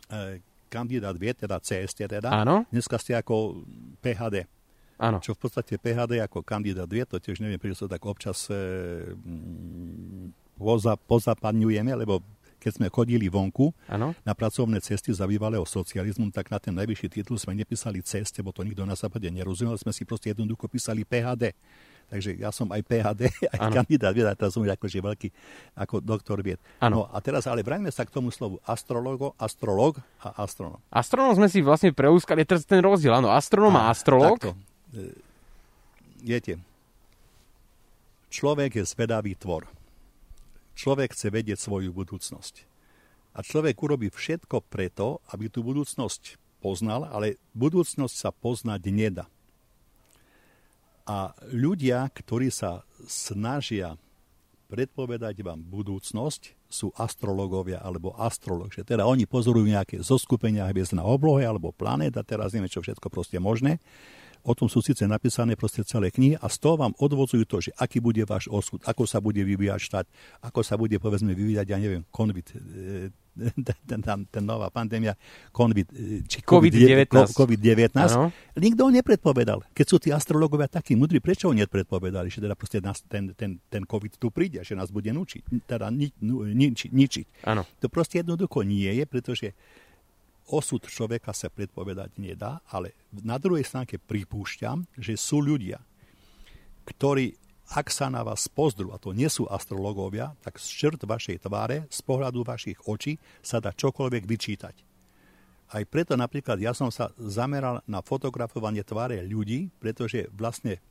e, 0.07 0.39
kandidát 0.71 1.11
vie, 1.19 1.35
teda 1.35 1.59
CST 1.59 2.07
teda, 2.07 2.31
Áno. 2.31 2.63
dneska 2.71 2.95
ste 2.95 3.19
ako 3.19 3.67
PHD. 3.99 4.47
Áno. 4.95 5.19
Čo 5.19 5.35
v 5.35 5.39
podstate 5.43 5.75
PHD 5.75 6.23
ako 6.23 6.39
kandidát 6.47 6.87
vie, 6.87 7.03
to 7.03 7.19
tiež 7.19 7.43
neviem, 7.43 7.59
prečo 7.59 7.83
sa 7.83 7.91
tak 7.91 8.07
občas 8.07 8.47
e, 8.47 8.55
poza, 10.55 10.95
pozapadňujeme, 10.95 11.91
lebo 11.99 12.23
keď 12.61 12.71
sme 12.77 12.87
chodili 12.93 13.25
vonku 13.25 13.73
ano? 13.89 14.13
na 14.21 14.37
pracovné 14.37 14.77
cesty 14.85 15.09
za 15.09 15.25
bývalého 15.25 15.65
socializmu, 15.65 16.29
tak 16.29 16.53
na 16.53 16.61
ten 16.61 16.77
najvyšší 16.77 17.09
titul 17.09 17.41
sme 17.41 17.57
nepísali 17.57 18.05
ceste, 18.05 18.45
bo 18.45 18.53
to 18.53 18.61
nikto 18.61 18.85
na 18.85 18.93
západe 18.93 19.25
nerozumel, 19.33 19.73
sme 19.81 19.89
si 19.89 20.05
proste 20.05 20.29
jednoducho 20.31 20.69
písali 20.69 21.01
PHD. 21.01 21.57
Takže 22.11 22.35
ja 22.35 22.51
som 22.51 22.67
aj 22.67 22.83
PHD, 22.83 23.31
aj 23.55 23.59
ano. 23.63 23.73
kandidát 23.79 24.11
vied, 24.11 24.27
teraz 24.35 24.51
som 24.51 24.67
akože 24.67 24.99
veľký 24.99 25.27
ako 25.79 26.03
doktor 26.03 26.43
vied. 26.43 26.59
No 26.83 27.07
a 27.07 27.17
teraz 27.23 27.47
ale 27.47 27.63
vrajme 27.63 27.87
sa 27.87 28.03
k 28.03 28.11
tomu 28.11 28.35
slovu 28.35 28.59
astrologo, 28.67 29.31
astrolog 29.39 29.95
a 30.19 30.43
astronom. 30.43 30.83
Astronom 30.91 31.39
sme 31.39 31.47
si 31.47 31.63
vlastne 31.63 31.95
preúskali, 31.95 32.43
teraz 32.43 32.67
ten 32.67 32.83
rozdiel, 32.83 33.15
áno, 33.15 33.31
astronom 33.31 33.79
a, 33.79 33.87
a 33.87 33.95
astrolog. 33.95 34.35
Takto. 34.35 34.59
E, 34.91 35.15
viete, 36.19 36.59
človek 38.27 38.75
je 38.75 38.83
zvedavý 38.83 39.39
tvor 39.39 39.71
Človek 40.81 41.13
chce 41.13 41.29
vedieť 41.29 41.59
svoju 41.59 41.91
budúcnosť. 41.91 42.65
A 43.37 43.45
človek 43.45 43.79
urobí 43.79 44.09
všetko 44.11 44.65
preto, 44.65 45.23
aby 45.31 45.47
tú 45.47 45.61
budúcnosť 45.61 46.41
poznal, 46.57 47.07
ale 47.07 47.39
budúcnosť 47.55 48.15
sa 48.15 48.29
poznať 48.33 48.81
nedá. 48.91 49.25
A 51.11 51.35
ľudia, 51.51 52.07
ktorí 52.07 52.47
sa 52.47 52.87
snažia 53.03 53.99
predpovedať 54.71 55.43
vám 55.43 55.59
budúcnosť, 55.59 56.55
sú 56.71 56.95
astrologovia 56.95 57.83
alebo 57.83 58.15
astrolog. 58.15 58.71
Že 58.71 58.95
teda 58.95 59.03
oni 59.03 59.27
pozorujú 59.27 59.67
nejaké 59.67 59.99
zoskupenia 59.99 60.63
hviezd 60.71 60.95
na 60.95 61.03
oblohe 61.03 61.43
alebo 61.43 61.75
planét 61.75 62.15
a 62.15 62.23
teraz 62.23 62.55
neviem, 62.55 62.71
čo 62.71 62.79
všetko 62.79 63.11
proste 63.11 63.35
možné 63.43 63.83
O 64.41 64.53
tom 64.57 64.65
sú 64.65 64.81
síce 64.81 65.05
napísané 65.05 65.53
proste 65.53 65.85
celé 65.85 66.09
knihy 66.09 66.37
a 66.37 66.49
z 66.49 66.57
toho 66.57 66.75
vám 66.81 66.93
odvodzujú 66.97 67.45
to, 67.45 67.57
že 67.61 67.71
aký 67.77 68.01
bude 68.01 68.25
váš 68.25 68.49
osud, 68.49 68.81
ako 68.83 69.05
sa 69.05 69.21
bude 69.21 69.41
vyvíjať 69.41 69.79
štát, 69.81 70.05
ako 70.41 70.65
sa 70.65 70.75
bude 70.77 70.97
povedzme 70.97 71.33
vyvíjať, 71.37 71.65
ja 71.69 71.77
neviem, 71.77 72.03
konvit, 72.09 72.49
e, 72.57 73.13
ten, 73.89 73.99
ten, 74.01 74.19
ten 74.27 74.43
nová 74.43 74.67
pandémia, 74.67 75.15
COVID, 75.55 75.87
e, 75.93 76.27
či 76.27 76.43
COVID-19. 76.43 77.31
COVID-19. 77.31 77.95
Nikto 78.59 78.81
ho 78.87 78.91
nepredpovedal. 78.91 79.63
Keď 79.71 79.85
sú 79.87 79.97
tí 80.01 80.09
astrologovia 80.11 80.67
takí 80.67 80.99
mudrí, 80.99 81.23
prečo 81.23 81.47
ho 81.47 81.55
nepredpovedali, 81.55 82.27
že 82.27 82.43
teda 82.43 82.55
proste 82.57 82.83
nás, 82.83 82.99
ten, 83.07 83.31
ten, 83.37 83.61
ten 83.71 83.83
COVID 83.87 84.19
tu 84.19 84.33
príde, 84.33 84.59
že 84.65 84.75
nás 84.75 84.91
bude 84.91 85.09
nučiť, 85.15 85.63
teda 85.63 85.87
ni, 85.93 86.11
ničiť. 86.21 86.91
ničiť. 86.91 87.25
To 87.79 87.87
proste 87.87 88.19
jednoducho 88.19 88.67
nie 88.67 88.91
je, 88.91 89.03
pretože 89.07 89.47
osud 90.49 90.81
človeka 90.87 91.35
sa 91.35 91.51
predpovedať 91.51 92.17
nedá, 92.17 92.63
ale 92.69 92.97
na 93.11 93.37
druhej 93.37 93.65
stránke 93.67 94.01
pripúšťam, 94.01 94.87
že 94.97 95.19
sú 95.19 95.43
ľudia, 95.43 95.79
ktorí, 96.87 97.37
ak 97.71 97.87
sa 97.87 98.11
na 98.11 98.25
vás 98.25 98.49
pozdru, 98.51 98.91
a 98.91 98.99
to 98.99 99.15
nie 99.15 99.29
sú 99.31 99.47
astrologovia, 99.47 100.35
tak 100.43 100.59
z 100.59 100.67
črt 100.67 101.05
vašej 101.07 101.45
tváre, 101.45 101.87
z 101.87 101.99
pohľadu 102.03 102.43
vašich 102.43 102.79
očí 102.89 103.21
sa 103.39 103.63
dá 103.63 103.71
čokoľvek 103.71 104.23
vyčítať. 104.27 104.75
Aj 105.71 105.83
preto 105.87 106.19
napríklad 106.19 106.59
ja 106.59 106.75
som 106.75 106.91
sa 106.91 107.15
zameral 107.15 107.79
na 107.87 108.03
fotografovanie 108.03 108.83
tváre 108.83 109.23
ľudí, 109.23 109.71
pretože 109.79 110.27
vlastne 110.35 110.83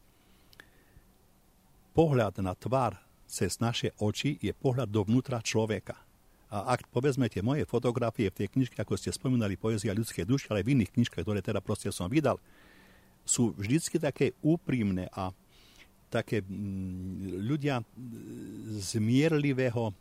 pohľad 1.92 2.40
na 2.40 2.56
tvár 2.56 2.96
cez 3.28 3.60
naše 3.60 3.92
oči 4.00 4.40
je 4.40 4.56
pohľad 4.56 4.88
dovnútra 4.88 5.44
človeka. 5.44 6.09
A 6.50 6.74
ak 6.74 6.90
povedzme 6.90 7.30
tie 7.30 7.46
moje 7.46 7.62
fotografie 7.62 8.26
v 8.26 8.42
tej 8.42 8.48
knižke, 8.50 8.74
ako 8.82 8.98
ste 8.98 9.14
spomínali, 9.14 9.54
Poezia 9.54 9.94
ľudské 9.94 10.26
duše, 10.26 10.50
ale 10.50 10.66
v 10.66 10.74
iných 10.74 10.90
knižkách, 10.98 11.22
ktoré 11.22 11.38
teda 11.38 11.62
proste 11.62 11.94
som 11.94 12.10
vydal, 12.10 12.42
sú 13.22 13.54
vždycky 13.54 14.02
také 14.02 14.34
úprimné 14.42 15.06
a 15.14 15.30
také 16.10 16.42
mm, 16.42 17.46
ľudia 17.46 17.86
zmierlivého 18.82 19.94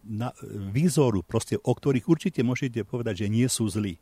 na, 0.00 0.32
výzoru, 0.72 1.20
proste, 1.20 1.60
o 1.60 1.72
ktorých 1.76 2.08
určite 2.08 2.40
môžete 2.40 2.80
povedať, 2.88 3.28
že 3.28 3.32
nie 3.32 3.44
sú 3.44 3.68
zlí. 3.68 4.00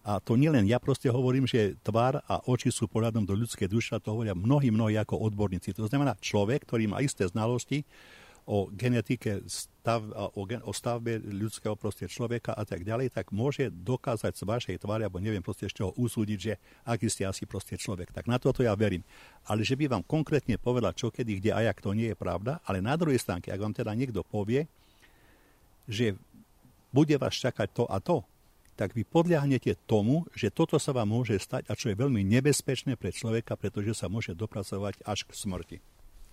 A 0.00 0.16
to 0.22 0.38
nielen 0.38 0.64
ja 0.64 0.80
proste 0.80 1.12
hovorím, 1.12 1.44
že 1.44 1.76
tvár 1.84 2.24
a 2.24 2.40
oči 2.48 2.72
sú 2.72 2.88
pohľadom 2.88 3.26
do 3.26 3.36
ľudskej 3.36 3.68
duše, 3.68 3.98
to 4.00 4.16
hovoria 4.16 4.32
mnohí, 4.32 4.72
mnohí 4.72 4.96
ako 4.96 5.20
odborníci. 5.28 5.76
To 5.76 5.90
znamená 5.90 6.16
človek, 6.22 6.64
ktorý 6.64 6.88
má 6.88 7.04
isté 7.04 7.28
znalosti, 7.28 7.84
o 8.46 8.68
genetike, 8.72 9.44
stav, 9.46 10.04
o, 10.12 10.44
o 10.44 10.72
stavbe 10.72 11.20
ľudského 11.20 11.76
proste 11.76 12.08
človeka 12.08 12.52
a 12.56 12.64
tak 12.64 12.84
ďalej, 12.84 13.12
tak 13.12 13.32
môže 13.32 13.68
dokázať 13.72 14.32
z 14.36 14.42
vašej 14.44 14.76
tváre, 14.80 15.06
alebo 15.06 15.22
neviem 15.22 15.44
proste 15.44 15.68
z 15.68 15.82
čoho 15.84 15.92
usúdiť, 15.96 16.38
že 16.38 16.54
aký 16.88 17.06
ste 17.08 17.24
asi 17.28 17.44
proste 17.44 17.76
človek. 17.76 18.12
Tak 18.12 18.28
na 18.28 18.40
toto 18.40 18.64
ja 18.64 18.72
verím. 18.76 19.04
Ale 19.48 19.64
že 19.64 19.76
by 19.76 19.88
vám 19.88 20.04
konkrétne 20.04 20.56
povedal, 20.56 20.96
čo 20.96 21.12
kedy, 21.12 21.40
kde 21.40 21.50
a 21.56 21.60
jak, 21.64 21.80
to 21.80 21.96
nie 21.96 22.12
je 22.12 22.16
pravda. 22.16 22.60
Ale 22.64 22.84
na 22.84 22.96
druhej 22.96 23.20
stránke, 23.20 23.48
ak 23.50 23.60
vám 23.60 23.74
teda 23.76 23.92
niekto 23.96 24.24
povie, 24.24 24.68
že 25.90 26.14
bude 26.90 27.14
vás 27.18 27.34
čakať 27.34 27.68
to 27.70 27.84
a 27.86 27.98
to, 28.02 28.22
tak 28.74 28.96
vy 28.96 29.04
podľahnete 29.04 29.76
tomu, 29.84 30.24
že 30.32 30.48
toto 30.48 30.80
sa 30.80 30.96
vám 30.96 31.12
môže 31.12 31.36
stať 31.36 31.68
a 31.68 31.76
čo 31.76 31.92
je 31.92 32.00
veľmi 32.00 32.24
nebezpečné 32.24 32.96
pre 32.96 33.12
človeka, 33.12 33.52
pretože 33.60 33.92
sa 33.92 34.08
môže 34.08 34.32
dopracovať 34.32 35.04
až 35.04 35.28
k 35.28 35.36
smrti. 35.36 35.78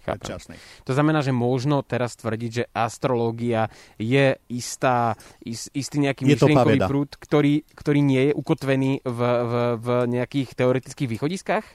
Predčasnej. 0.07 0.57
To 0.87 0.95
znamená, 0.95 1.19
že 1.19 1.35
možno 1.35 1.83
teraz 1.83 2.15
tvrdiť, 2.15 2.51
že 2.51 2.63
astrológia 2.71 3.67
je 3.99 4.39
istá, 4.47 5.19
ist, 5.43 5.67
istý 5.75 5.99
nejaký 5.99 6.23
je 6.23 6.39
myšlienkový 6.39 6.79
prúd, 6.87 7.11
ktorý, 7.19 7.67
ktorý 7.75 7.99
nie 7.99 8.31
je 8.31 8.33
ukotvený 8.33 9.03
v, 9.03 9.19
v, 9.19 9.53
v 9.75 9.87
nejakých 10.07 10.55
teoretických 10.55 11.11
východiskách? 11.11 11.65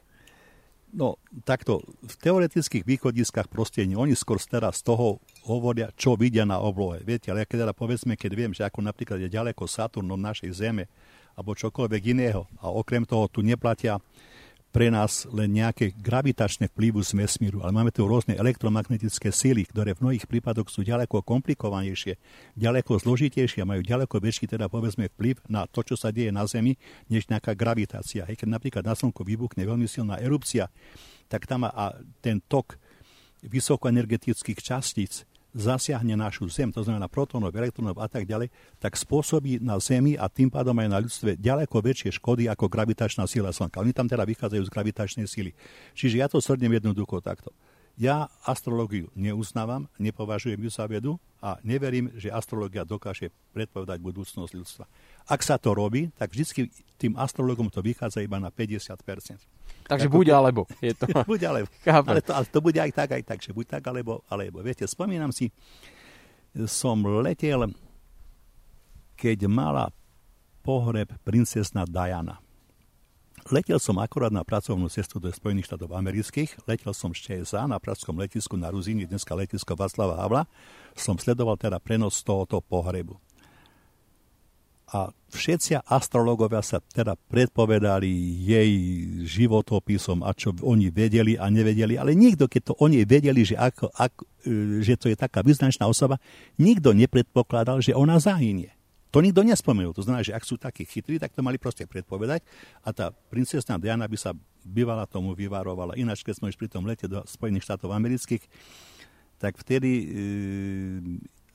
No, 0.92 1.16
takto, 1.48 1.80
v 2.04 2.14
teoretických 2.20 2.84
východiskách 2.84 3.48
proste 3.48 3.88
nie. 3.88 3.96
Oni 3.96 4.12
skôr 4.12 4.36
teraz 4.36 4.84
z 4.84 4.92
toho 4.92 5.24
hovoria, 5.48 5.88
čo 5.96 6.20
vidia 6.20 6.44
na 6.44 6.60
oblohe. 6.60 7.00
Viete, 7.00 7.32
ale 7.32 7.48
keď 7.48 7.64
teda 7.64 7.72
povedzme, 7.72 8.12
keď 8.12 8.32
viem, 8.36 8.52
že 8.52 8.68
ako 8.68 8.84
napríklad 8.84 9.16
je 9.24 9.32
ďaleko 9.32 9.64
Saturn 9.64 10.12
od 10.12 10.20
našej 10.20 10.52
Zeme, 10.52 10.92
alebo 11.32 11.56
čokoľvek 11.56 12.12
iného, 12.12 12.44
a 12.60 12.68
okrem 12.68 13.08
toho 13.08 13.24
tu 13.32 13.40
neplatia 13.40 13.96
pre 14.72 14.88
nás 14.88 15.28
len 15.28 15.52
nejaké 15.52 15.92
gravitačné 15.92 16.72
vplyvu 16.72 17.04
z 17.04 17.12
vesmíru, 17.12 17.60
ale 17.60 17.76
máme 17.76 17.92
tu 17.92 18.08
rôzne 18.08 18.32
elektromagnetické 18.40 19.28
síly, 19.28 19.68
ktoré 19.68 19.92
v 19.92 20.08
mnohých 20.08 20.24
prípadoch 20.24 20.72
sú 20.72 20.80
ďaleko 20.80 21.20
komplikovanejšie, 21.20 22.16
ďaleko 22.56 22.96
zložitejšie 22.96 23.62
a 23.62 23.68
majú 23.68 23.84
ďaleko 23.84 24.16
väčší 24.16 24.48
teda 24.48 24.72
povedzme 24.72 25.12
vplyv 25.12 25.44
na 25.52 25.68
to, 25.68 25.84
čo 25.84 25.94
sa 25.94 26.08
deje 26.08 26.32
na 26.32 26.48
Zemi, 26.48 26.80
než 27.12 27.28
nejaká 27.28 27.52
gravitácia. 27.52 28.24
Hej, 28.24 28.40
keď 28.40 28.48
napríklad 28.48 28.84
na 28.88 28.96
Slnku 28.96 29.20
vybuchne 29.20 29.60
veľmi 29.60 29.84
silná 29.84 30.16
erupcia, 30.16 30.72
tak 31.28 31.44
tam 31.44 31.68
a 31.68 31.92
ten 32.24 32.40
tok 32.40 32.80
vysokoenergetických 33.44 34.58
častíc 34.64 35.28
zasiahne 35.52 36.16
našu 36.16 36.48
Zem, 36.48 36.72
to 36.72 36.80
znamená 36.80 37.06
protónov, 37.08 37.52
elektrónov 37.52 37.96
a 38.00 38.08
tak 38.08 38.24
ďalej, 38.24 38.48
tak 38.80 38.96
spôsobí 38.96 39.60
na 39.60 39.76
Zemi 39.78 40.16
a 40.16 40.26
tým 40.28 40.48
pádom 40.48 40.76
aj 40.80 40.88
na 40.88 40.98
ľudstve 41.00 41.36
ďaleko 41.36 41.76
väčšie 41.78 42.16
škody 42.16 42.48
ako 42.48 42.68
gravitačná 42.68 43.28
sila 43.28 43.52
Slnka. 43.52 43.80
Oni 43.80 43.92
tam 43.92 44.08
teda 44.08 44.24
vychádzajú 44.24 44.62
z 44.64 44.72
gravitačnej 44.72 45.26
sily. 45.28 45.52
Čiže 45.92 46.16
ja 46.20 46.26
to 46.26 46.40
srdnem 46.40 46.72
jednoducho 46.76 47.20
takto. 47.20 47.52
Ja 48.00 48.32
astrológiu 48.48 49.12
neuznávam, 49.12 49.84
nepovažujem 50.00 50.56
ju 50.64 50.70
za 50.72 50.88
vedu 50.88 51.20
a 51.44 51.60
neverím, 51.60 52.08
že 52.16 52.32
astrológia 52.32 52.88
dokáže 52.88 53.28
predpovedať 53.52 54.00
budúcnosť 54.00 54.52
ľudstva. 54.56 54.84
Ak 55.26 55.40
sa 55.46 55.58
to 55.58 55.74
robí, 55.74 56.10
tak 56.18 56.34
vždy 56.34 56.70
tým 56.98 57.14
astrologom 57.18 57.66
to 57.66 57.82
vychádza 57.82 58.22
iba 58.22 58.38
na 58.38 58.54
50%. 58.54 58.94
Takže 59.82 60.06
Ako, 60.06 60.14
buď 60.14 60.26
alebo. 60.30 60.62
Je 60.78 60.94
to... 60.94 61.10
buď 61.30 61.40
alebo. 61.50 61.68
Ale 62.10 62.22
to, 62.22 62.32
ale 62.34 62.46
to 62.46 62.58
bude 62.62 62.78
aj 62.78 62.92
tak, 62.94 63.10
aj 63.18 63.22
tak, 63.26 63.38
že 63.42 63.50
buď 63.50 63.78
tak 63.78 63.82
alebo, 63.90 64.22
alebo. 64.30 64.62
Viete, 64.62 64.86
spomínam 64.86 65.34
si, 65.34 65.50
som 66.70 67.02
letel, 67.02 67.74
keď 69.18 69.38
mala 69.50 69.90
pohreb 70.62 71.10
princesna 71.26 71.82
Diana. 71.82 72.38
Letel 73.50 73.82
som 73.82 73.98
akorát 73.98 74.30
na 74.30 74.46
pracovnú 74.46 74.86
cestu 74.86 75.18
do 75.18 75.26
Spojených 75.34 75.66
štátov 75.66 75.98
amerických, 75.98 76.62
letel 76.70 76.94
som 76.94 77.10
z 77.10 77.42
ČSA 77.42 77.66
na 77.66 77.82
pražskom 77.82 78.14
letisku 78.14 78.54
na 78.54 78.70
Ruzíni, 78.70 79.02
dneska 79.02 79.34
letisko 79.34 79.74
Václava 79.74 80.14
Havla, 80.14 80.46
som 80.94 81.18
sledoval 81.18 81.58
teda 81.58 81.82
prenos 81.82 82.22
tohoto 82.22 82.62
pohrebu 82.62 83.18
a 84.92 85.08
všetci 85.32 85.88
astrologovia 85.88 86.60
sa 86.60 86.84
teda 86.84 87.16
predpovedali 87.16 88.12
jej 88.44 88.72
životopisom 89.24 90.20
a 90.20 90.36
čo 90.36 90.52
oni 90.60 90.92
vedeli 90.92 91.40
a 91.40 91.48
nevedeli, 91.48 91.96
ale 91.96 92.12
nikto, 92.12 92.44
keď 92.44 92.72
to 92.72 92.74
oni 92.76 93.08
vedeli, 93.08 93.40
že, 93.40 93.56
ako, 93.56 93.88
ako, 93.96 94.22
e, 94.44 94.84
že 94.84 95.00
to 95.00 95.08
je 95.08 95.16
taká 95.16 95.40
vyznačná 95.40 95.88
osoba, 95.88 96.20
nikto 96.60 96.92
nepredpokladal, 96.92 97.80
že 97.80 97.96
ona 97.96 98.20
zahynie. 98.20 98.76
To 99.12 99.20
nikto 99.20 99.44
nespomenul. 99.44 99.92
To 99.92 100.04
znamená, 100.04 100.24
že 100.24 100.32
ak 100.32 100.44
sú 100.44 100.56
takí 100.56 100.88
chytrí, 100.88 101.20
tak 101.20 101.36
to 101.36 101.44
mali 101.44 101.60
proste 101.60 101.84
predpovedať 101.84 102.44
a 102.84 102.92
tá 102.92 103.12
princesná 103.32 103.76
Diana 103.76 104.08
by 104.08 104.16
sa 104.16 104.32
bývala 104.64 105.08
tomu 105.08 105.32
vyvarovala. 105.36 105.96
Ináč, 106.00 106.24
keď 106.24 106.40
sme 106.40 106.48
už 106.52 106.56
pri 106.56 106.68
tom 106.68 106.84
lete 106.84 107.08
do 107.08 107.20
Spojených 107.28 107.64
štátov 107.64 107.92
amerických, 107.92 108.44
tak 109.36 109.56
vtedy 109.60 109.90
e, 109.90 110.06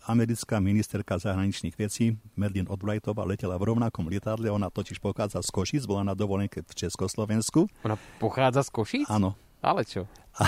americká 0.08 0.64
ministerka 0.64 1.20
zahraničných 1.20 1.76
vecí 1.76 2.16
Merlin 2.40 2.66
Albrightová 2.72 3.28
letela 3.28 3.60
v 3.60 3.76
rovnakom 3.76 4.08
lietadle, 4.08 4.48
ona 4.48 4.72
totiž 4.72 5.04
pochádza 5.04 5.44
z 5.44 5.52
Košic, 5.52 5.84
bola 5.84 6.08
na 6.08 6.16
dovolenke 6.16 6.64
v 6.64 6.74
Československu. 6.74 7.68
Ona 7.84 8.00
pochádza 8.18 8.64
z 8.64 8.70
Košic? 8.72 9.06
Áno. 9.12 9.36
Ale 9.58 9.84
čo? 9.84 10.06
A, 10.38 10.46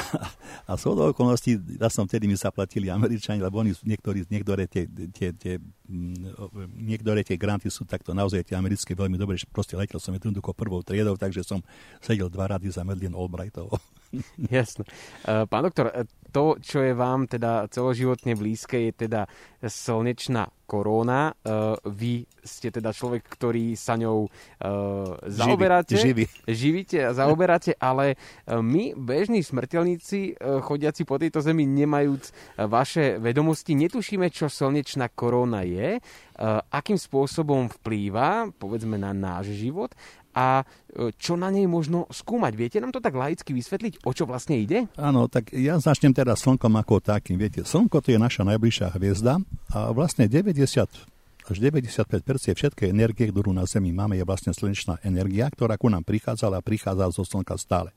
a 0.69 0.71
sú 0.77 0.93
do 0.93 1.09
okolností, 1.09 1.57
ja 1.81 1.89
som 1.89 2.05
vtedy 2.05 2.29
mi 2.29 2.37
zaplatili 2.37 2.93
Američani, 2.93 3.41
lebo 3.41 3.57
oni 3.57 3.73
niektorí, 3.81 4.21
niektoré, 4.29 4.69
tie, 4.69 4.85
tie, 4.85 5.33
tie, 5.33 5.57
mm, 5.89 6.69
niektoré 6.77 7.25
tie 7.25 7.33
granty 7.33 7.73
sú 7.73 7.89
takto 7.89 8.13
naozaj 8.13 8.45
tie 8.45 8.53
americké 8.53 8.93
veľmi 8.93 9.17
dobre, 9.17 9.33
že 9.33 9.49
proste 9.49 9.73
letel 9.73 9.97
som 9.97 10.13
jednoducho 10.13 10.53
prvou 10.53 10.85
triedou, 10.85 11.17
takže 11.17 11.41
som 11.41 11.65
sedel 12.05 12.29
dva 12.29 12.53
rady 12.53 12.69
za 12.69 12.85
Medlin 12.85 13.17
Albrightovou. 13.17 13.81
Jasne. 14.53 14.85
Pán 15.25 15.65
doktor, 15.65 15.89
to, 16.31 16.61
čo 16.61 16.85
je 16.85 16.93
vám 16.93 17.25
teda 17.25 17.67
celoživotne 17.67 18.37
blízke, 18.37 18.89
je 18.89 18.91
teda 19.09 19.25
slnečná 19.61 20.49
koróna. 20.69 21.33
Vy 21.81 22.29
ste 22.45 22.69
teda 22.69 22.93
človek, 22.93 23.25
ktorý 23.25 23.73
sa 23.73 23.97
ňou 23.97 24.29
zaoberáte. 25.25 25.97
Živí. 25.97 26.45
Živíte 26.45 27.09
a 27.09 27.17
zaoberáte, 27.17 27.73
ale 27.81 28.21
my, 28.45 28.93
bežní 28.93 29.41
smrteľníci, 29.41 30.37
chodiaci 30.61 31.09
po 31.09 31.17
tejto 31.17 31.41
zemi, 31.41 31.65
nemajúc 31.65 32.29
vaše 32.69 33.17
vedomosti, 33.17 33.73
netušíme, 33.73 34.29
čo 34.29 34.45
slnečná 34.45 35.09
koróna 35.09 35.65
je, 35.65 35.97
akým 36.69 36.95
spôsobom 37.01 37.67
vplýva, 37.81 38.53
povedzme, 38.55 39.01
na 39.01 39.11
náš 39.11 39.57
život 39.57 39.91
a 40.39 40.61
e, 40.61 41.09
čo 41.17 41.33
na 41.33 41.49
nej 41.49 41.65
možno 41.65 42.05
skúmať. 42.07 42.53
Viete 42.53 42.77
nám 42.77 42.93
to 42.93 43.01
tak 43.01 43.17
laicky 43.17 43.51
vysvetliť, 43.51 44.05
o 44.05 44.11
čo 44.13 44.29
vlastne 44.29 44.61
ide? 44.61 44.85
Áno, 44.95 45.25
tak 45.25 45.51
ja 45.51 45.75
začnem 45.81 46.13
teda 46.13 46.37
Slnkom 46.37 46.79
ako 46.79 47.01
takým. 47.01 47.35
Viete, 47.35 47.65
Slnko 47.65 47.99
to 47.99 48.13
je 48.13 48.19
naša 48.21 48.45
najbližšia 48.45 48.93
hviezda 48.95 49.41
a 49.73 49.89
vlastne 49.91 50.29
90 50.29 50.58
až 51.49 51.57
95% 51.57 52.21
všetkej 52.53 52.93
energie, 52.93 53.33
ktorú 53.33 53.49
na 53.49 53.65
Zemi 53.65 53.89
máme, 53.89 54.13
je 54.13 54.25
vlastne 54.25 54.53
slnečná 54.53 55.01
energia, 55.01 55.49
ktorá 55.49 55.81
ku 55.81 55.89
nám 55.89 56.05
prichádza, 56.05 56.53
a 56.53 56.61
prichádza 56.61 57.09
zo 57.09 57.25
Slnka 57.25 57.57
stále. 57.57 57.89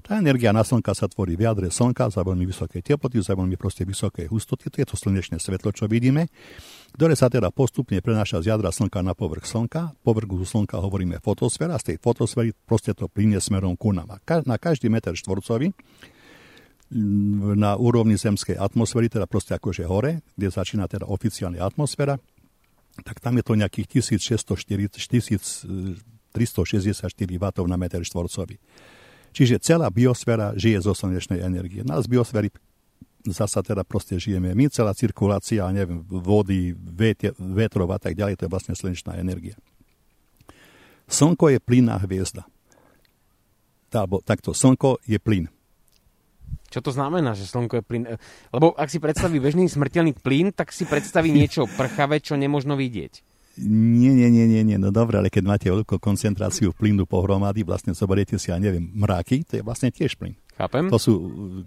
Tá 0.00 0.16
energia 0.16 0.52
na 0.52 0.64
Slnka 0.64 0.92
sa 0.96 1.08
tvorí 1.08 1.36
v 1.36 1.44
jadre 1.48 1.68
Slnka 1.68 2.08
za 2.12 2.24
veľmi 2.24 2.44
vysoké 2.48 2.80
teploty, 2.80 3.20
za 3.20 3.36
veľmi 3.36 3.56
proste 3.60 3.84
vysoké 3.84 4.28
hustoty. 4.28 4.72
To 4.72 4.76
je 4.80 4.86
to 4.88 4.96
slnečné 4.96 5.36
svetlo, 5.40 5.72
čo 5.72 5.88
vidíme, 5.88 6.28
ktoré 6.96 7.12
sa 7.16 7.28
teda 7.28 7.52
postupne 7.52 8.00
prenáša 8.00 8.40
z 8.40 8.52
jadra 8.52 8.72
Slnka 8.72 9.00
na 9.04 9.12
povrch 9.12 9.44
Slnka. 9.44 9.96
Povrchu 10.00 10.44
Slnka 10.44 10.80
hovoríme 10.80 11.20
fotosféra, 11.20 11.76
z 11.80 11.94
tej 11.94 11.96
fotosféry 12.00 12.56
proste 12.64 12.96
to 12.96 13.12
plynie 13.12 13.40
smerom 13.40 13.76
ku 13.76 13.92
nám. 13.92 14.08
Na 14.48 14.56
každý 14.56 14.88
meter 14.88 15.12
štvorcový 15.16 15.72
na 16.90 17.78
úrovni 17.78 18.18
zemskej 18.18 18.58
atmosféry, 18.58 19.06
teda 19.06 19.30
proste 19.30 19.54
akože 19.54 19.86
hore, 19.86 20.26
kde 20.34 20.50
začína 20.50 20.90
teda 20.90 21.06
oficiálna 21.06 21.62
atmosféra, 21.62 22.18
tak 23.06 23.22
tam 23.22 23.38
je 23.38 23.44
to 23.46 23.54
nejakých 23.54 24.02
1640, 24.02 24.90
1364 26.34 27.14
W 27.14 27.46
na 27.70 27.78
meter 27.78 28.02
štvorcový. 28.02 28.58
Čiže 29.30 29.62
celá 29.62 29.86
biosféra 29.94 30.58
žije 30.58 30.82
zo 30.82 30.90
slnečnej 30.90 31.38
energie. 31.38 31.86
Nás 31.86 32.10
z 32.10 32.18
biosféry 32.18 32.50
zasa 33.22 33.62
teda 33.62 33.84
proste 33.84 34.16
žijeme 34.18 34.50
my, 34.56 34.66
celá 34.72 34.96
cirkulácia, 34.96 35.68
neviem, 35.70 36.02
vody, 36.08 36.74
vetrov 37.38 37.92
a 37.92 37.98
tak 38.00 38.16
ďalej, 38.16 38.40
to 38.40 38.44
je 38.48 38.52
vlastne 38.52 38.74
slnečná 38.74 39.14
energia. 39.20 39.54
Slnko 41.10 41.52
je 41.52 41.58
plynná 41.60 42.00
hviezda. 42.02 42.46
Alebo 43.90 44.22
takto, 44.22 44.54
slnko 44.54 45.02
je 45.04 45.18
plyn. 45.18 45.50
Čo 46.70 46.80
to 46.86 46.90
znamená, 46.94 47.34
že 47.34 47.50
slnko 47.50 47.82
je 47.82 47.84
plyn? 47.84 48.04
Lebo 48.54 48.72
ak 48.78 48.86
si 48.86 49.02
predstaví 49.02 49.42
bežný 49.42 49.66
smrteľný 49.66 50.14
plyn, 50.14 50.54
tak 50.54 50.70
si 50.70 50.86
predstaví 50.86 51.34
niečo 51.34 51.66
prchavé, 51.66 52.22
čo 52.22 52.38
nemožno 52.38 52.78
vidieť. 52.78 53.26
Nie, 53.60 54.14
nie, 54.14 54.30
nie, 54.30 54.46
nie, 54.46 54.62
nie, 54.62 54.78
no 54.78 54.88
dobre, 54.94 55.18
ale 55.18 55.28
keď 55.28 55.44
máte 55.44 55.66
veľkú 55.68 55.98
koncentráciu 55.98 56.72
plynu 56.72 57.04
pohromady, 57.04 57.66
vlastne 57.66 57.92
zoberiete 57.92 58.38
si, 58.38 58.48
ja 58.48 58.56
neviem, 58.56 58.88
mraky, 58.94 59.42
to 59.44 59.58
je 59.58 59.62
vlastne 59.66 59.90
tiež 59.90 60.16
plyn. 60.16 60.38
Chápem. 60.54 60.86
To 60.88 60.96
sú 60.96 61.12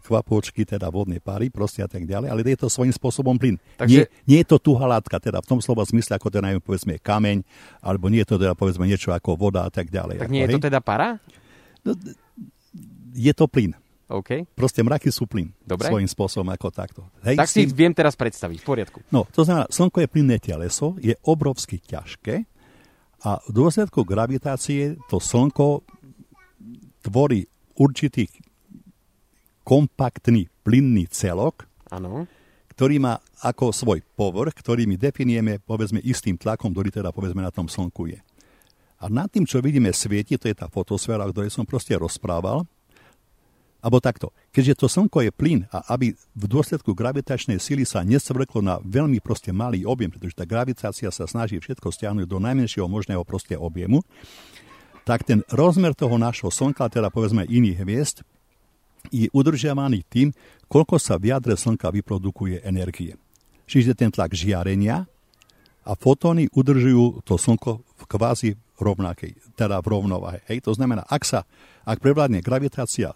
kvapôčky, 0.02 0.64
teda 0.64 0.88
vodné 0.88 1.20
pary, 1.20 1.52
proste 1.52 1.84
a 1.84 1.90
tak 1.92 2.08
ďalej, 2.08 2.32
ale 2.32 2.40
je 2.46 2.62
to 2.64 2.72
svojím 2.72 2.96
spôsobom 2.96 3.36
plyn. 3.36 3.60
Takže... 3.78 4.06
Nie, 4.06 4.06
nie 4.26 4.40
je 4.42 4.48
to 4.56 4.58
tuhá 4.64 4.88
látka, 4.88 5.20
teda 5.20 5.44
v 5.44 5.50
tom 5.50 5.60
slova 5.60 5.84
zmysle, 5.84 6.16
ako 6.16 6.32
teda, 6.32 6.50
neviem, 6.50 6.64
povedzme, 6.64 6.98
kameň, 6.98 7.44
alebo 7.84 8.08
nie 8.08 8.24
je 8.24 8.30
to 8.32 8.38
teda, 8.40 8.56
povedzme, 8.56 8.88
niečo 8.88 9.12
ako 9.12 9.36
voda 9.36 9.68
a 9.68 9.72
tak 9.74 9.92
ďalej. 9.92 10.24
Tak 10.24 10.30
ako, 10.30 10.34
nie 10.34 10.42
je 10.46 10.50
hej? 10.50 10.56
to 10.56 10.66
teda 10.72 10.80
para? 10.80 11.20
No, 11.84 11.92
je 13.14 13.34
to 13.36 13.46
plyn. 13.46 13.76
OK. 14.14 14.46
Proste 14.54 14.86
mraky 14.86 15.10
sú 15.10 15.26
plyn. 15.26 15.50
Dobre. 15.66 15.90
Svojím 15.90 16.06
spôsobom 16.06 16.54
ako 16.54 16.70
takto. 16.70 17.02
Hej, 17.26 17.42
tak 17.42 17.50
si 17.50 17.66
tým... 17.66 17.74
viem 17.74 17.94
teraz 17.98 18.14
predstaviť, 18.14 18.62
v 18.62 18.66
poriadku. 18.66 19.00
No, 19.10 19.26
to 19.34 19.42
znamená, 19.42 19.66
Slnko 19.74 20.06
je 20.06 20.10
plynné 20.14 20.38
teleso, 20.38 20.94
je 21.02 21.18
obrovsky 21.26 21.82
ťažké 21.82 22.46
a 23.26 23.42
v 23.42 23.52
dôsledku 23.56 24.06
gravitácie 24.06 25.00
to 25.10 25.18
Slnko 25.18 25.82
tvorí 27.02 27.48
určitý 27.80 28.30
kompaktný 29.64 30.52
plynný 30.62 31.08
celok, 31.08 31.66
ano. 31.88 32.28
ktorý 32.76 33.00
má 33.00 33.16
ako 33.42 33.72
svoj 33.72 34.00
povrch, 34.14 34.60
ktorý 34.60 34.86
my 34.86 35.00
definieme 35.00 35.58
povedzme 35.64 36.04
istým 36.04 36.36
tlakom, 36.36 36.76
ktorý 36.76 36.92
teda 36.92 37.10
povedzme 37.16 37.40
na 37.40 37.52
tom 37.52 37.72
Slnku 37.72 38.12
je. 38.12 38.20
A 39.04 39.12
nad 39.12 39.28
tým, 39.28 39.44
čo 39.44 39.60
vidíme 39.60 39.92
svieti, 39.92 40.40
to 40.40 40.48
je 40.48 40.56
tá 40.56 40.72
fotosféra, 40.72 41.28
o 41.28 41.32
ktorej 41.32 41.52
som 41.52 41.68
proste 41.68 41.96
rozprával, 41.96 42.64
Abo 43.84 44.00
takto, 44.00 44.32
keďže 44.56 44.80
to 44.80 44.88
slnko 44.88 45.28
je 45.28 45.32
plyn 45.36 45.68
a 45.68 45.84
aby 45.92 46.16
v 46.16 46.46
dôsledku 46.48 46.96
gravitačnej 46.96 47.60
sily 47.60 47.84
sa 47.84 48.00
nesvrklo 48.08 48.64
na 48.64 48.80
veľmi 48.80 49.20
proste 49.20 49.52
malý 49.52 49.84
objem, 49.84 50.08
pretože 50.08 50.40
tá 50.40 50.48
gravitácia 50.48 51.12
sa 51.12 51.28
snaží 51.28 51.60
všetko 51.60 51.92
stiahnuť 51.92 52.24
do 52.24 52.40
najmenšieho 52.40 52.88
možného 52.88 53.28
proste 53.28 53.60
objemu, 53.60 54.00
tak 55.04 55.28
ten 55.28 55.44
rozmer 55.52 55.92
toho 55.92 56.16
nášho 56.16 56.48
slnka, 56.48 56.88
teda 56.88 57.12
povedzme 57.12 57.44
iných 57.44 57.78
hviezd, 57.84 58.18
je 59.12 59.28
udržiavaný 59.36 60.08
tým, 60.08 60.32
koľko 60.72 60.96
sa 60.96 61.20
v 61.20 61.36
jadre 61.36 61.60
slnka 61.60 61.92
vyprodukuje 61.92 62.64
energie. 62.64 63.20
Čiže 63.68 64.00
ten 64.00 64.16
tlak 64.16 64.32
žiarenia 64.32 65.04
a 65.84 65.92
fotóny 66.00 66.48
udržujú 66.56 67.28
to 67.28 67.36
slnko 67.36 67.84
v 67.84 68.04
kvázi 68.08 68.50
rovnakej, 68.80 69.36
teda 69.60 69.84
v 69.84 69.92
rovnováhe. 69.92 70.40
Hej, 70.48 70.64
to 70.64 70.72
znamená, 70.72 71.04
ak, 71.04 71.28
sa, 71.28 71.44
ak 71.84 72.00
prevládne 72.00 72.40
gravitácia 72.40 73.12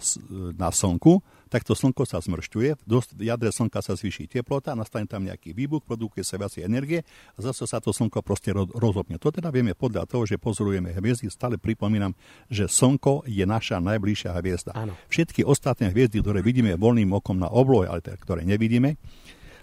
na 0.55 0.69
Slnku, 0.69 1.23
tak 1.47 1.63
to 1.63 1.71
Slnko 1.71 2.03
sa 2.03 2.19
zmršťuje, 2.19 2.83
v 2.83 3.23
jadre 3.23 3.55
Slnka 3.55 3.79
sa 3.79 3.95
zvýši 3.95 4.27
teplota, 4.27 4.75
nastane 4.75 5.07
tam 5.07 5.23
nejaký 5.23 5.55
výbuch, 5.55 5.87
produkuje 5.87 6.19
sa 6.27 6.35
viacej 6.35 6.67
energie 6.67 7.07
a 7.07 7.39
zase 7.39 7.63
sa 7.63 7.79
to 7.79 7.95
Slnko 7.95 8.19
proste 8.19 8.51
rozhodne. 8.51 9.15
To 9.23 9.31
teda 9.31 9.47
vieme 9.47 9.71
podľa 9.71 10.03
toho, 10.11 10.27
že 10.27 10.35
pozorujeme 10.35 10.91
hviezdy, 10.91 11.31
stále 11.31 11.55
pripomínam, 11.55 12.11
že 12.51 12.67
Slnko 12.67 13.23
je 13.23 13.47
naša 13.47 13.79
najbližšia 13.79 14.35
hviezda. 14.35 14.75
Áno. 14.75 14.91
Všetky 15.07 15.47
ostatné 15.47 15.95
hviezdy, 15.95 16.19
ktoré 16.19 16.43
vidíme 16.43 16.75
voľným 16.75 17.15
okom 17.15 17.39
na 17.39 17.47
oblohe, 17.47 17.87
ale 17.87 18.03
teda, 18.03 18.19
ktoré 18.19 18.43
nevidíme, 18.43 18.99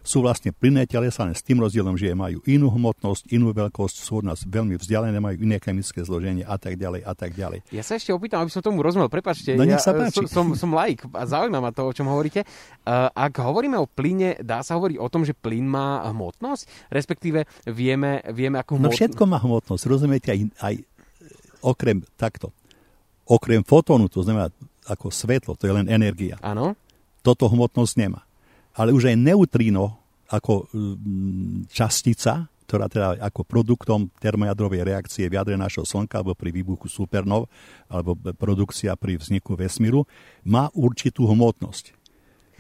sú 0.05 0.21
vlastne 0.21 0.53
plynné 0.53 0.85
telesa 0.85 1.25
len 1.25 1.33
s 1.33 1.41
tým 1.41 1.65
rozdielom, 1.65 1.97
že 1.97 2.13
majú 2.13 2.45
inú 2.45 2.69
hmotnosť, 2.69 3.33
inú 3.33 3.57
veľkosť, 3.57 3.97
sú 4.05 4.21
od 4.21 4.29
nás 4.29 4.45
veľmi 4.45 4.77
vzdialené, 4.77 5.17
majú 5.17 5.41
iné 5.41 5.57
chemické 5.57 6.05
zloženie 6.05 6.45
a 6.45 6.61
tak 6.61 6.77
ďalej 6.77 7.01
a 7.09 7.13
tak 7.17 7.33
ďalej. 7.33 7.65
Ja 7.73 7.81
sa 7.81 7.97
ešte 7.97 8.13
opýtam, 8.13 8.45
aby 8.45 8.53
som 8.53 8.61
tomu 8.61 8.85
rozumel, 8.85 9.09
prepačte, 9.09 9.57
no, 9.57 9.65
ja 9.65 9.81
sa 9.81 9.97
páči. 9.97 10.29
som, 10.29 10.53
som 10.53 10.77
laik 10.77 11.09
a 11.17 11.25
zaujíma 11.25 11.59
ma 11.65 11.73
to, 11.73 11.89
o 11.89 11.97
čom 11.97 12.13
hovoríte. 12.13 12.45
Uh, 12.85 13.09
ak 13.17 13.41
hovoríme 13.41 13.81
o 13.81 13.89
plyne, 13.89 14.37
dá 14.45 14.61
sa 14.61 14.77
hovoriť 14.77 15.01
o 15.01 15.09
tom, 15.09 15.25
že 15.25 15.33
plyn 15.33 15.65
má 15.65 16.05
hmotnosť, 16.13 16.93
respektíve 16.93 17.49
vieme, 17.65 18.21
vieme 18.37 18.61
ako 18.61 18.77
hmotnosť... 18.77 18.93
No 18.93 19.01
všetko 19.01 19.23
má 19.25 19.41
hmotnosť, 19.41 19.83
rozumiete, 19.89 20.29
aj, 20.37 20.41
aj 20.61 20.75
okrem 21.65 22.05
takto. 22.21 22.53
Okrem 23.25 23.65
fotónu, 23.65 24.13
to 24.13 24.21
znamená 24.21 24.53
ako 24.85 25.09
svetlo, 25.09 25.57
to 25.57 25.65
je 25.65 25.73
len 25.73 25.89
energia. 25.89 26.37
Áno. 26.45 26.77
Toto 27.25 27.49
hmotnosť 27.49 27.95
nemá 27.97 28.21
ale 28.75 28.91
už 28.95 29.11
aj 29.11 29.17
neutríno 29.19 29.99
ako 30.29 30.67
mm, 30.73 31.71
častica, 31.71 32.49
ktorá 32.65 32.89
teda 32.89 33.21
ako 33.21 33.45
produktom 33.45 34.09
termojadrovej 34.19 34.83
reakcie 34.83 35.29
v 35.29 35.37
jadre 35.37 35.55
našho 35.55 35.85
Slnka 35.85 36.21
alebo 36.21 36.33
pri 36.35 36.51
výbuchu 36.51 36.89
supernov 36.89 37.47
alebo 37.87 38.17
produkcia 38.17 38.97
pri 38.97 39.21
vzniku 39.21 39.55
vesmíru, 39.55 40.09
má 40.43 40.73
určitú 40.73 41.29
hmotnosť. 41.29 42.04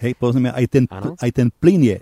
Hej, 0.02 0.18
povedzme, 0.18 0.50
aj 0.50 0.66
ten, 0.70 0.84
aj 0.94 1.30
ten 1.30 1.48
plyn 1.50 1.80
je, 1.82 1.98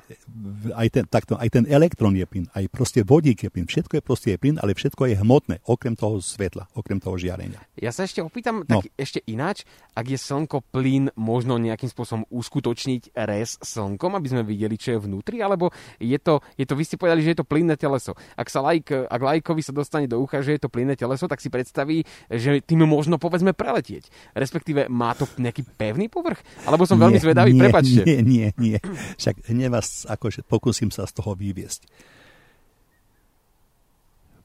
aj 0.73 0.89
ten, 0.89 1.05
takto, 1.05 1.37
aj 1.37 1.49
ten 1.53 1.65
elektrón 1.69 2.17
je 2.17 2.25
plyn, 2.25 2.47
aj 2.57 2.65
proste 2.73 3.05
vodík 3.05 3.45
je 3.45 3.51
plyn, 3.53 3.69
všetko 3.69 4.01
je 4.01 4.03
proste 4.03 4.29
je 4.33 4.39
plyn, 4.41 4.57
ale 4.61 4.73
všetko 4.73 5.13
je 5.13 5.17
hmotné, 5.21 5.61
okrem 5.69 5.95
toho 5.95 6.19
svetla, 6.19 6.69
okrem 6.73 6.99
toho 6.99 7.21
žiarenia. 7.21 7.61
Ja 7.77 7.93
sa 7.93 8.09
ešte 8.09 8.25
opýtam 8.25 8.65
no. 8.65 8.81
tak 8.81 8.89
ešte 8.97 9.21
ináč, 9.29 9.69
ak 9.93 10.09
je 10.09 10.19
slnko 10.19 10.65
plyn, 10.73 11.13
možno 11.19 11.61
nejakým 11.61 11.91
spôsobom 11.91 12.25
uskutočniť 12.33 13.13
res 13.29 13.61
slnkom, 13.61 14.17
aby 14.17 14.29
sme 14.33 14.43
videli, 14.47 14.81
čo 14.81 14.97
je 14.97 15.03
vnútri, 15.05 15.45
alebo 15.45 15.71
je 16.01 16.17
to, 16.17 16.41
je 16.57 16.65
to 16.65 16.75
vy 16.79 16.85
ste 16.89 16.97
povedali, 16.97 17.21
že 17.21 17.37
je 17.37 17.39
to 17.43 17.47
plynné 17.49 17.77
teleso. 17.77 18.17
Ak 18.37 18.49
sa 18.49 18.65
lajk, 18.65 19.09
ak 19.09 19.21
lajkovi 19.21 19.61
sa 19.61 19.77
dostane 19.77 20.09
do 20.09 20.21
ucha, 20.21 20.41
že 20.41 20.57
je 20.57 20.63
to 20.65 20.73
plynné 20.73 20.97
teleso, 20.97 21.29
tak 21.29 21.45
si 21.45 21.53
predstaví, 21.53 22.05
že 22.29 22.65
tým 22.65 22.85
možno 22.89 23.21
povedzme 23.21 23.53
preletieť. 23.53 24.35
Respektíve 24.35 24.89
má 24.89 25.13
to 25.15 25.29
nejaký 25.39 25.63
pevný 25.65 26.09
povrch? 26.09 26.41
Alebo 26.67 26.89
som 26.89 26.99
veľmi 26.99 27.19
zvedavý, 27.21 27.53
nie, 27.55 27.63
prepačte. 27.83 28.03
Nie, 28.07 28.19
nie, 28.23 28.47
nie. 28.57 28.79
Však 29.19 29.51
hneď 29.51 29.69
vás 29.69 30.07
akože 30.07 30.47
pokúsim 30.47 30.89
sa 30.95 31.05
z 31.05 31.13
toho 31.19 31.35
vyviesť. 31.35 31.85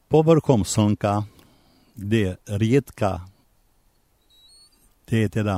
Povrchom 0.07 0.63
slnka, 0.63 1.27
kde 1.95 2.17
je 2.17 2.31
riedka, 2.57 3.27
kde 5.05 5.17
je 5.23 5.29
teda, 5.29 5.55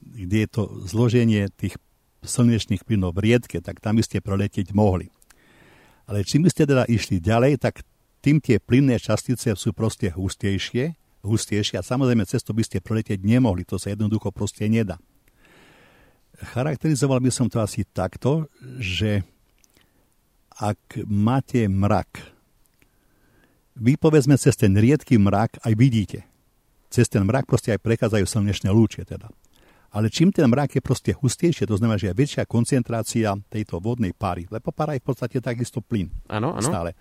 kde 0.00 0.38
je 0.44 0.48
to 0.48 0.62
zloženie 0.88 1.48
tých 1.54 1.76
slnečných 2.24 2.84
plynov 2.84 3.16
v 3.16 3.32
riedke, 3.32 3.60
tak 3.64 3.80
tam 3.80 3.96
by 3.96 4.02
ste 4.04 4.24
proletieť 4.24 4.72
mohli. 4.76 5.08
Ale 6.08 6.24
čím 6.24 6.44
by 6.44 6.50
ste 6.52 6.68
teda 6.68 6.84
išli 6.88 7.20
ďalej, 7.20 7.60
tak 7.60 7.84
tým 8.20 8.40
tie 8.40 8.60
plynné 8.60 9.00
častice 9.00 9.56
sú 9.56 9.72
proste 9.72 10.12
hustejšie, 10.12 10.96
hustejšie 11.24 11.80
a 11.80 11.84
samozrejme 11.84 12.24
cesto 12.28 12.52
by 12.52 12.64
ste 12.64 12.84
proletieť 12.84 13.20
nemohli, 13.20 13.64
to 13.64 13.76
sa 13.80 13.92
jednoducho 13.92 14.32
proste 14.32 14.68
nedá 14.68 15.00
charakterizoval 16.40 17.20
by 17.20 17.30
som 17.32 17.46
to 17.46 17.60
asi 17.60 17.84
takto, 17.84 18.48
že 18.80 19.22
ak 20.60 21.04
máte 21.08 21.68
mrak, 21.68 22.20
vy 23.80 23.96
povedzme 23.96 24.36
cez 24.36 24.56
ten 24.56 24.76
riedky 24.76 25.16
mrak 25.16 25.60
aj 25.64 25.72
vidíte. 25.72 26.20
Cez 26.92 27.08
ten 27.08 27.24
mrak 27.24 27.48
proste 27.48 27.72
aj 27.72 27.80
prechádzajú 27.80 28.24
slnečné 28.26 28.68
lúče 28.68 29.06
teda. 29.06 29.30
Ale 29.90 30.06
čím 30.06 30.30
ten 30.30 30.46
mrak 30.46 30.78
je 30.78 30.82
proste 30.84 31.10
hustejšie, 31.16 31.66
to 31.66 31.74
znamená, 31.74 31.98
že 31.98 32.12
je 32.12 32.18
väčšia 32.18 32.46
koncentrácia 32.46 33.34
tejto 33.50 33.82
vodnej 33.82 34.14
pary, 34.14 34.46
lebo 34.46 34.70
para 34.70 34.94
je 34.94 35.02
v 35.02 35.06
podstate 35.06 35.42
takisto 35.42 35.82
plyn. 35.82 36.12
Áno, 36.30 36.54
áno. 36.54 36.62
Stále 36.62 36.94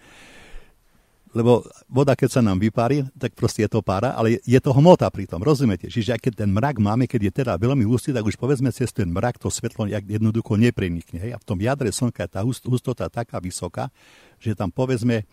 lebo 1.29 1.61
voda, 1.85 2.17
keď 2.17 2.29
sa 2.29 2.41
nám 2.41 2.57
vypári, 2.57 3.05
tak 3.13 3.37
proste 3.37 3.61
je 3.61 3.69
to 3.69 3.85
pára, 3.85 4.17
ale 4.17 4.41
je 4.41 4.57
to 4.57 4.73
hmota 4.73 5.05
pri 5.13 5.29
tom, 5.29 5.45
rozumiete? 5.45 5.85
Čiže 5.85 6.17
aj 6.17 6.21
keď 6.25 6.33
ten 6.45 6.49
mrak 6.49 6.81
máme, 6.81 7.05
keď 7.05 7.29
je 7.29 7.33
teda 7.45 7.53
veľmi 7.61 7.85
hustý, 7.85 8.09
tak 8.09 8.25
už 8.25 8.33
povedzme 8.33 8.73
cez 8.73 8.89
ten 8.89 9.05
mrak 9.05 9.37
to 9.37 9.53
svetlo 9.53 9.85
jednoducho 9.85 10.57
neprenikne. 10.57 11.21
Hej? 11.21 11.37
A 11.37 11.41
v 11.41 11.45
tom 11.45 11.61
jadre 11.61 11.93
slnka 11.93 12.25
je 12.25 12.31
tá 12.33 12.41
hustota 12.41 13.05
taká 13.13 13.37
vysoká, 13.37 13.93
že 14.41 14.57
tam 14.57 14.73
povedzme 14.73 15.29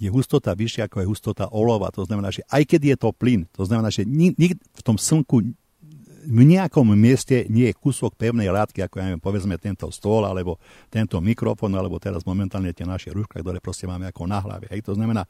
je 0.00 0.08
hustota 0.08 0.56
vyššia 0.56 0.88
ako 0.88 0.96
je 1.04 1.06
hustota 1.08 1.44
olova. 1.52 1.92
To 1.92 2.04
znamená, 2.04 2.32
že 2.32 2.44
aj 2.48 2.64
keď 2.64 2.80
je 2.92 2.96
to 2.96 3.08
plyn, 3.12 3.44
to 3.52 3.64
znamená, 3.68 3.92
že 3.92 4.08
nik, 4.08 4.36
nik 4.36 4.56
v 4.56 4.82
tom 4.84 4.96
slnku 4.96 5.44
v 6.20 6.42
nejakom 6.44 6.84
mieste 6.92 7.48
nie 7.48 7.72
je 7.72 7.78
kúsok 7.78 8.12
pevnej 8.16 8.52
látky, 8.52 8.84
ako 8.84 8.94
ja 9.00 9.04
neviem, 9.08 9.22
povedzme 9.22 9.56
tento 9.56 9.88
stôl, 9.88 10.28
alebo 10.28 10.60
tento 10.92 11.16
mikrofón, 11.18 11.72
alebo 11.72 11.96
teraz 11.96 12.28
momentálne 12.28 12.76
tie 12.76 12.84
naše 12.84 13.08
rúška, 13.10 13.40
ktoré 13.40 13.58
proste 13.58 13.88
máme 13.88 14.08
ako 14.12 14.28
na 14.28 14.38
hlave. 14.40 14.68
Hej, 14.68 14.84
to 14.84 14.92
znamená, 14.92 15.24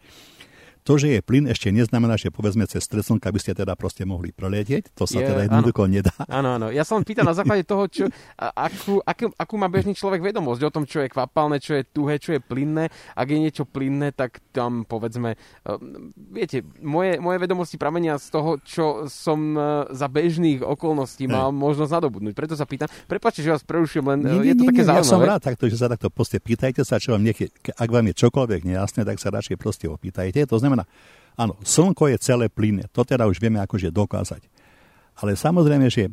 to, 0.90 0.98
že 0.98 1.08
je 1.14 1.20
plyn, 1.22 1.46
ešte 1.46 1.70
neznamená, 1.70 2.18
že 2.18 2.34
povedzme 2.34 2.66
cez 2.66 2.82
streslnka 2.82 3.30
by 3.30 3.38
ste 3.38 3.54
teda 3.54 3.78
proste 3.78 4.02
mohli 4.02 4.34
preletieť. 4.34 4.90
To 4.98 5.06
sa 5.06 5.22
je, 5.22 5.30
teda 5.30 5.46
jednoducho 5.46 5.86
áno. 5.86 5.94
nedá. 5.94 6.10
Áno, 6.26 6.58
áno. 6.58 6.66
Ja 6.74 6.82
sa 6.82 6.98
len 6.98 7.06
pýtam 7.06 7.30
na 7.30 7.36
základe 7.38 7.62
toho, 7.62 7.86
čo, 7.86 8.10
akú, 8.34 8.98
akú, 9.06 9.30
akú 9.38 9.54
má 9.54 9.70
bežný 9.70 9.94
človek 9.94 10.18
vedomosť 10.18 10.66
o 10.66 10.74
tom, 10.74 10.90
čo 10.90 10.98
je 11.06 11.06
kvapalné, 11.06 11.62
čo 11.62 11.78
je 11.78 11.86
tuhé, 11.86 12.18
čo 12.18 12.34
je 12.34 12.42
plynné. 12.42 12.90
Ak 13.14 13.30
je 13.30 13.38
niečo 13.38 13.62
plynné, 13.70 14.10
tak 14.10 14.42
tam 14.50 14.82
povedzme, 14.82 15.38
uh, 15.38 15.78
viete, 16.18 16.66
moje, 16.82 17.22
moje 17.22 17.38
vedomosti 17.38 17.78
pramenia 17.78 18.18
z 18.18 18.26
toho, 18.34 18.58
čo 18.58 19.06
som 19.06 19.54
uh, 19.54 19.86
za 19.94 20.10
bežných 20.10 20.66
okolností 20.66 21.30
mal 21.30 21.54
ne. 21.54 21.62
možnosť 21.62 21.92
nadobudnúť. 22.02 22.34
Preto 22.34 22.58
sa 22.58 22.66
pýtam, 22.66 22.90
prepáčte, 23.06 23.46
že 23.46 23.54
vás 23.54 23.62
prerušujem, 23.62 24.10
len 24.10 24.18
nie, 24.26 24.42
nie, 24.42 24.50
je 24.50 24.54
to 24.58 24.64
nie, 24.66 24.70
také 24.74 24.82
nie, 24.82 24.88
zaujímavé. 24.90 25.06
Ja 25.06 25.14
som 25.14 25.22
rád 25.22 25.42
takto, 25.46 25.64
že 25.70 25.76
sa 25.78 25.86
takto 25.86 26.10
proste 26.10 26.42
pýtajte 26.42 26.82
sa, 26.82 26.98
čo 26.98 27.14
vám 27.14 27.22
niekde, 27.22 27.54
ak 27.78 27.86
vám 27.86 28.10
je 28.10 28.14
čokoľvek 28.26 28.60
nejasné, 28.66 29.06
tak 29.06 29.22
sa 29.22 29.30
radšej 29.30 29.54
proste 29.54 29.86
opýtajte. 29.86 30.42
To 30.50 30.58
znamená, 30.58 30.79
znamená, 30.82 31.38
áno, 31.40 31.56
slnko 31.64 32.12
je 32.12 32.18
celé 32.20 32.46
plynné, 32.52 32.88
to 32.92 33.04
teda 33.04 33.24
už 33.24 33.40
vieme 33.40 33.60
akože 33.64 33.88
dokázať. 33.88 34.42
Ale 35.20 35.36
samozrejme, 35.36 35.88
že 35.88 36.12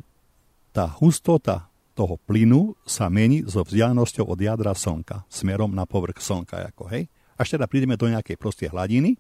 tá 0.72 0.88
hustota 1.00 1.68
toho 1.98 2.22
plynu 2.30 2.78
sa 2.86 3.10
mení 3.10 3.42
so 3.44 3.66
vzdialenosťou 3.66 4.30
od 4.30 4.38
jadra 4.38 4.78
slnka, 4.78 5.26
smerom 5.32 5.74
na 5.74 5.90
povrch 5.90 6.22
slnka. 6.22 6.70
Ako, 6.70 6.86
hej? 6.94 7.10
Až 7.36 7.58
teda 7.58 7.66
prídeme 7.66 7.98
do 7.98 8.06
nejakej 8.06 8.38
proste 8.38 8.70
hladiny 8.70 9.18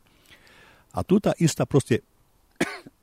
a 0.93 1.01
tu 1.01 1.17
tá 1.17 1.33
istá 1.41 1.65
proste 1.65 2.05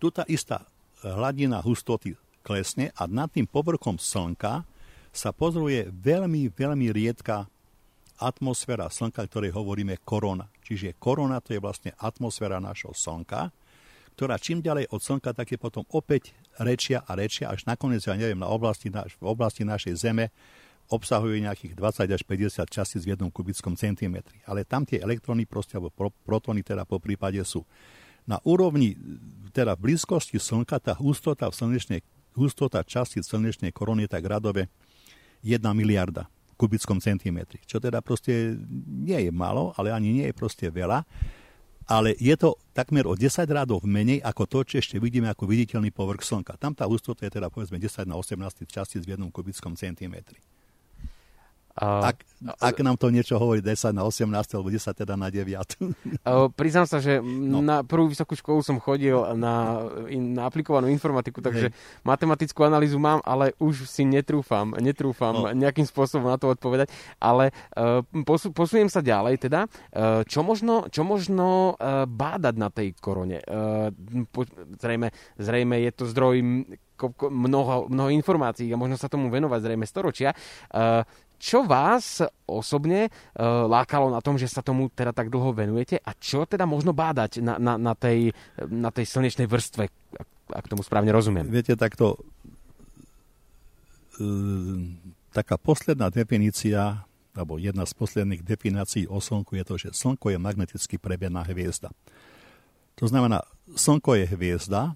tu 0.00 0.14
tá 0.14 0.22
istá 0.30 0.62
hladina 1.02 1.58
hustoty 1.58 2.14
klesne 2.46 2.94
a 2.94 3.10
nad 3.10 3.30
tým 3.32 3.48
povrchom 3.48 3.98
slnka 3.98 4.62
sa 5.14 5.30
pozoruje 5.30 5.90
veľmi, 5.90 6.50
veľmi 6.50 6.90
riedka 6.90 7.46
atmosféra 8.18 8.86
Slnka, 8.90 9.26
ktorej 9.26 9.54
hovoríme 9.54 9.98
korona. 10.02 10.46
Čiže 10.62 10.94
korona 10.98 11.42
to 11.42 11.54
je 11.54 11.60
vlastne 11.62 11.90
atmosféra 11.98 12.62
našho 12.62 12.94
Slnka, 12.94 13.50
ktorá 14.14 14.38
čím 14.38 14.62
ďalej 14.62 14.94
od 14.94 15.00
Slnka, 15.02 15.34
tak 15.34 15.50
je 15.50 15.58
potom 15.58 15.82
opäť 15.90 16.38
rečia 16.62 17.02
a 17.02 17.18
rečia, 17.18 17.50
až 17.50 17.66
nakoniec, 17.66 18.06
ja 18.06 18.14
neviem, 18.14 18.38
na 18.38 18.46
oblasti, 18.46 18.86
naš, 18.86 19.18
v 19.18 19.26
oblasti 19.26 19.66
našej 19.66 19.94
Zeme 19.98 20.30
obsahuje 20.86 21.42
nejakých 21.42 21.74
20 21.74 22.14
až 22.14 22.22
50 22.22 22.68
častíc 22.70 23.02
v 23.02 23.18
jednom 23.18 23.32
kubickom 23.32 23.74
centimetri. 23.74 24.38
Ale 24.46 24.62
tam 24.62 24.86
tie 24.86 25.02
elektróny 25.02 25.50
proste, 25.50 25.74
alebo 25.74 25.90
pro, 25.90 26.14
protóny 26.22 26.62
teda 26.62 26.86
po 26.86 27.02
prípade 27.02 27.42
sú. 27.42 27.66
Na 28.24 28.38
úrovni, 28.46 28.94
teda 29.50 29.74
v 29.74 29.90
blízkosti 29.90 30.38
Slnka, 30.38 30.78
tá 30.78 30.94
hustota 30.94 31.50
v 31.50 31.54
slnečnej, 31.56 32.00
hustota 32.38 32.86
častíc 32.86 33.26
slnečnej 33.26 33.74
korony 33.74 34.06
je 34.06 34.14
tak 34.14 34.24
radové 34.30 34.70
1 35.42 35.58
miliarda 35.74 36.30
kubickom 36.54 37.02
centimetri. 37.02 37.60
Čo 37.66 37.82
teda 37.82 38.00
proste 38.00 38.56
nie 38.86 39.28
je 39.28 39.32
malo, 39.34 39.74
ale 39.76 39.90
ani 39.90 40.10
nie 40.10 40.26
je 40.30 40.34
proste 40.34 40.70
veľa. 40.70 41.04
ale 41.84 42.16
je 42.16 42.32
to 42.36 42.56
takmer 42.72 43.04
o 43.04 43.12
10 43.12 43.44
rádov 43.44 43.84
menej 43.84 44.24
ako 44.24 44.48
to, 44.48 44.58
čo 44.64 44.74
ešte 44.80 44.96
vidíme 44.96 45.28
ako 45.28 45.44
viditeľný 45.44 45.92
povrch 45.92 46.24
Slnka. 46.24 46.56
Tam 46.56 46.72
tá 46.72 46.88
hustota 46.88 47.28
je 47.28 47.36
teda 47.36 47.52
povedzme 47.52 47.76
10 47.76 48.08
na 48.08 48.16
18 48.16 48.64
častíc 48.64 49.04
v 49.04 49.16
jednom 49.16 49.28
kubickom 49.28 49.76
centimetri. 49.76 50.40
Uh, 51.74 52.06
ak, 52.06 52.22
ak 52.62 52.76
nám 52.86 52.94
to 52.94 53.10
niečo 53.10 53.34
hovorí 53.34 53.58
10 53.58 53.98
na 53.98 54.06
18 54.06 54.30
alebo 54.30 54.70
10 54.70 54.94
teda 54.94 55.18
na 55.18 55.26
9. 55.26 55.50
Uh, 56.22 56.46
priznám 56.54 56.86
sa, 56.86 57.02
že 57.02 57.18
no. 57.18 57.58
na 57.66 57.82
prvú 57.82 58.06
vysokú 58.06 58.38
školu 58.38 58.62
som 58.62 58.78
chodil 58.78 59.18
na, 59.34 59.82
na 60.06 60.46
aplikovanú 60.46 60.86
informatiku, 60.86 61.42
takže 61.42 61.74
Hej. 61.74 62.06
matematickú 62.06 62.62
analýzu 62.62 63.02
mám, 63.02 63.18
ale 63.26 63.58
už 63.58 63.90
si 63.90 64.06
netrúfam, 64.06 64.70
netrúfam 64.78 65.34
no. 65.34 65.50
nejakým 65.50 65.82
spôsobom 65.82 66.30
na 66.30 66.38
to 66.38 66.54
odpovedať. 66.54 66.94
Ale 67.18 67.50
uh, 67.74 68.06
posu, 68.22 68.54
posuniem 68.54 68.86
sa 68.86 69.02
ďalej 69.02 69.42
teda. 69.42 69.66
Uh, 69.90 70.22
čo 70.30 70.46
možno, 70.46 70.86
čo 70.94 71.02
možno 71.02 71.74
uh, 71.74 72.06
bádať 72.06 72.54
na 72.54 72.70
tej 72.70 72.94
korone? 73.02 73.42
Zrejme, 74.78 75.10
zrejme 75.42 75.76
je 75.82 75.90
to 75.90 76.06
zdroj 76.06 76.38
mnoho, 77.30 77.90
mnoho 77.90 78.10
informácií 78.14 78.70
a 78.70 78.78
možno 78.78 78.94
sa 78.94 79.10
tomu 79.10 79.26
venovať 79.28 79.60
zrejme 79.60 79.86
storočia. 79.86 80.30
Čo 81.38 81.66
vás 81.68 82.24
osobne 82.48 83.08
uh, 83.08 83.68
lákalo 83.68 84.08
na 84.08 84.24
tom, 84.24 84.40
že 84.40 84.48
sa 84.48 84.64
tomu 84.64 84.88
teda 84.88 85.12
tak 85.12 85.28
dlho 85.28 85.52
venujete 85.52 86.00
a 86.00 86.10
čo 86.16 86.48
teda 86.48 86.64
možno 86.64 86.96
bádať 86.96 87.44
na, 87.44 87.60
na, 87.60 87.74
na, 87.76 87.92
tej, 87.92 88.32
na 88.64 88.88
tej 88.88 89.04
slnečnej 89.04 89.44
vrstve, 89.44 89.88
ak, 90.18 90.28
ak 90.50 90.64
tomu 90.70 90.80
správne 90.80 91.12
rozumiem? 91.12 91.44
Viete, 91.50 91.76
takto 91.76 92.16
uh, 94.18 94.80
taká 95.34 95.58
posledná 95.58 96.08
definícia 96.08 97.04
alebo 97.34 97.58
jedna 97.58 97.82
z 97.82 97.92
posledných 97.98 98.46
definícií 98.46 99.10
o 99.10 99.18
Slnku 99.18 99.58
je 99.58 99.64
to, 99.66 99.74
že 99.74 99.88
Slnko 99.90 100.30
je 100.30 100.38
magneticky 100.38 101.02
prebená 101.02 101.42
hviezda. 101.42 101.90
To 103.02 103.10
znamená, 103.10 103.42
Slnko 103.74 104.14
je 104.22 104.26
hviezda, 104.30 104.94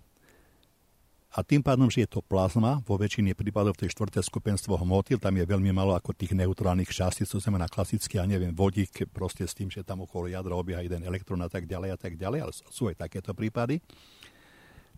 a 1.29 1.45
tým 1.45 1.61
pádom, 1.61 1.93
že 1.93 2.09
je 2.09 2.09
to 2.09 2.25
plazma, 2.25 2.81
vo 2.89 2.97
väčšine 2.97 3.37
prípadov 3.37 3.77
tej 3.77 3.93
štvrté 3.93 4.25
skupenstvo 4.25 4.81
hmoty, 4.81 5.21
tam 5.21 5.37
je 5.37 5.45
veľmi 5.45 5.69
malo 5.77 5.93
ako 5.93 6.17
tých 6.17 6.33
neutrálnych 6.33 6.89
častíc, 6.89 7.29
to 7.29 7.37
znamená 7.37 7.69
klasicky, 7.69 8.17
ja 8.17 8.25
neviem, 8.25 8.57
vodík, 8.57 9.05
proste 9.13 9.45
s 9.45 9.53
tým, 9.53 9.69
že 9.69 9.85
tam 9.85 10.09
okolo 10.09 10.33
jadra 10.33 10.57
obieha 10.57 10.81
jeden 10.81 11.05
elektrón 11.05 11.45
a 11.45 11.53
tak 11.53 11.69
ďalej 11.69 11.91
a 11.93 11.99
tak 12.01 12.17
ďalej, 12.17 12.39
ale 12.49 12.53
sú 12.57 12.89
aj 12.89 12.97
takéto 13.05 13.37
prípady. 13.37 13.85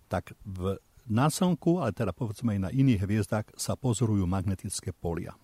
Tak 0.07 0.31
v, 0.47 0.78
na 1.11 1.26
Slnku, 1.26 1.83
ale 1.83 1.91
teda 1.91 2.14
povedzme 2.14 2.55
aj 2.55 2.61
na 2.62 2.70
iných 2.70 3.03
hviezdách, 3.03 3.47
sa 3.59 3.74
pozorujú 3.74 4.22
magnetické 4.31 4.95
polia. 4.95 5.35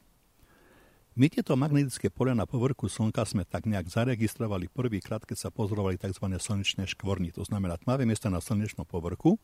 My 1.19 1.27
tieto 1.27 1.59
magnetické 1.59 2.15
polia 2.15 2.39
na 2.39 2.47
povrchu 2.47 2.87
Slnka 2.87 3.27
sme 3.27 3.43
tak 3.43 3.67
nejak 3.67 3.91
zaregistrovali 3.91 4.71
prvýkrát, 4.71 5.25
keď 5.27 5.49
sa 5.49 5.51
pozorovali 5.51 5.99
tzv. 5.99 6.31
slnečné 6.31 6.87
škvorny, 6.95 7.35
to 7.35 7.43
znamená 7.43 7.75
tmavé 7.81 8.07
miesta 8.07 8.31
na 8.31 8.39
slnečnom 8.39 8.87
povrchu, 8.87 9.41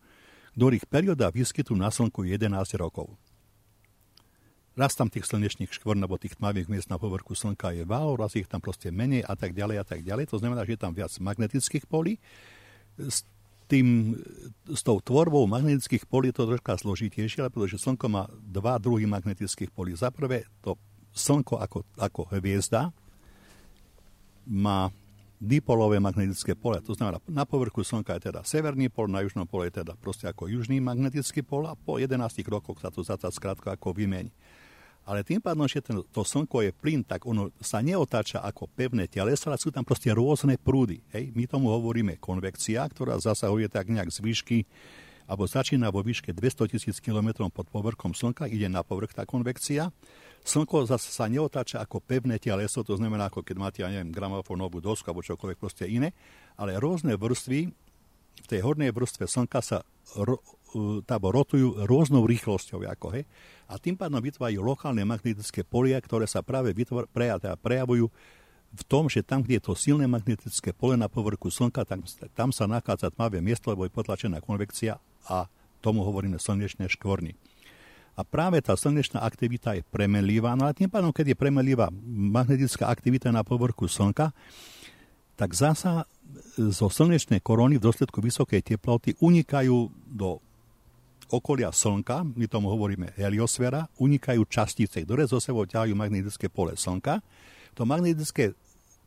ktorých 0.56 0.84
perióda 0.88 1.32
výskytu 1.32 1.72
na 1.72 1.88
Slnku 1.88 2.28
je 2.28 2.36
11 2.36 2.52
rokov. 2.76 3.16
Raz 4.72 4.96
tam 4.96 5.12
tých 5.12 5.28
slnečných 5.28 5.68
škvrn 5.68 6.00
alebo 6.00 6.16
tých 6.16 6.40
tmavých 6.40 6.68
miest 6.68 6.88
na 6.88 6.96
povrchu 6.96 7.36
Slnka 7.36 7.76
je 7.76 7.84
válo, 7.84 8.16
raz 8.16 8.32
ich 8.32 8.48
tam 8.48 8.64
proste 8.64 8.88
menej 8.88 9.20
a 9.28 9.36
tak 9.36 9.52
ďalej 9.52 9.76
a 9.76 9.84
tak 9.84 10.00
ďalej. 10.00 10.32
To 10.32 10.40
znamená, 10.40 10.64
že 10.64 10.76
je 10.76 10.80
tam 10.80 10.96
viac 10.96 11.12
magnetických 11.20 11.84
polí. 11.84 12.16
S, 12.96 13.28
tým, 13.68 14.16
s 14.64 14.80
tou 14.80 14.96
tvorbou 15.00 15.44
magnetických 15.44 16.08
polí 16.08 16.32
to 16.32 16.48
troška 16.48 16.80
zložitejšie, 16.80 17.44
ale 17.44 17.52
pretože 17.52 17.84
Slnko 17.84 18.06
má 18.08 18.24
dva 18.40 18.80
druhy 18.80 19.04
magnetických 19.04 19.68
polí. 19.68 19.92
Za 19.92 20.08
prvé, 20.08 20.48
to 20.64 20.80
Slnko 21.12 21.60
ako, 21.60 21.84
ako 22.00 22.32
hviezda 22.32 22.96
má 24.48 24.88
dipolové 25.42 25.98
magnetické 25.98 26.54
pole. 26.54 26.78
To 26.86 26.94
znamená, 26.94 27.18
na 27.26 27.42
povrchu 27.42 27.82
Slnka 27.82 28.14
je 28.14 28.30
teda 28.30 28.46
severný 28.46 28.86
pol, 28.86 29.10
na 29.10 29.26
južnom 29.26 29.42
pole 29.42 29.66
je 29.66 29.82
teda 29.82 29.98
proste 29.98 30.30
ako 30.30 30.46
južný 30.46 30.78
magnetický 30.78 31.42
pol 31.42 31.66
a 31.66 31.74
po 31.74 31.98
11 31.98 32.14
rokoch 32.46 32.78
sa 32.78 32.94
to 32.94 33.02
zata 33.02 33.26
skrátko 33.26 33.74
ako 33.74 33.90
vymení. 33.90 34.30
Ale 35.02 35.26
tým 35.26 35.42
pádom, 35.42 35.66
že 35.66 35.82
ten, 35.82 35.98
to 36.14 36.22
Slnko 36.22 36.62
je 36.62 36.70
plyn, 36.70 37.02
tak 37.02 37.26
ono 37.26 37.50
sa 37.58 37.82
neotáča 37.82 38.38
ako 38.38 38.70
pevné 38.70 39.10
telesa, 39.10 39.50
ale 39.50 39.58
sú 39.58 39.74
tam 39.74 39.82
proste 39.82 40.14
rôzne 40.14 40.54
prúdy. 40.54 41.02
Hej? 41.10 41.34
My 41.34 41.50
tomu 41.50 41.74
hovoríme 41.74 42.22
konvekcia, 42.22 42.86
ktorá 42.86 43.18
zasahuje 43.18 43.66
tak 43.66 43.90
nejak 43.90 44.14
z 44.14 44.22
výšky 44.22 44.58
alebo 45.26 45.46
začína 45.46 45.90
vo 45.90 46.02
výške 46.02 46.34
200 46.34 46.70
tisíc 46.70 46.96
km 46.98 47.46
pod 47.50 47.66
povrchom 47.70 48.14
Slnka, 48.14 48.50
ide 48.50 48.70
na 48.70 48.86
povrch 48.86 49.14
tá 49.14 49.26
konvekcia 49.26 49.90
Slnko 50.42 50.90
zase 50.90 51.14
sa 51.14 51.30
neotáča 51.30 51.78
ako 51.78 52.02
pevné 52.02 52.42
teleso, 52.42 52.82
to 52.82 52.98
znamená 52.98 53.30
ako 53.30 53.46
keď 53.46 53.56
máte, 53.56 53.78
ja 53.86 53.90
neviem, 53.90 54.10
gramofónovú 54.10 54.82
dosku 54.82 55.06
alebo 55.06 55.22
čokoľvek 55.22 55.58
proste 55.58 55.86
iné, 55.86 56.10
ale 56.58 56.74
rôzne 56.82 57.14
vrstvy 57.14 57.70
v 58.42 58.46
tej 58.50 58.60
hornej 58.66 58.90
vrstve 58.90 59.30
Slnka 59.30 59.62
sa 59.62 59.86
ro, 60.18 60.42
tábo, 61.06 61.30
rotujú 61.30 61.84
rôznou 61.86 62.26
rýchlosťou. 62.26 62.82
Ako, 62.82 63.14
hej? 63.14 63.24
A 63.70 63.78
tým 63.78 63.94
pádom 63.94 64.18
vytvárajú 64.18 64.60
lokálne 64.64 65.04
magnetické 65.06 65.62
polia, 65.62 66.00
ktoré 66.02 66.26
sa 66.26 66.42
práve 66.42 66.74
vytvor, 66.74 67.06
preja, 67.06 67.38
teda 67.38 67.54
prejavujú 67.60 68.10
v 68.72 68.82
tom, 68.88 69.06
že 69.06 69.20
tam, 69.20 69.44
kde 69.44 69.60
je 69.60 69.64
to 69.68 69.76
silné 69.76 70.08
magnetické 70.08 70.72
pole 70.72 70.96
na 70.96 71.06
povrchu 71.06 71.52
Slnka, 71.52 71.84
tam, 71.84 72.02
tam 72.32 72.50
sa 72.50 72.64
nachádza 72.64 73.12
tmavé 73.12 73.44
miesto, 73.44 73.68
lebo 73.68 73.84
je 73.84 73.92
potlačená 73.92 74.40
konvekcia 74.40 74.96
a 75.28 75.46
tomu 75.84 76.02
hovoríme 76.02 76.40
slnečné 76.40 76.88
škvorny. 76.88 77.36
A 78.12 78.22
práve 78.28 78.60
tá 78.60 78.76
slnečná 78.76 79.24
aktivita 79.24 79.72
je 79.72 79.82
premenlivá, 79.88 80.52
no 80.52 80.68
a 80.68 80.76
tým 80.76 80.92
pádom, 80.92 81.12
keď 81.12 81.32
je 81.32 81.40
premenlivá 81.40 81.88
magnetická 82.04 82.92
aktivita 82.92 83.32
na 83.32 83.40
povrchu 83.40 83.88
Slnka, 83.88 84.36
tak 85.32 85.56
zasa 85.56 86.04
zo 86.56 86.92
slnečnej 86.92 87.40
koróny 87.40 87.80
v 87.80 87.88
dôsledku 87.88 88.20
vysokej 88.20 88.60
teploty 88.60 89.16
unikajú 89.16 89.88
do 90.12 90.44
okolia 91.32 91.72
Slnka, 91.72 92.28
my 92.36 92.44
tomu 92.44 92.68
hovoríme 92.68 93.16
heliosféra, 93.16 93.88
unikajú 93.96 94.44
častice, 94.44 95.00
ktoré 95.00 95.24
zo 95.24 95.40
sebou 95.40 95.64
ťahajú 95.64 95.96
magnetické 95.96 96.52
pole 96.52 96.76
Slnka. 96.76 97.24
To 97.72 97.88
magnetické 97.88 98.52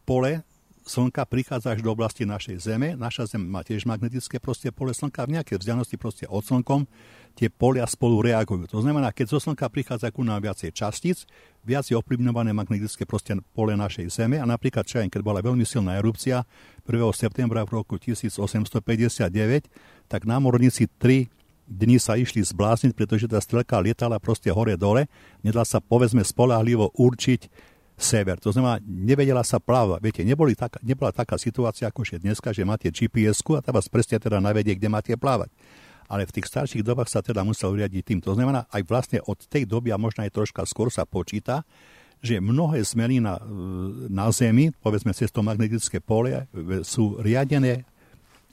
pole 0.09 0.41
Slnka 0.85 1.25
prichádza 1.25 1.73
až 1.73 1.81
do 1.81 1.93
oblasti 1.93 2.25
našej 2.25 2.61
Zeme. 2.61 2.93
Naša 2.93 3.25
Zem 3.29 3.41
má 3.41 3.65
tiež 3.65 3.89
magnetické 3.89 4.37
pole 4.73 4.93
Slnka. 4.93 5.25
V 5.25 5.37
nejakej 5.37 5.57
vzdialenosti 5.61 5.97
od 6.29 6.43
Slnkom 6.45 6.85
tie 7.35 7.51
polia 7.51 7.83
spolu 7.83 8.23
reagujú. 8.23 8.65
To 8.71 8.79
znamená, 8.79 9.11
keď 9.11 9.35
zo 9.35 9.39
Slnka 9.43 9.67
prichádza 9.67 10.07
ku 10.09 10.23
nám 10.23 10.39
viacej 10.39 10.71
častíc, 10.71 11.27
viac 11.67 11.83
je 11.85 11.99
ovplyvňované 11.99 12.55
magnetické 12.55 13.03
pole 13.51 13.75
našej 13.75 14.07
Zeme. 14.07 14.39
A 14.39 14.47
napríklad, 14.47 14.87
čo 14.87 15.03
keď 15.03 15.21
bola 15.21 15.43
veľmi 15.43 15.67
silná 15.67 15.99
erupcia 15.99 16.47
1. 16.87 16.95
septembra 17.11 17.67
v 17.67 17.83
roku 17.83 17.99
1859, 17.99 18.39
tak 20.07 20.23
námorníci 20.23 20.87
3 20.87 21.27
dni 21.65 21.97
sa 21.97 22.15
išli 22.15 22.45
zblázniť, 22.45 22.93
pretože 22.93 23.25
tá 23.27 23.41
strelka 23.41 23.75
lietala 23.81 24.21
proste 24.21 24.53
hore-dole. 24.53 25.09
Nedá 25.41 25.65
sa 25.65 25.81
povedzme 25.81 26.21
spolahlivo 26.21 26.93
určiť, 26.93 27.73
sever. 27.95 28.35
To 28.43 28.51
znamená, 28.51 28.83
nevedela 28.83 29.41
sa 29.41 29.57
plávať. 29.57 29.99
Viete, 30.03 30.21
neboli 30.27 30.53
taká, 30.53 30.79
nebola 30.83 31.15
taká 31.15 31.39
situácia, 31.39 31.87
ako 31.87 32.03
je 32.03 32.19
dneska, 32.19 32.51
že 32.51 32.67
máte 32.67 32.91
GPS-ku 32.91 33.55
a 33.55 33.63
tá 33.63 33.71
vás 33.71 33.87
presne 33.87 34.19
teda 34.19 34.43
navedie, 34.43 34.75
kde 34.75 34.91
máte 34.91 35.15
plávať. 35.15 35.49
Ale 36.05 36.29
v 36.29 36.33
tých 36.37 36.49
starších 36.49 36.85
dobách 36.85 37.09
sa 37.09 37.25
teda 37.25 37.41
musel 37.41 37.73
uriadiť 37.73 38.01
tým. 38.05 38.19
To 38.21 38.37
znamená, 38.37 38.69
aj 38.69 38.81
vlastne 38.85 39.19
od 39.25 39.41
tej 39.41 39.65
doby 39.65 39.89
a 39.89 39.97
možno 39.97 40.21
aj 40.21 40.33
troška 40.33 40.61
skôr 40.69 40.93
sa 40.93 41.05
počíta, 41.05 41.65
že 42.21 42.41
mnohé 42.41 42.81
zmeny 42.81 43.21
na, 43.21 43.37
na 44.09 44.29
Zemi, 44.33 44.73
povedzme 44.81 45.13
cez 45.13 45.29
to 45.29 45.45
magnetické 45.45 46.01
pole, 46.01 46.45
sú 46.85 47.21
riadené 47.21 47.85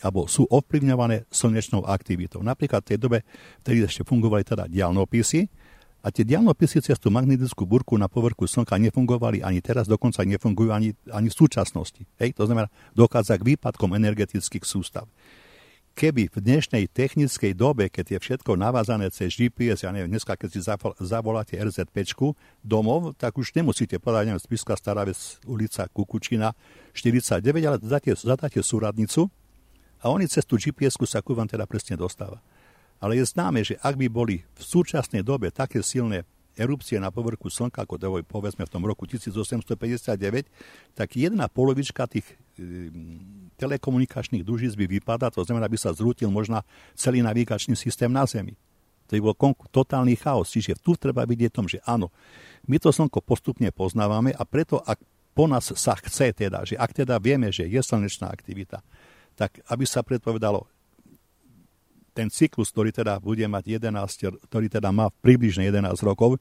alebo 0.02 0.26
sú 0.26 0.50
ovplyvňované 0.50 1.30
slnečnou 1.30 1.86
aktivitou. 1.86 2.42
Napríklad 2.42 2.82
v 2.82 2.88
tej 2.90 2.98
dobe, 2.98 3.18
vtedy 3.62 3.86
ešte 3.86 4.02
fungovali 4.02 4.42
teda 4.42 4.66
dialnopisy, 4.66 5.46
a 6.02 6.10
tie 6.10 6.26
dialnopisy 6.26 6.82
cez 6.82 6.98
tú 6.98 7.14
magnetickú 7.14 7.62
burku 7.62 7.94
na 7.94 8.10
povrchu 8.10 8.50
Slnka 8.50 8.74
nefungovali 8.74 9.38
ani 9.46 9.62
teraz, 9.62 9.86
dokonca 9.86 10.26
nefungujú 10.26 10.74
ani, 10.74 10.90
ani 11.06 11.30
v 11.30 11.38
súčasnosti. 11.38 12.02
Hej? 12.18 12.34
To 12.34 12.50
znamená, 12.50 12.66
dochádza 12.90 13.38
k 13.38 13.54
výpadkom 13.54 13.94
energetických 13.94 14.66
sústav. 14.66 15.06
Keby 15.92 16.32
v 16.32 16.40
dnešnej 16.40 16.88
technickej 16.88 17.52
dobe, 17.52 17.92
keď 17.92 18.16
je 18.16 18.18
všetko 18.24 18.56
navázané 18.56 19.12
cez 19.12 19.36
GPS, 19.36 19.84
ja 19.84 19.92
neviem, 19.92 20.08
dneska 20.08 20.32
keď 20.40 20.48
si 20.48 20.60
zavoláte 21.04 21.52
RZP 21.52 22.16
domov, 22.64 23.12
tak 23.20 23.36
už 23.36 23.52
nemusíte 23.52 24.00
povedať, 24.00 24.32
neviem, 24.32 24.40
Spiska 24.40 24.72
Stará 24.72 25.04
vec, 25.04 25.36
ulica 25.44 25.84
Kukučina 25.92 26.56
49, 26.96 27.44
ale 27.68 27.76
zadáte, 27.76 28.10
zadáte 28.16 28.60
súradnicu 28.64 29.28
a 30.00 30.08
oni 30.08 30.24
cez 30.32 30.48
tú 30.48 30.56
GPS-ku 30.56 31.04
sa 31.04 31.20
ku 31.20 31.36
vám 31.36 31.46
teda 31.46 31.68
presne 31.68 32.00
dostáva. 32.00 32.40
Ale 32.96 33.20
je 33.20 33.28
známe, 33.28 33.60
že 33.60 33.76
ak 33.84 34.00
by 34.00 34.08
boli 34.08 34.40
v 34.40 34.62
súčasnej 34.64 35.20
dobe 35.20 35.52
také 35.52 35.84
silné 35.84 36.24
erupcie 36.56 37.00
na 37.00 37.08
povrchu 37.08 37.48
Slnka, 37.48 37.84
ako 37.84 37.96
to 37.96 38.06
povedzme 38.28 38.64
v 38.64 38.70
tom 38.72 38.84
roku 38.84 39.08
1859, 39.08 40.48
tak 40.92 41.08
jedna 41.16 41.48
polovička 41.48 42.04
tých 42.08 42.26
e, 42.56 42.92
telekomunikačných 43.56 44.44
družíc 44.44 44.76
by 44.76 44.84
vypadla, 45.00 45.32
to 45.32 45.44
znamená, 45.44 45.68
by 45.68 45.78
sa 45.80 45.96
zrútil 45.96 46.28
možno 46.28 46.60
celý 46.92 47.24
navigačný 47.24 47.72
systém 47.76 48.12
na 48.12 48.28
Zemi. 48.28 48.56
To 49.08 49.16
by 49.16 49.20
bol 49.20 49.36
totálny 49.68 50.16
chaos. 50.16 50.48
Čiže 50.52 50.80
tu 50.80 50.96
treba 50.96 51.28
vidieť 51.28 51.52
tom, 51.52 51.68
že 51.68 51.84
áno, 51.84 52.08
my 52.64 52.80
to 52.80 52.88
Slnko 52.88 53.20
postupne 53.20 53.68
poznávame 53.68 54.32
a 54.32 54.42
preto, 54.48 54.80
ak 54.80 55.00
po 55.32 55.48
nás 55.48 55.72
sa 55.72 55.96
chce 55.96 56.36
teda, 56.36 56.64
že 56.68 56.76
ak 56.76 56.92
teda 56.92 57.16
vieme, 57.16 57.48
že 57.48 57.64
je 57.64 57.80
slnečná 57.80 58.28
aktivita, 58.28 58.84
tak 59.32 59.64
aby 59.68 59.84
sa 59.88 60.04
predpovedalo 60.04 60.68
ten 62.12 62.28
cyklus, 62.28 62.68
ktorý 62.70 62.92
teda 62.92 63.16
bude 63.18 63.44
mať 63.48 63.80
11, 63.80 64.48
ktorý 64.48 64.66
teda 64.68 64.92
má 64.92 65.08
približne 65.24 65.64
11 65.64 65.96
rokov, 66.04 66.36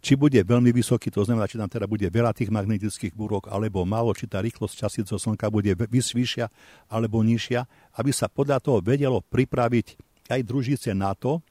či 0.00 0.14
bude 0.14 0.38
veľmi 0.38 0.70
vysoký, 0.70 1.10
to 1.10 1.24
znamená, 1.24 1.48
či 1.48 1.58
tam 1.58 1.66
teda 1.66 1.88
bude 1.88 2.06
veľa 2.06 2.30
tých 2.36 2.52
magnetických 2.52 3.16
búrok, 3.16 3.48
alebo 3.50 3.82
málo, 3.82 4.14
či 4.14 4.30
tá 4.30 4.38
rýchlosť 4.38 4.74
časíc 4.76 5.06
Slnka 5.08 5.50
bude 5.50 5.74
vyššia 5.74 6.46
alebo 6.86 7.24
nižšia, 7.26 7.66
aby 7.98 8.10
sa 8.14 8.30
podľa 8.30 8.62
toho 8.62 8.78
vedelo 8.84 9.18
pripraviť 9.24 9.98
aj 10.30 10.40
družice 10.46 10.90
na 10.94 11.10
to, 11.16 11.42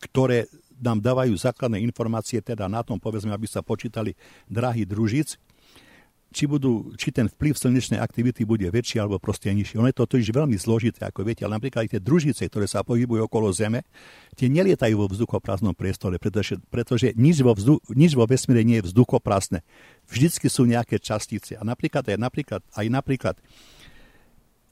ktoré 0.00 0.48
nám 0.80 1.02
dávajú 1.02 1.36
základné 1.36 1.82
informácie 1.84 2.40
teda 2.40 2.64
na 2.64 2.80
tom, 2.80 2.96
povedzme, 2.96 3.34
aby 3.34 3.44
sa 3.44 3.60
počítali 3.60 4.16
drahy 4.48 4.88
družic, 4.88 5.36
či, 6.30 6.46
budú, 6.46 6.94
či 6.94 7.10
ten 7.10 7.26
vplyv 7.26 7.58
slnečnej 7.58 7.98
aktivity 7.98 8.46
bude 8.46 8.70
väčší 8.70 9.02
alebo 9.02 9.18
proste 9.18 9.50
nižší. 9.50 9.82
Ono 9.82 9.90
je 9.90 9.98
to 9.98 10.06
totiž 10.06 10.30
veľmi 10.30 10.54
zložité, 10.54 11.02
ako 11.02 11.26
viete, 11.26 11.42
ale 11.42 11.58
napríklad 11.58 11.86
aj 11.86 11.98
tie 11.98 12.00
družice, 12.02 12.42
ktoré 12.46 12.70
sa 12.70 12.86
pohybujú 12.86 13.26
okolo 13.26 13.50
Zeme, 13.50 13.82
tie 14.38 14.46
nelietajú 14.46 14.94
vo 14.94 15.10
vzduchoprázdnom 15.10 15.74
priestore, 15.74 16.22
pretože, 16.22 16.62
pretože 16.70 17.10
nič, 17.18 17.42
vo 17.42 17.50
vzdu, 17.50 17.82
nič 17.90 18.14
vo 18.14 18.24
vesmíre 18.30 18.62
nie 18.62 18.78
je 18.78 18.94
vzduchoprázdne. 18.94 19.66
Vždycky 20.06 20.46
sú 20.46 20.70
nejaké 20.70 21.02
častice. 21.02 21.58
A 21.58 21.66
napríklad 21.66 22.06
aj 22.06 22.18
napríklad, 22.18 22.62
aj 22.78 22.86
napríklad 22.86 23.36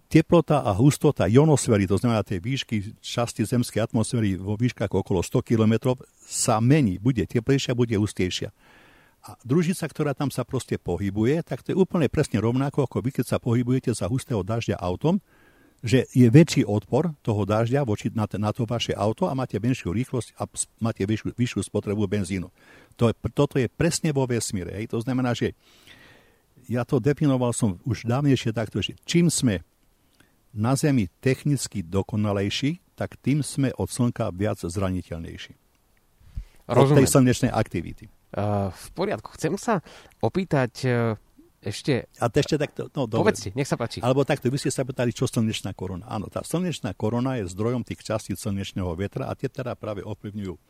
teplota 0.08 0.64
a 0.64 0.72
hustota 0.72 1.28
ionosféry, 1.28 1.84
to 1.84 2.00
znamená 2.00 2.24
tie 2.24 2.40
výšky 2.40 2.96
časti 3.02 3.44
zemskej 3.44 3.84
atmosféry 3.84 4.40
vo 4.40 4.56
výškach 4.56 4.88
okolo 4.88 5.20
100 5.20 5.42
km, 5.42 5.98
sa 6.22 6.62
mení. 6.62 6.96
Bude 7.02 7.26
teplejšia, 7.28 7.76
bude 7.76 7.98
hustejšia. 7.98 8.54
A 9.28 9.36
družica, 9.44 9.84
ktorá 9.84 10.16
tam 10.16 10.32
sa 10.32 10.40
proste 10.48 10.80
pohybuje, 10.80 11.44
tak 11.44 11.60
to 11.60 11.76
je 11.76 11.76
úplne 11.76 12.08
presne 12.08 12.40
rovnako, 12.40 12.88
ako 12.88 13.04
vy, 13.04 13.20
keď 13.20 13.36
sa 13.36 13.38
pohybujete 13.38 13.92
za 13.92 14.08
hustého 14.08 14.40
dažďa 14.40 14.80
autom, 14.80 15.20
že 15.84 16.08
je 16.10 16.26
väčší 16.26 16.64
odpor 16.64 17.12
toho 17.20 17.44
dažďa 17.44 17.84
voči 17.84 18.08
na, 18.10 18.24
na 18.24 18.50
to 18.50 18.64
vaše 18.64 18.96
auto 18.96 19.30
a 19.30 19.36
máte 19.36 19.60
menšiu 19.60 19.94
rýchlosť 19.94 20.34
a 20.40 20.48
máte 20.82 21.04
vyššiu, 21.04 21.36
vyššiu 21.36 21.60
spotrebu 21.60 22.08
benzínu. 22.08 22.50
To 22.98 23.12
je, 23.12 23.14
toto 23.30 23.60
je 23.60 23.70
presne 23.70 24.10
vo 24.10 24.26
vesmíre. 24.26 24.74
Hej. 24.74 24.90
To 24.90 24.98
znamená, 24.98 25.36
že 25.36 25.54
ja 26.66 26.82
to 26.82 26.98
definoval 26.98 27.54
som 27.54 27.78
už 27.86 28.08
dávnejšie 28.10 28.50
takto, 28.50 28.82
že 28.82 28.98
čím 29.06 29.30
sme 29.30 29.62
na 30.50 30.74
Zemi 30.74 31.06
technicky 31.22 31.84
dokonalejší, 31.86 32.82
tak 32.98 33.14
tým 33.20 33.46
sme 33.46 33.70
od 33.78 33.86
Slnka 33.86 34.34
viac 34.34 34.58
zraniteľnejší. 34.58 35.54
Rozumiem. 36.66 36.90
Od 36.90 36.98
tej 36.98 37.08
slnečnej 37.08 37.52
aktivity. 37.54 38.10
Uh, 38.28 38.68
v 38.68 38.88
poriadku. 38.92 39.32
Chcem 39.40 39.56
sa 39.56 39.80
opýtať 40.20 40.72
uh, 40.84 41.16
ešte... 41.58 42.06
A 42.22 42.30
to 42.30 42.38
ešte 42.38 42.54
takto... 42.54 42.86
No, 42.94 43.10
Povedz 43.10 43.48
si, 43.48 43.50
nech 43.56 43.66
sa 43.66 43.74
páči. 43.74 43.98
Alebo 43.98 44.22
takto, 44.22 44.46
vy 44.46 44.62
ste 44.62 44.70
sa 44.70 44.86
pýtali, 44.86 45.10
čo 45.10 45.26
slnečná 45.26 45.74
korona. 45.74 46.06
Áno, 46.06 46.30
tá 46.30 46.46
slnečná 46.46 46.94
korona 46.94 47.40
je 47.42 47.50
zdrojom 47.50 47.82
tých 47.82 48.06
častíc 48.06 48.38
slnečného 48.38 48.92
vetra 48.94 49.26
a 49.26 49.34
tie 49.34 49.50
teda 49.50 49.74
práve 49.74 50.06
ovplyvňujú 50.06 50.54
e, 50.54 50.60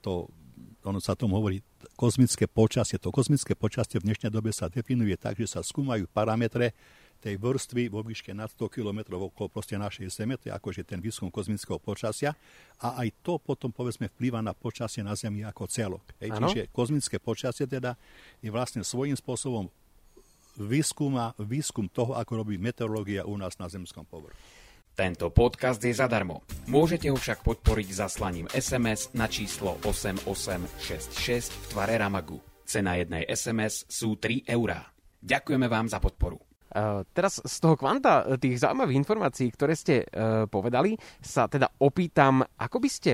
to, 0.00 0.32
ono 0.80 0.96
sa 0.98 1.12
tomu 1.12 1.36
hovorí, 1.36 1.60
kozmické 2.00 2.48
počasie. 2.48 2.96
To 2.96 3.12
kozmické 3.12 3.52
počasie 3.52 4.00
v 4.00 4.08
dnešnej 4.08 4.32
dobe 4.32 4.48
sa 4.48 4.72
definuje 4.72 5.12
tak, 5.20 5.36
že 5.36 5.44
sa 5.44 5.60
skúmajú 5.60 6.08
parametre 6.08 6.72
tej 7.18 7.34
vrstvy 7.36 7.90
vo 7.90 8.00
výške 8.06 8.30
nad 8.30 8.46
100 8.50 8.70
km 8.70 9.18
okolo 9.18 9.50
proste 9.50 9.74
našej 9.74 10.10
Zeme, 10.10 10.38
to 10.38 10.50
je 10.50 10.54
akože 10.54 10.86
ten 10.86 11.02
výskum 11.02 11.28
kozmického 11.28 11.82
počasia 11.82 12.34
a 12.78 13.02
aj 13.02 13.10
to 13.26 13.42
potom 13.42 13.74
povedzme 13.74 14.06
vplýva 14.06 14.38
na 14.38 14.54
počasie 14.54 15.02
na 15.02 15.18
Zemi 15.18 15.42
ako 15.42 15.66
celok. 15.66 16.04
Hej, 16.22 16.38
čiže 16.38 16.62
kozmické 16.70 17.18
počasie 17.18 17.66
teda 17.66 17.98
je 18.38 18.50
vlastne 18.54 18.86
svojím 18.86 19.18
spôsobom 19.18 19.66
výskuma, 20.58 21.34
výskum 21.38 21.86
toho, 21.86 22.18
ako 22.18 22.42
robí 22.42 22.58
meteorológia 22.58 23.26
u 23.26 23.38
nás 23.38 23.58
na 23.58 23.70
zemskom 23.70 24.02
povrchu. 24.06 24.38
Tento 24.98 25.30
podcast 25.30 25.78
je 25.78 25.94
zadarmo. 25.94 26.42
Môžete 26.66 27.06
ho 27.06 27.14
však 27.14 27.46
podporiť 27.46 27.88
zaslaním 28.02 28.50
SMS 28.50 29.14
na 29.14 29.30
číslo 29.30 29.78
8866 29.86 31.54
v 31.54 31.64
tvare 31.70 31.94
Ramagu. 31.94 32.42
Cena 32.66 32.98
jednej 32.98 33.22
SMS 33.30 33.86
sú 33.86 34.18
3 34.18 34.50
eurá. 34.50 34.90
Ďakujeme 35.22 35.70
vám 35.70 35.86
za 35.86 36.02
podporu. 36.02 36.47
Uh, 36.68 37.00
teraz 37.16 37.40
z 37.40 37.56
toho 37.64 37.80
kvanta 37.80 38.36
tých 38.36 38.60
zaujímavých 38.60 39.00
informácií, 39.00 39.48
ktoré 39.52 39.72
ste 39.72 40.04
uh, 40.04 40.44
povedali, 40.44 41.00
sa 41.20 41.48
teda 41.48 41.72
opýtam, 41.80 42.44
ako 42.60 42.76
by 42.80 42.90
ste 42.92 43.12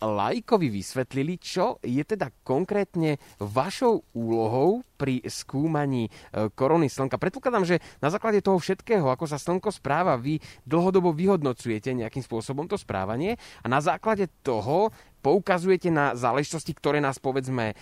lajkovi 0.00 0.72
vysvetlili, 0.72 1.36
čo 1.36 1.76
je 1.84 2.00
teda 2.00 2.32
konkrétne 2.40 3.20
vašou 3.36 4.00
úlohou 4.16 4.80
pri 4.96 5.20
skúmaní 5.28 6.08
korony 6.56 6.88
Slnka. 6.88 7.20
Predpokladám, 7.20 7.68
že 7.68 7.76
na 8.00 8.08
základe 8.08 8.40
toho 8.40 8.56
všetkého, 8.56 9.04
ako 9.04 9.28
sa 9.28 9.36
Slnko 9.36 9.68
správa, 9.68 10.16
vy 10.16 10.40
dlhodobo 10.64 11.12
vyhodnocujete 11.12 11.92
nejakým 11.92 12.24
spôsobom 12.24 12.64
to 12.64 12.80
správanie 12.80 13.36
a 13.60 13.68
na 13.68 13.84
základe 13.84 14.32
toho 14.40 14.88
poukazujete 15.20 15.90
na 15.90 16.14
záležitosti, 16.14 16.72
ktoré 16.72 17.02
nás 17.02 17.18
povedzme 17.18 17.72
e, 17.72 17.74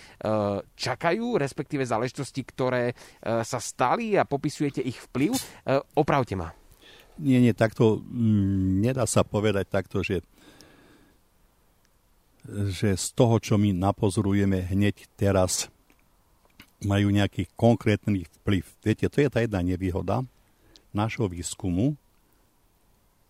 čakajú, 0.75 1.37
respektíve 1.37 1.85
záležitosti, 1.85 2.41
ktoré 2.43 2.91
e, 2.91 2.93
sa 3.45 3.61
stali 3.61 4.17
a 4.17 4.25
popisujete 4.25 4.81
ich 4.81 4.97
vplyv. 5.09 5.31
E, 5.33 5.41
opravte 5.95 6.33
ma. 6.33 6.51
Nie, 7.17 7.41
nie, 7.41 7.53
takto 7.53 8.01
mm, 8.01 8.81
nedá 8.81 9.05
sa 9.09 9.25
povedať 9.25 9.65
takto, 9.69 10.01
že 10.05 10.21
že 12.47 12.95
z 12.95 13.07
toho, 13.11 13.43
čo 13.43 13.59
my 13.59 13.75
napozorujeme 13.75 14.63
hneď 14.71 15.03
teraz, 15.19 15.67
majú 16.79 17.11
nejaký 17.11 17.49
konkrétny 17.59 18.23
vplyv. 18.39 18.63
Viete, 18.85 19.11
to 19.11 19.17
je 19.19 19.27
tá 19.27 19.43
jedna 19.43 19.65
nevýhoda 19.65 20.23
nášho 20.93 21.27
výskumu, 21.27 21.97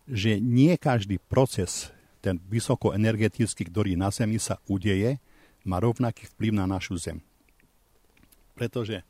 že 0.07 0.39
nie 0.39 0.75
každý 0.77 1.19
proces 1.19 1.91
ten 2.21 2.41
vysokoenergetický, 2.49 3.69
ktorý 3.69 3.95
na 3.95 4.09
Zemi 4.09 4.41
sa 4.41 4.57
udeje, 4.67 5.21
má 5.67 5.77
rovnaký 5.83 6.27
vplyv 6.35 6.51
na 6.55 6.65
našu 6.65 6.95
Zem. 6.95 7.19
Pretože 8.55 9.03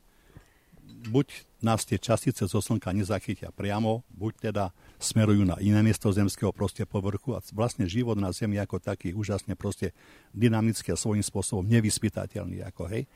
buď 1.08 1.46
nás 1.62 1.86
tie 1.86 1.98
častice 1.98 2.46
zo 2.46 2.58
Slnka 2.58 2.90
nezachytia 2.90 3.54
priamo, 3.54 4.02
buď 4.10 4.50
teda 4.50 4.64
smerujú 4.98 5.46
na 5.46 5.56
iné 5.62 5.78
miesto 5.82 6.10
zemského 6.10 6.50
proste 6.50 6.82
povrchu 6.82 7.38
a 7.38 7.40
vlastne 7.54 7.86
život 7.86 8.18
na 8.18 8.34
Zemi 8.34 8.58
ako 8.58 8.82
taký 8.82 9.14
úžasne 9.14 9.54
proste 9.54 9.94
dynamický 10.34 10.94
a 10.94 10.98
svojím 10.98 11.22
spôsobom 11.22 11.64
nevyspytateľný. 11.66 12.66
Ako, 12.66 12.90
hej. 12.90 13.06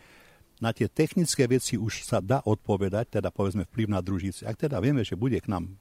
Na 0.63 0.71
tie 0.71 0.87
technické 0.87 1.51
veci 1.51 1.75
už 1.75 2.07
sa 2.07 2.23
dá 2.23 2.39
odpovedať, 2.47 3.19
teda 3.19 3.35
povedzme 3.35 3.67
vplyv 3.67 3.87
na 3.91 3.99
družice. 3.99 4.47
Ak 4.47 4.63
teda 4.63 4.79
vieme, 4.79 5.03
že 5.03 5.19
bude 5.19 5.43
k 5.43 5.51
nám 5.51 5.75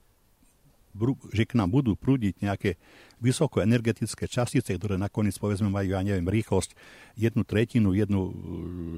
že 1.31 1.43
k 1.47 1.55
nám 1.55 1.71
budú 1.71 1.95
prúdiť 1.95 2.43
nejaké 2.43 2.75
vysokoenergetické 3.21 4.25
častice, 4.25 4.73
ktoré 4.73 4.97
nakoniec 4.97 5.37
povedzme 5.37 5.69
majú, 5.69 5.93
ja 5.93 6.01
neviem, 6.01 6.25
rýchlosť 6.25 6.73
jednu 7.13 7.45
tretinu, 7.45 7.93
jednu 7.93 8.19
e, 8.25 8.31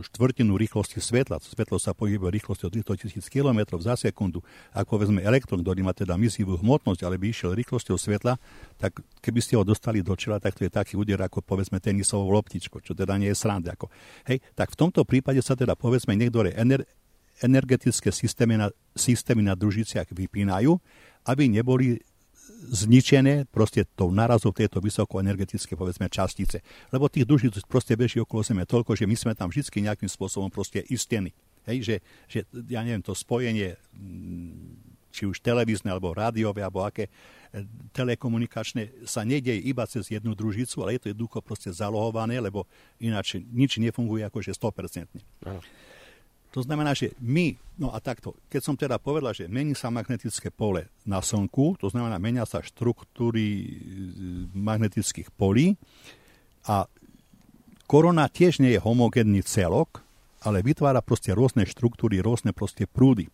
štvrtinu 0.07 0.55
rýchlosti 0.55 1.03
svetla. 1.03 1.43
Svetlo 1.43 1.75
sa 1.75 1.91
pohybuje 1.91 2.31
rýchlosťou 2.39 2.71
300 2.71 3.03
tisíc 3.03 3.25
km 3.27 3.75
za 3.83 3.99
sekundu. 3.99 4.39
Ak 4.71 4.87
povedzme 4.87 5.19
elektrón, 5.19 5.59
ktorý 5.59 5.83
má 5.83 5.91
teda 5.91 6.15
misivú 6.15 6.55
hmotnosť, 6.55 7.03
ale 7.03 7.19
by 7.19 7.35
išiel 7.35 7.51
rýchlosťou 7.51 7.99
svetla, 7.99 8.39
tak 8.79 9.03
keby 9.19 9.39
ste 9.43 9.59
ho 9.59 9.67
dostali 9.67 9.99
do 9.99 10.15
čela, 10.15 10.39
tak 10.39 10.55
to 10.55 10.63
je 10.63 10.71
taký 10.71 10.95
úder 10.95 11.19
ako 11.19 11.43
povedzme 11.43 11.83
tenisovou 11.83 12.31
loptičko, 12.31 12.79
čo 12.79 12.95
teda 12.95 13.19
nie 13.19 13.27
je 13.27 13.37
sranda. 13.37 13.75
Ako. 13.75 13.91
Hej, 14.23 14.39
tak 14.55 14.71
v 14.71 14.79
tomto 14.87 15.03
prípade 15.03 15.43
sa 15.43 15.59
teda 15.59 15.75
povedzme 15.75 16.15
niektoré 16.15 16.55
ener- 16.55 16.87
energetické 17.41 18.13
systémy 18.13 18.55
na, 18.55 18.67
systémy 18.93 19.41
na 19.43 19.57
družiciach 19.57 20.07
vypínajú, 20.13 20.77
aby 21.27 21.49
neboli 21.49 21.99
zničené 22.63 23.45
proste 23.51 23.83
tou 23.95 24.11
narazou 24.11 24.55
tejto 24.55 24.79
vysokoenergetické 24.79 25.75
povedzme 25.75 26.07
častice. 26.07 26.63
Lebo 26.95 27.11
tých 27.11 27.27
dužíc 27.27 27.59
proste 27.67 27.99
beží 27.99 28.23
okolo 28.23 28.43
Zeme 28.43 28.63
toľko, 28.63 28.95
že 28.95 29.05
my 29.07 29.15
sme 29.15 29.33
tam 29.35 29.51
vždy 29.51 29.67
nejakým 29.83 30.07
spôsobom 30.07 30.47
proste 30.47 30.83
istení. 30.87 31.35
Hej, 31.63 31.77
že, 31.83 31.95
že, 32.27 32.39
ja 32.67 32.83
neviem, 32.83 33.03
to 33.03 33.15
spojenie 33.15 33.79
mm, 33.95 35.07
či 35.13 35.23
už 35.29 35.39
televízne, 35.39 35.93
alebo 35.93 36.11
rádiové, 36.11 36.59
alebo 36.59 36.83
aké 36.83 37.07
e, 37.07 37.11
telekomunikačné 37.95 39.07
sa 39.07 39.23
nedieje 39.23 39.63
iba 39.63 39.87
cez 39.87 40.11
jednu 40.11 40.35
družicu, 40.35 40.83
ale 40.83 40.97
je 40.97 41.07
to 41.07 41.11
jednoducho 41.15 41.39
proste 41.39 41.71
zalohované, 41.71 42.41
lebo 42.41 42.67
ináč 42.99 43.39
nič 43.39 43.79
nefunguje 43.79 44.27
akože 44.27 44.51
100%. 44.51 45.07
Aha. 45.47 45.61
To 46.53 46.61
znamená, 46.61 46.93
že 46.93 47.17
my, 47.17 47.57
no 47.81 47.89
a 47.89 47.97
takto, 47.97 48.37
keď 48.45 48.61
som 48.61 48.77
teda 48.77 49.01
povedal, 49.01 49.33
že 49.33 49.49
mení 49.49 49.73
sa 49.73 49.89
magnetické 49.89 50.53
pole 50.53 50.85
na 51.01 51.17
Slnku, 51.17 51.81
to 51.81 51.89
znamená, 51.89 52.21
menia 52.21 52.45
sa 52.45 52.61
štruktúry 52.61 53.45
e, 53.49 53.67
magnetických 54.53 55.33
polí 55.33 55.73
a 56.69 56.85
korona 57.89 58.29
tiež 58.29 58.61
nie 58.61 58.77
je 58.77 58.83
homogénny 58.85 59.41
celok, 59.41 60.05
ale 60.45 60.61
vytvára 60.61 61.01
proste 61.01 61.33
rôzne 61.33 61.65
štruktúry, 61.65 62.21
rôzne 62.21 62.53
proste 62.53 62.85
prúdy. 62.85 63.33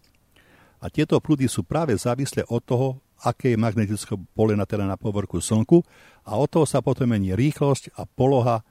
A 0.80 0.88
tieto 0.88 1.20
prúdy 1.20 1.52
sú 1.52 1.68
práve 1.68 1.92
závislé 2.00 2.48
od 2.48 2.64
toho, 2.64 3.04
aké 3.20 3.52
je 3.52 3.60
magnetické 3.60 4.16
pole 4.32 4.56
na, 4.56 4.64
teda 4.64 4.88
na 4.88 4.96
povrchu 4.96 5.44
Slnku 5.44 5.84
a 6.24 6.40
od 6.40 6.48
toho 6.48 6.64
sa 6.64 6.80
potom 6.80 7.12
mení 7.12 7.36
rýchlosť 7.36 8.00
a 8.00 8.08
poloha 8.08 8.64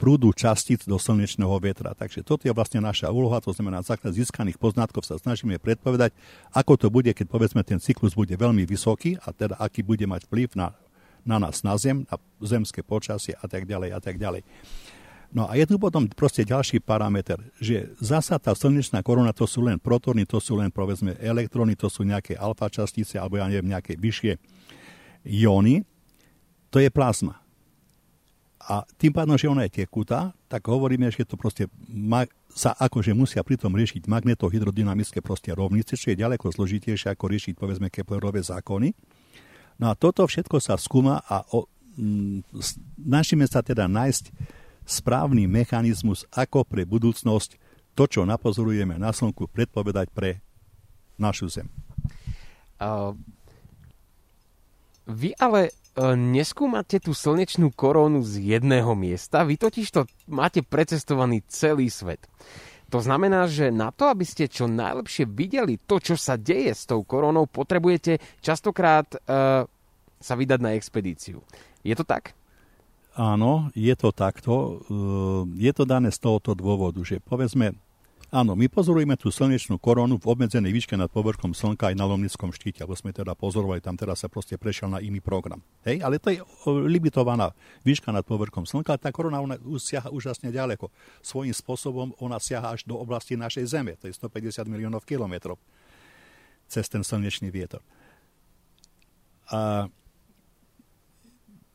prúdu 0.00 0.32
častíc 0.32 0.88
do 0.88 0.96
slnečného 0.96 1.52
vetra. 1.60 1.92
Takže 1.92 2.24
toto 2.24 2.48
je 2.48 2.56
vlastne 2.56 2.80
naša 2.80 3.12
úloha, 3.12 3.36
to 3.44 3.52
znamená, 3.52 3.84
na 3.84 3.86
základe 3.86 4.16
získaných 4.16 4.56
poznatkov 4.56 5.04
sa 5.04 5.20
snažíme 5.20 5.60
predpovedať, 5.60 6.16
ako 6.56 6.80
to 6.80 6.88
bude, 6.88 7.12
keď 7.12 7.28
povedzme 7.28 7.60
ten 7.60 7.76
cyklus 7.76 8.16
bude 8.16 8.32
veľmi 8.32 8.64
vysoký 8.64 9.20
a 9.20 9.36
teda 9.36 9.60
aký 9.60 9.84
bude 9.84 10.08
mať 10.08 10.24
vplyv 10.24 10.56
na, 10.56 10.72
na 11.28 11.36
nás 11.36 11.60
na 11.60 11.76
Zem, 11.76 12.08
na 12.08 12.16
zemské 12.40 12.80
počasie 12.80 13.36
a 13.36 13.44
tak 13.44 13.68
ďalej 13.68 13.92
a 13.92 14.00
tak 14.00 14.16
ďalej. 14.16 14.40
No 15.30 15.46
a 15.46 15.54
je 15.54 15.62
tu 15.62 15.78
potom 15.78 16.10
proste 16.10 16.42
ďalší 16.42 16.82
parameter, 16.82 17.38
že 17.62 17.94
zasa 18.02 18.34
tá 18.42 18.50
slnečná 18.50 18.98
korona 19.06 19.30
to 19.30 19.46
sú 19.46 19.62
len 19.62 19.78
protóny, 19.78 20.26
to 20.26 20.42
sú 20.42 20.58
len 20.58 20.74
povedzme 20.74 21.14
elektróny, 21.22 21.78
to 21.78 21.86
sú 21.86 22.02
nejaké 22.02 22.34
alfa 22.34 22.66
častice 22.66 23.14
alebo 23.14 23.38
ja 23.38 23.46
neviem, 23.46 23.70
nejaké 23.70 23.94
vyššie 23.94 24.42
jóny, 25.22 25.86
to 26.74 26.82
je 26.82 26.90
plazma. 26.90 27.38
A 28.60 28.84
tým 29.00 29.16
pádom, 29.16 29.40
že 29.40 29.48
ona 29.48 29.64
je 29.64 29.82
tekutá, 29.82 30.36
tak 30.52 30.68
hovoríme, 30.68 31.08
že 31.08 31.24
to 31.24 31.40
proste 31.40 31.64
ma, 31.88 32.28
sa 32.52 32.76
akože 32.76 33.16
musia 33.16 33.40
pritom 33.40 33.72
riešiť 33.72 34.04
magnetohydrodynamické 34.04 35.24
proste 35.24 35.56
rovnice, 35.56 35.96
čo 35.96 36.12
je 36.12 36.20
ďaleko 36.20 36.52
zložitejšie 36.52 37.08
ako 37.16 37.24
riešiť 37.32 37.54
povedzme 37.56 37.88
Keplerové 37.88 38.44
zákony. 38.44 38.92
No 39.80 39.88
a 39.88 39.96
toto 39.96 40.28
všetko 40.28 40.60
sa 40.60 40.76
skúma 40.76 41.24
a 41.24 41.40
o, 41.56 41.64
m, 41.96 42.44
snažíme 43.00 43.48
sa 43.48 43.64
teda 43.64 43.88
nájsť 43.88 44.28
správny 44.84 45.48
mechanizmus, 45.48 46.28
ako 46.28 46.68
pre 46.68 46.84
budúcnosť 46.84 47.56
to, 47.96 48.04
čo 48.04 48.28
napozorujeme 48.28 49.00
na 49.00 49.10
Slnku, 49.10 49.48
predpovedať 49.48 50.12
pre 50.12 50.44
našu 51.16 51.48
Zem. 51.48 51.68
Uh, 52.80 53.16
vy 55.08 55.32
ale 55.36 55.72
neskúmate 55.98 57.02
tú 57.02 57.10
slnečnú 57.16 57.74
korónu 57.74 58.22
z 58.22 58.58
jedného 58.58 58.94
miesta, 58.94 59.42
vy 59.42 59.58
totiž 59.58 59.86
to 59.90 60.00
máte 60.30 60.62
precestovaný 60.62 61.42
celý 61.50 61.90
svet. 61.90 62.22
To 62.90 62.98
znamená, 62.98 63.46
že 63.46 63.70
na 63.70 63.94
to, 63.94 64.10
aby 64.10 64.26
ste 64.26 64.50
čo 64.50 64.66
najlepšie 64.66 65.22
videli 65.30 65.78
to, 65.78 66.02
čo 66.02 66.18
sa 66.18 66.34
deje 66.34 66.74
s 66.74 66.90
tou 66.90 67.06
korónou, 67.06 67.46
potrebujete 67.46 68.18
častokrát 68.42 69.06
uh, 69.14 69.62
sa 70.18 70.34
vydať 70.34 70.58
na 70.58 70.74
expedíciu. 70.74 71.38
Je 71.86 71.94
to 71.94 72.02
tak? 72.02 72.34
Áno, 73.14 73.70
je 73.74 73.94
to 73.98 74.14
takto. 74.14 74.82
Ehm, 74.86 75.58
je 75.58 75.72
to 75.74 75.82
dané 75.82 76.14
z 76.14 76.18
tohoto 76.22 76.54
dôvodu, 76.54 77.02
že 77.02 77.18
povedzme, 77.18 77.74
áno, 78.30 78.54
my 78.54 78.66
pozorujeme 78.70 79.18
tú 79.18 79.28
slnečnú 79.28 79.76
koronu 79.76 80.16
v 80.16 80.26
obmedzenej 80.30 80.70
výške 80.70 80.94
nad 80.94 81.10
povrchom 81.10 81.52
Slnka 81.52 81.90
aj 81.90 81.98
na 81.98 82.06
Lomnickom 82.06 82.54
štíte, 82.54 82.82
alebo 82.86 82.96
sme 82.96 83.10
teda 83.10 83.34
pozorovali, 83.36 83.82
tam 83.82 83.98
teraz 83.98 84.24
sa 84.24 84.32
proste 84.32 84.56
prešiel 84.56 84.88
na 84.88 85.02
iný 85.02 85.18
program. 85.20 85.60
Hej, 85.84 86.00
ale 86.00 86.16
to 86.22 86.32
je 86.32 86.40
limitovaná 86.66 87.52
výška 87.82 88.14
nad 88.14 88.22
povrchom 88.22 88.64
Slnka, 88.64 88.96
tá 88.96 89.10
korona 89.10 89.42
ona 89.42 89.58
siaha 89.78 90.08
úžasne 90.08 90.48
ďaleko. 90.54 90.88
Svojím 91.20 91.52
spôsobom 91.52 92.14
ona 92.22 92.40
siaha 92.40 92.72
až 92.74 92.86
do 92.86 92.96
oblasti 92.96 93.34
našej 93.36 93.66
Zeme, 93.68 93.98
to 93.98 94.06
je 94.08 94.14
150 94.16 94.64
miliónov 94.70 95.04
kilometrov 95.04 95.60
cez 96.70 96.86
ten 96.86 97.02
slnečný 97.02 97.50
vietor. 97.50 97.82
A 99.50 99.90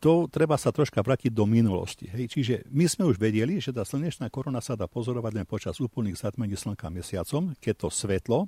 to 0.06 0.30
treba 0.30 0.54
sa 0.54 0.70
troška 0.70 1.02
vrátiť 1.02 1.34
do 1.34 1.50
minulosti. 1.50 2.06
Hej. 2.06 2.30
Čiže 2.30 2.54
my 2.70 2.86
sme 2.86 3.10
už 3.10 3.18
vedeli, 3.18 3.58
že 3.58 3.74
tá 3.74 3.82
slnečná 3.82 4.30
korona 4.30 4.62
sa 4.62 4.78
dá 4.78 4.86
pozorovať 4.86 5.42
len 5.42 5.50
počas 5.50 5.82
úplných 5.82 6.22
zatmení 6.22 6.54
slnka 6.54 6.94
mesiacom, 6.94 7.58
keď 7.58 7.74
to 7.74 7.88
svetlo, 7.90 8.46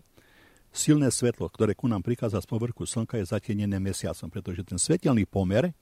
silné 0.70 1.10
svetlo, 1.10 1.49
ktoré 1.49 1.74
ku 1.74 1.89
nám 1.89 2.05
prichádza 2.05 2.45
z 2.45 2.47
povrchu 2.53 2.86
slnka, 2.86 3.18
je 3.18 3.26
zatienené 3.26 3.82
mesiacom, 3.82 4.30
pretože 4.30 4.62
ten 4.70 4.78
svetelný 4.78 5.26
pomer 5.26 5.74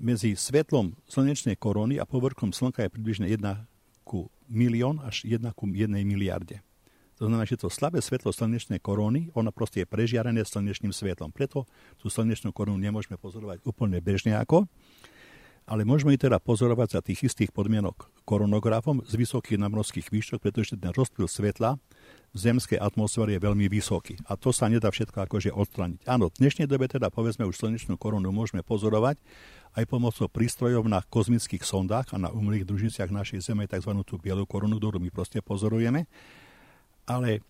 medzi 0.00 0.32
svetlom 0.32 0.96
slnečnej 1.04 1.60
korony 1.60 2.00
a 2.00 2.08
povrchom 2.08 2.48
slnka 2.48 2.80
je 2.80 2.88
približne 2.88 3.28
1 3.28 3.36
ku 4.08 4.32
milión 4.48 4.96
až 5.04 5.28
1 5.28 5.44
ku 5.52 5.68
1 5.68 5.92
miliarde. 6.08 6.64
To 7.20 7.28
znamená, 7.28 7.44
že 7.44 7.60
to 7.60 7.68
slabé 7.68 8.00
svetlo 8.00 8.32
slnečnej 8.32 8.80
koróny, 8.80 9.28
ono 9.36 9.52
proste 9.52 9.84
je 9.84 9.86
prežiarené 9.86 10.40
slnečným 10.40 10.88
svetlom. 10.88 11.28
Preto 11.36 11.68
tú 12.00 12.08
slnečnú 12.08 12.48
korunu 12.48 12.80
nemôžeme 12.80 13.20
pozorovať 13.20 13.60
úplne 13.68 14.00
bežne 14.00 14.40
ako, 14.40 14.64
ale 15.68 15.84
môžeme 15.84 16.16
ju 16.16 16.24
teda 16.26 16.40
pozorovať 16.40 16.88
za 16.96 17.00
tých 17.04 17.28
istých 17.28 17.52
podmienok 17.52 18.08
koronografom 18.24 19.04
z 19.04 19.20
vysokých 19.20 19.60
nadmorských 19.60 20.08
výšok, 20.08 20.40
pretože 20.40 20.80
ten 20.80 20.90
rozptyl 20.96 21.28
svetla 21.28 21.76
v 22.32 22.38
zemskej 22.40 22.80
atmosfére 22.80 23.36
je 23.36 23.44
veľmi 23.44 23.68
vysoký. 23.68 24.16
A 24.24 24.40
to 24.40 24.48
sa 24.50 24.72
nedá 24.72 24.88
všetko 24.88 25.20
akože 25.28 25.52
odstraniť. 25.52 26.08
Áno, 26.08 26.32
v 26.32 26.40
dnešnej 26.40 26.64
dobe 26.72 26.88
teda 26.88 27.12
povedzme 27.12 27.44
už 27.44 27.60
slnečnú 27.60 28.00
korunu 28.00 28.32
môžeme 28.32 28.64
pozorovať 28.64 29.20
aj 29.76 29.84
pomocou 29.86 30.24
prístrojov 30.26 30.88
na 30.88 31.04
kozmických 31.04 31.62
sondách 31.68 32.16
a 32.16 32.18
na 32.18 32.32
umelých 32.32 32.64
družiciach 32.64 33.12
našej 33.12 33.44
Zeme, 33.44 33.68
tzv. 33.68 33.92
tú 34.08 34.16
bielú 34.16 34.48
korunu, 34.48 34.80
ktorú 34.80 34.98
my 34.98 35.12
proste 35.12 35.44
pozorujeme 35.44 36.08
ale 37.10 37.42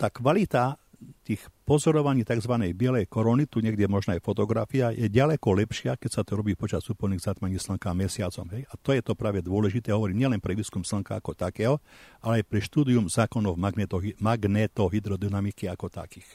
tá 0.00 0.08
kvalita 0.08 0.80
tých 1.26 1.44
pozorovaní 1.68 2.24
tzv. 2.24 2.72
bielej 2.72 3.04
korony, 3.10 3.44
tu 3.44 3.60
niekde 3.60 3.84
možno 3.84 4.16
aj 4.16 4.24
fotografia, 4.24 4.94
je 4.94 5.10
ďaleko 5.12 5.52
lepšia, 5.52 5.98
keď 5.98 6.10
sa 6.10 6.22
to 6.24 6.38
robí 6.38 6.56
počas 6.56 6.86
úplných 6.88 7.20
zatmení 7.20 7.60
slnka 7.60 7.92
mesiacom. 7.92 8.46
Hej? 8.56 8.62
A 8.70 8.74
to 8.80 8.96
je 8.96 9.02
to 9.04 9.12
práve 9.12 9.44
dôležité, 9.44 9.92
hovorím 9.92 10.24
nielen 10.24 10.40
pre 10.40 10.56
výskum 10.56 10.86
slnka 10.86 11.20
ako 11.20 11.36
takého, 11.36 11.82
ale 12.24 12.40
aj 12.40 12.44
pre 12.48 12.60
štúdium 12.64 13.10
zákonov 13.12 13.60
magnetohy, 13.60 14.16
magnetohydrodynamiky 14.16 15.68
ako 15.68 15.92
takých. 15.92 16.26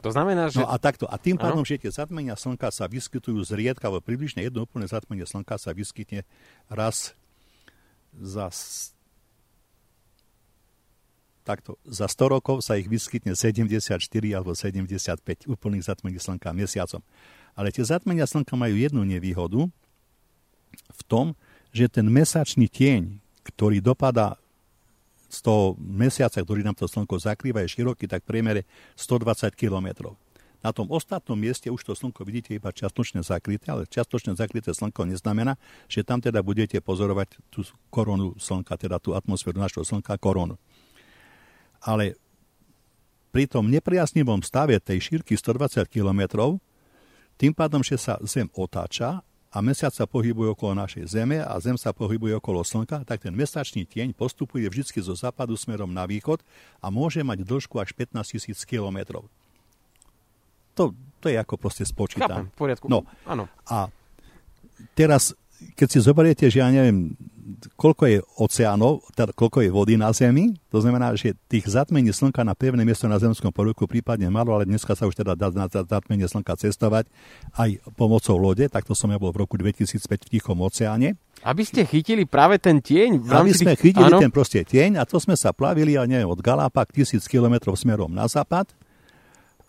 To 0.00 0.10
znamená, 0.10 0.48
že... 0.48 0.64
No 0.64 0.72
a 0.72 0.80
takto. 0.80 1.04
A 1.04 1.20
tým 1.20 1.36
pádom, 1.36 1.60
že 1.60 1.76
tie 1.76 1.92
zatmenia 1.92 2.32
slnka 2.32 2.72
sa 2.72 2.88
vyskytujú 2.88 3.44
zriedka, 3.44 3.92
alebo 3.92 4.00
približne 4.00 4.42
jedno 4.42 4.64
úplné 4.64 4.88
zatmenie 4.88 5.28
slnka 5.28 5.60
sa 5.60 5.76
vyskytne 5.76 6.24
raz 6.72 7.12
za 8.16 8.48
takto 11.42 11.80
za 11.88 12.06
100 12.06 12.34
rokov 12.36 12.56
sa 12.62 12.76
ich 12.76 12.86
vyskytne 12.86 13.34
74 13.34 13.96
alebo 14.36 14.52
75 14.54 15.48
úplných 15.48 15.84
zatmení 15.84 16.20
slnka 16.20 16.52
mesiacom. 16.52 17.02
Ale 17.58 17.74
tie 17.74 17.82
zatmenia 17.82 18.28
slnka 18.28 18.54
majú 18.54 18.76
jednu 18.76 19.02
nevýhodu 19.02 19.66
v 20.70 21.02
tom, 21.08 21.34
že 21.74 21.90
ten 21.90 22.06
mesačný 22.06 22.70
tieň, 22.70 23.18
ktorý 23.46 23.82
dopadá 23.82 24.38
z 25.30 25.38
toho 25.46 25.78
mesiaca, 25.78 26.42
ktorý 26.42 26.66
nám 26.66 26.74
to 26.74 26.90
slnko 26.90 27.22
zakrýva, 27.22 27.62
je 27.62 27.78
široký, 27.78 28.10
tak 28.10 28.26
v 28.26 28.30
priemere 28.34 28.60
120 28.98 29.54
km. 29.54 30.14
Na 30.60 30.76
tom 30.76 30.92
ostatnom 30.92 31.38
mieste 31.40 31.72
už 31.72 31.80
to 31.86 31.94
slnko 31.96 32.20
vidíte 32.26 32.52
iba 32.52 32.68
čiastočne 32.68 33.24
zakryté, 33.24 33.72
ale 33.72 33.88
čiastočne 33.88 34.36
zakryté 34.36 34.74
slnko 34.76 35.08
neznamená, 35.08 35.56
že 35.88 36.04
tam 36.04 36.20
teda 36.20 36.44
budete 36.44 36.82
pozorovať 36.84 37.40
tú 37.48 37.64
koronu 37.88 38.36
slnka, 38.36 38.76
teda 38.76 39.00
tú 39.00 39.16
atmosféru 39.16 39.56
našho 39.56 39.86
slnka, 39.86 40.20
koronu 40.20 40.60
ale 41.84 42.16
pri 43.30 43.46
tom 43.46 43.70
nepriaznivom 43.70 44.42
stave 44.42 44.76
tej 44.82 44.98
šírky 45.00 45.38
120 45.38 45.86
km, 45.86 46.50
tým 47.40 47.56
pádom, 47.56 47.80
že 47.80 47.96
sa 47.96 48.20
Zem 48.26 48.50
otáča 48.52 49.24
a 49.50 49.58
mesiac 49.64 49.90
sa 49.90 50.06
pohybuje 50.06 50.54
okolo 50.54 50.78
našej 50.78 51.10
Zeme 51.10 51.42
a 51.42 51.56
Zem 51.58 51.74
sa 51.74 51.90
pohybuje 51.90 52.38
okolo 52.38 52.62
Slnka, 52.62 53.02
tak 53.02 53.24
ten 53.24 53.34
mesačný 53.34 53.88
tieň 53.88 54.14
postupuje 54.14 54.68
vždy 54.68 55.02
zo 55.02 55.14
západu 55.16 55.58
smerom 55.58 55.90
na 55.90 56.06
východ 56.06 56.42
a 56.78 56.86
môže 56.92 57.24
mať 57.24 57.42
dĺžku 57.42 57.80
až 57.80 57.96
15 57.96 58.36
tisíc 58.36 58.62
km. 58.62 59.24
To, 60.78 60.94
to 61.18 61.26
je 61.26 61.36
ako 61.38 61.58
proste 61.58 61.82
spočítané. 61.82 62.46
No, 62.86 63.02
Áno. 63.26 63.50
A 63.66 63.90
teraz, 64.94 65.34
keď 65.74 65.88
si 65.90 65.98
zoberiete, 65.98 66.46
že 66.46 66.62
ja 66.62 66.70
neviem, 66.70 67.18
koľko 67.74 68.02
je 68.06 68.18
oceánov, 68.38 69.04
teda 69.12 69.32
koľko 69.34 69.64
je 69.64 69.70
vody 69.72 69.94
na 69.96 70.12
Zemi. 70.12 70.54
To 70.70 70.78
znamená, 70.78 71.12
že 71.16 71.36
tých 71.48 71.66
zatmení 71.66 72.12
slnka 72.12 72.44
na 72.46 72.54
pevné 72.54 72.84
miesto 72.86 73.08
na 73.10 73.18
zemskom 73.18 73.50
povrchu 73.50 73.88
prípadne 73.88 74.28
malo, 74.28 74.54
ale 74.54 74.68
dneska 74.68 74.92
sa 74.94 75.08
už 75.08 75.16
teda 75.16 75.34
dá 75.34 75.50
na 75.50 75.66
zatmenie 75.66 76.28
slnka 76.28 76.54
cestovať 76.56 77.08
aj 77.56 77.80
pomocou 77.96 78.36
lode. 78.38 78.66
Takto 78.68 78.94
som 78.94 79.10
ja 79.10 79.18
bol 79.18 79.32
v 79.34 79.42
roku 79.44 79.56
2005 79.58 80.00
v 80.06 80.28
Tichom 80.38 80.58
oceáne. 80.62 81.18
Aby 81.40 81.64
ste 81.64 81.88
chytili 81.88 82.28
práve 82.28 82.60
ten 82.60 82.84
tieň? 82.84 83.24
V 83.24 83.28
Aby 83.32 83.52
sme 83.56 83.72
chytili 83.72 84.12
áno? 84.12 84.20
ten 84.20 84.32
proste 84.32 84.60
tieň 84.60 85.00
a 85.00 85.08
to 85.08 85.16
sme 85.16 85.34
sa 85.34 85.56
plavili, 85.56 85.96
ja 85.96 86.04
neviem, 86.04 86.28
od 86.28 86.38
Galápak 86.38 86.92
tisíc 86.92 87.24
kilometrov 87.24 87.74
smerom 87.80 88.12
na 88.12 88.28
západ 88.28 88.68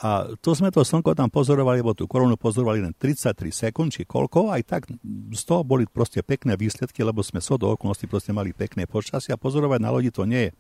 a 0.01 0.33
to 0.41 0.57
sme 0.57 0.73
to 0.73 0.81
slnko 0.81 1.13
tam 1.13 1.29
pozorovali, 1.29 1.85
lebo 1.85 1.93
tú 1.93 2.09
korunu 2.09 2.33
pozorovali 2.33 2.81
len 2.81 2.89
33 2.97 3.37
sekúnd, 3.53 3.93
či 3.93 4.01
koľko, 4.01 4.49
aj 4.49 4.61
tak 4.65 4.81
z 5.29 5.41
toho 5.45 5.61
boli 5.61 5.85
proste 5.85 6.25
pekné 6.25 6.57
výsledky, 6.57 7.05
lebo 7.05 7.21
sme 7.21 7.37
so 7.37 7.53
do 7.53 7.69
okolností 7.69 8.09
proste 8.09 8.33
mali 8.33 8.49
pekné 8.49 8.89
počasie 8.89 9.29
a 9.29 9.37
pozorovať 9.37 9.77
na 9.77 9.93
lodi 9.93 10.09
to 10.09 10.25
nie 10.25 10.49
je. 10.49 10.51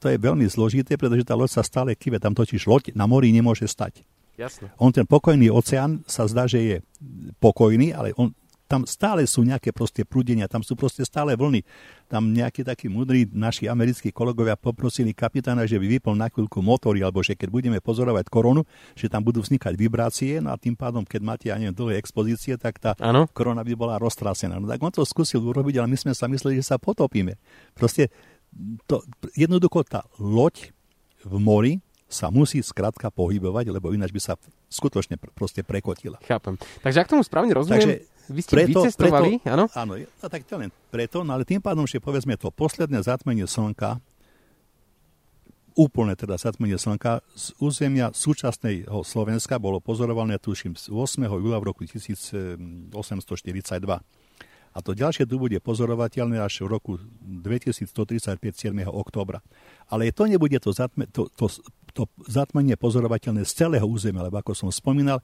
To 0.00 0.08
je 0.08 0.16
veľmi 0.16 0.48
zložité, 0.48 0.96
pretože 0.96 1.28
tá 1.28 1.36
loď 1.36 1.60
sa 1.60 1.62
stále 1.62 1.92
kive, 1.92 2.16
tam 2.16 2.32
totiž 2.32 2.64
loď 2.64 2.96
na 2.96 3.04
mori 3.04 3.28
nemôže 3.36 3.68
stať. 3.68 4.00
Jasne. 4.40 4.72
On 4.80 4.88
ten 4.88 5.04
pokojný 5.04 5.52
oceán 5.52 6.00
sa 6.08 6.24
zdá, 6.24 6.48
že 6.48 6.60
je 6.64 6.76
pokojný, 7.36 7.92
ale 7.92 8.16
on 8.16 8.32
tam 8.70 8.86
stále 8.86 9.26
sú 9.26 9.42
nejaké 9.42 9.74
proste 9.74 10.06
prúdenia, 10.06 10.46
tam 10.46 10.62
sú 10.62 10.78
proste 10.78 11.02
stále 11.02 11.34
vlny. 11.34 11.66
Tam 12.10 12.34
nejakí 12.34 12.66
takí 12.66 12.90
mudrí 12.90 13.30
naši 13.30 13.70
americkí 13.70 14.10
kolegovia 14.10 14.58
poprosili 14.58 15.14
kapitána, 15.14 15.62
že 15.62 15.78
by 15.78 15.86
vypol 15.86 16.18
na 16.18 16.26
chvíľku 16.26 16.58
motory, 16.58 17.06
alebo 17.06 17.22
že 17.22 17.38
keď 17.38 17.48
budeme 17.54 17.78
pozorovať 17.78 18.26
koronu, 18.26 18.66
že 18.98 19.06
tam 19.06 19.22
budú 19.22 19.38
vznikať 19.46 19.78
vibrácie, 19.78 20.42
no 20.42 20.50
a 20.50 20.58
tým 20.58 20.74
pádom, 20.74 21.06
keď 21.06 21.20
máte, 21.22 21.46
ja 21.46 21.54
neviem, 21.54 21.70
dlhé 21.70 22.02
expozície, 22.02 22.58
tak 22.58 22.82
tá 22.82 22.98
ano? 22.98 23.30
korona 23.30 23.62
by 23.62 23.78
bola 23.78 23.94
roztrasená. 24.02 24.58
No 24.58 24.66
tak 24.66 24.82
on 24.82 24.90
to 24.90 25.06
skúsil 25.06 25.38
urobiť, 25.46 25.78
ale 25.78 25.86
my 25.86 25.94
sme 25.94 26.10
sa 26.10 26.26
mysleli, 26.26 26.58
že 26.58 26.74
sa 26.74 26.82
potopíme. 26.82 27.38
Proste 27.78 28.10
to, 28.90 29.06
jednoducho 29.38 29.86
tá 29.86 30.02
loď 30.18 30.74
v 31.22 31.38
mori 31.38 31.74
sa 32.10 32.26
musí 32.26 32.58
skrátka 32.58 33.06
pohybovať, 33.14 33.70
lebo 33.70 33.94
ináč 33.94 34.10
by 34.10 34.20
sa 34.20 34.34
skutočne 34.66 35.14
pr- 35.14 35.30
proste 35.30 35.62
prekotila. 35.62 36.18
Chápem. 36.26 36.58
Takže 36.82 36.98
ak 37.06 37.06
tomu 37.06 37.22
správne 37.22 37.54
rozumiem, 37.54 37.78
Takže 37.78 37.94
vy 38.30 38.40
ste 38.46 38.54
preto, 38.54 38.80
vycestovali, 38.86 39.42
preto, 39.42 39.50
áno? 39.50 39.64
Áno, 39.74 39.92
no, 39.98 40.26
tak 40.30 40.46
to 40.46 40.54
len 40.56 40.70
preto, 40.88 41.26
no 41.26 41.34
ale 41.34 41.42
tým 41.42 41.58
pádom, 41.58 41.84
že 41.84 41.98
povedzme 41.98 42.38
to 42.38 42.54
posledné 42.54 43.02
zatmenie 43.02 43.44
slnka, 43.46 43.98
úplne 45.78 46.14
teda 46.18 46.36
zatmenie 46.38 46.78
slnka 46.78 47.22
z 47.34 47.54
územia 47.62 48.10
súčasného 48.10 49.02
Slovenska 49.06 49.58
bolo 49.62 49.78
pozorované, 49.78 50.38
tuším, 50.38 50.74
z 50.74 50.90
8. 50.90 51.26
júla 51.26 51.58
v 51.62 51.64
roku 51.70 51.82
1842. 51.86 52.90
A 54.70 54.78
to 54.86 54.94
ďalšie 54.94 55.26
tu 55.26 55.34
bude 55.42 55.58
pozorovateľné 55.58 56.38
až 56.38 56.62
v 56.62 56.70
roku 56.70 56.92
2135 57.26 57.90
7. 58.54 58.70
oktobra. 58.86 59.42
Ale 59.90 60.14
to 60.14 60.30
nebude 60.30 60.54
to, 60.62 60.70
zatme, 60.70 61.10
to, 61.10 61.26
to, 61.34 61.50
to 61.90 62.06
zatmenie 62.30 62.78
pozorovateľné 62.78 63.42
z 63.42 63.66
celého 63.66 63.82
územia, 63.82 64.22
lebo 64.22 64.38
ako 64.38 64.54
som 64.54 64.70
spomínal, 64.70 65.18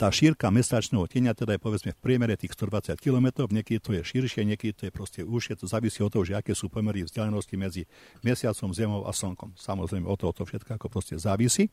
tá 0.00 0.08
šírka 0.08 0.48
mesačného 0.48 1.04
tieňa 1.04 1.36
teda 1.36 1.54
je 1.56 1.60
povedzme 1.60 1.92
v 1.92 2.00
priemere 2.00 2.32
tých 2.32 2.56
120 2.56 2.96
km, 2.96 3.44
niekedy 3.52 3.76
to 3.84 3.92
je 3.92 4.00
širšie, 4.00 4.48
niekedy 4.48 4.72
to 4.72 4.82
je 4.88 4.92
proste 4.92 5.20
užšie, 5.20 5.60
to 5.60 5.68
závisí 5.68 6.00
od 6.00 6.08
toho, 6.08 6.24
že 6.24 6.40
aké 6.40 6.56
sú 6.56 6.72
pomery 6.72 7.04
vzdialenosti 7.04 7.54
medzi 7.60 7.82
mesiacom, 8.24 8.72
zemou 8.72 9.04
a 9.04 9.12
slnkom. 9.12 9.60
Samozrejme 9.60 10.08
od 10.08 10.16
toho 10.16 10.32
to 10.32 10.48
všetko 10.48 10.80
ako 10.80 10.88
proste 10.88 11.20
závisí. 11.20 11.68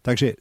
Takže 0.00 0.40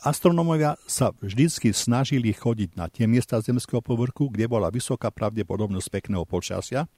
astronómovia 0.00 0.80
sa 0.88 1.12
vždycky 1.20 1.76
snažili 1.76 2.32
chodiť 2.32 2.72
na 2.72 2.88
tie 2.88 3.04
miesta 3.04 3.36
zemského 3.36 3.84
povrchu, 3.84 4.32
kde 4.32 4.48
bola 4.48 4.72
vysoká 4.72 5.12
pravdepodobnosť 5.12 5.88
pekného 5.92 6.24
počasia, 6.24 6.88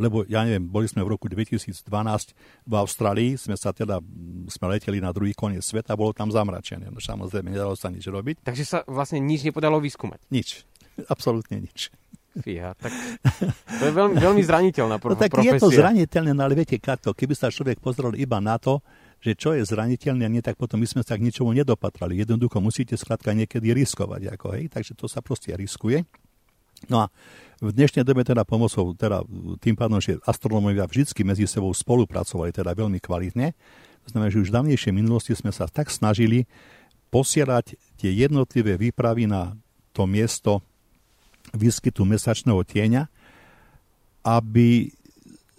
lebo 0.00 0.24
ja 0.24 0.42
neviem, 0.48 0.64
boli 0.64 0.88
sme 0.88 1.04
v 1.04 1.12
roku 1.12 1.28
2012 1.28 1.84
v 2.64 2.72
Austrálii, 2.74 3.36
sme 3.36 3.54
sa 3.54 3.76
teda, 3.76 4.00
sme 4.48 4.66
leteli 4.72 4.98
na 4.98 5.12
druhý 5.12 5.36
koniec 5.36 5.60
sveta, 5.60 5.92
bolo 5.92 6.16
tam 6.16 6.32
zamračené. 6.32 6.88
No 6.88 6.98
samozrejme, 6.98 7.52
nedalo 7.52 7.76
sa 7.76 7.92
nič 7.92 8.08
robiť. 8.08 8.40
Takže 8.40 8.64
sa 8.64 8.78
vlastne 8.88 9.20
nič 9.20 9.44
nepodalo 9.44 9.76
vyskúmať? 9.78 10.24
Nič. 10.32 10.64
Absolútne 11.12 11.60
nič. 11.60 11.92
Fíha, 12.30 12.78
tak 12.78 12.94
to 13.82 13.82
je 13.90 13.92
veľmi, 13.92 14.14
veľmi 14.22 14.42
zraniteľná 14.46 15.02
pro- 15.02 15.18
no, 15.18 15.18
tak 15.18 15.34
profesia. 15.34 15.58
je 15.58 15.66
to 15.66 15.74
zraniteľné, 15.74 16.30
no 16.30 16.46
ale 16.46 16.54
viete, 16.54 16.78
Kato, 16.78 17.10
keby 17.10 17.34
sa 17.34 17.50
človek 17.50 17.82
pozrel 17.82 18.14
iba 18.14 18.38
na 18.38 18.54
to, 18.54 18.78
že 19.18 19.34
čo 19.34 19.50
je 19.52 19.66
zraniteľné 19.66 20.24
a 20.24 20.30
nie, 20.30 20.38
tak 20.38 20.54
potom 20.54 20.78
my 20.78 20.86
sme 20.86 21.02
sa 21.02 21.18
k 21.18 21.26
ničomu 21.26 21.52
nedopatrali. 21.52 22.16
Jednoducho 22.22 22.62
musíte 22.62 22.94
skladka 22.94 23.34
niekedy 23.36 23.74
riskovať. 23.74 24.32
Ako, 24.38 24.56
hej? 24.56 24.72
Takže 24.72 24.96
to 24.96 25.10
sa 25.10 25.20
proste 25.20 25.52
riskuje. 25.52 26.06
No 26.88 27.04
a 27.04 27.06
v 27.60 27.76
dnešnej 27.76 28.08
dobe 28.08 28.24
teda 28.24 28.48
pomocou, 28.48 28.96
teda 28.96 29.20
tým 29.60 29.76
pádom, 29.76 30.00
že 30.00 30.16
astronómovia 30.24 30.88
vždy 30.88 31.12
medzi 31.28 31.44
sebou 31.44 31.68
spolupracovali 31.76 32.56
teda 32.56 32.72
veľmi 32.72 32.96
kvalitne, 33.04 33.52
to 34.00 34.08
znamená, 34.16 34.32
že 34.32 34.40
už 34.40 34.48
v 34.48 34.56
dávnejšej 34.56 34.92
minulosti 34.96 35.36
sme 35.36 35.52
sa 35.52 35.68
tak 35.68 35.92
snažili 35.92 36.48
posielať 37.12 37.76
tie 38.00 38.10
jednotlivé 38.16 38.80
výpravy 38.80 39.28
na 39.28 39.52
to 39.92 40.08
miesto 40.08 40.64
výskytu 41.52 42.06
mesačného 42.06 42.64
tieňa, 42.64 43.10
aby 44.24 44.94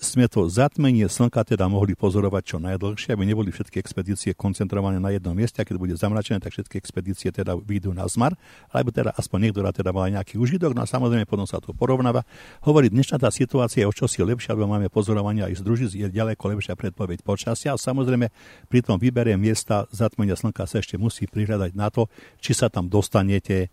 sme 0.02 0.26
to 0.26 0.49
zatmenie 0.49 1.06
slnka 1.06 1.45
teda 1.45 1.70
mohli 1.70 1.93
pozorovať 1.93 2.43
čo 2.43 2.58
najdlhšie, 2.58 3.14
aby 3.14 3.22
neboli 3.22 3.54
všetky 3.54 3.78
expedície 3.78 4.34
koncentrované 4.34 4.97
na 4.97 5.14
jednom 5.14 5.38
mieste 5.38 5.62
a 5.62 5.68
keď 5.68 5.78
bude 5.78 5.93
zamračené, 5.93 6.41
tak 6.41 6.58
všetky 6.58 6.82
expedície 6.82 7.30
teda 7.30 7.54
výjdu 7.54 7.93
na 7.93 8.10
zmar, 8.10 8.34
alebo 8.74 8.89
teda 8.89 9.14
aspoň 9.14 9.54
niektorá 9.54 9.70
teda 9.70 9.93
mala 9.93 10.10
nejaký 10.10 10.41
užitok, 10.41 10.74
no 10.74 10.82
a 10.82 10.89
samozrejme 10.89 11.30
potom 11.30 11.45
sa 11.45 11.62
to 11.62 11.78
porovnáva. 11.78 12.26
Hovorí, 12.66 12.89
dnešná 12.89 13.22
tá 13.22 13.30
situácia 13.30 13.86
je 13.86 13.88
o 13.88 13.93
čosi 13.93 14.26
lepšia, 14.26 14.58
lebo 14.58 14.74
máme 14.74 14.89
pozorovania 14.89 15.45
aj 15.45 15.62
z 15.62 15.66
družic, 15.70 15.91
je 15.93 16.10
ďaleko 16.10 16.49
lepšia 16.49 16.74
predpoveď 16.74 17.22
počasia. 17.22 17.78
A 17.78 17.78
samozrejme 17.78 18.34
pri 18.74 18.80
tom 18.82 18.97
výbere 18.97 19.38
miesta 19.38 19.86
zatmenia 19.93 20.34
slnka 20.34 20.66
sa 20.66 20.82
ešte 20.82 20.97
musí 20.97 21.30
prihľadať 21.30 21.78
na 21.78 21.93
to, 21.93 22.10
či 22.41 22.58
sa 22.58 22.74
tam 22.74 22.89
dostanete, 22.89 23.70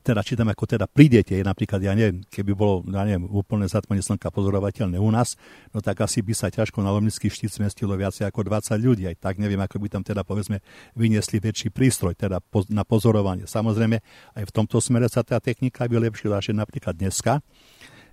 teda 0.00 0.24
či 0.24 0.40
tam 0.40 0.48
ako 0.48 0.64
teda 0.64 0.88
prídete, 0.88 1.36
napríklad, 1.44 1.84
ja 1.84 1.92
neviem, 1.92 2.24
keby 2.32 2.56
bolo, 2.56 2.80
ja 2.88 3.04
neviem, 3.04 3.28
úplne 3.28 3.68
zatmenie 3.68 4.00
slnka 4.00 4.32
pozorovateľné 4.32 4.96
u 4.96 5.12
nás, 5.12 5.36
no 5.70 5.78
tak 5.80 6.02
asi 6.04 6.22
by 6.22 6.34
sa 6.36 6.52
ťažko 6.52 6.82
na 6.84 6.92
Lomnický 6.92 7.30
štít 7.32 7.56
zmestilo 7.56 7.96
viacej 7.96 8.28
ako 8.28 8.46
20 8.46 8.76
ľudí. 8.82 9.04
Aj 9.08 9.16
tak 9.16 9.40
neviem, 9.40 9.58
ako 9.58 9.80
by 9.82 9.88
tam 9.88 10.02
teda 10.04 10.22
povedzme 10.22 10.60
vyniesli 10.94 11.40
väčší 11.40 11.72
prístroj 11.72 12.14
teda 12.14 12.42
na 12.70 12.84
pozorovanie. 12.84 13.48
Samozrejme, 13.48 13.96
aj 14.36 14.44
v 14.44 14.52
tomto 14.54 14.78
smere 14.78 15.10
sa 15.10 15.24
tá 15.26 15.40
technika 15.42 15.88
vylepšila, 15.88 16.38
že 16.42 16.52
napríklad 16.54 16.94
dneska 16.94 17.40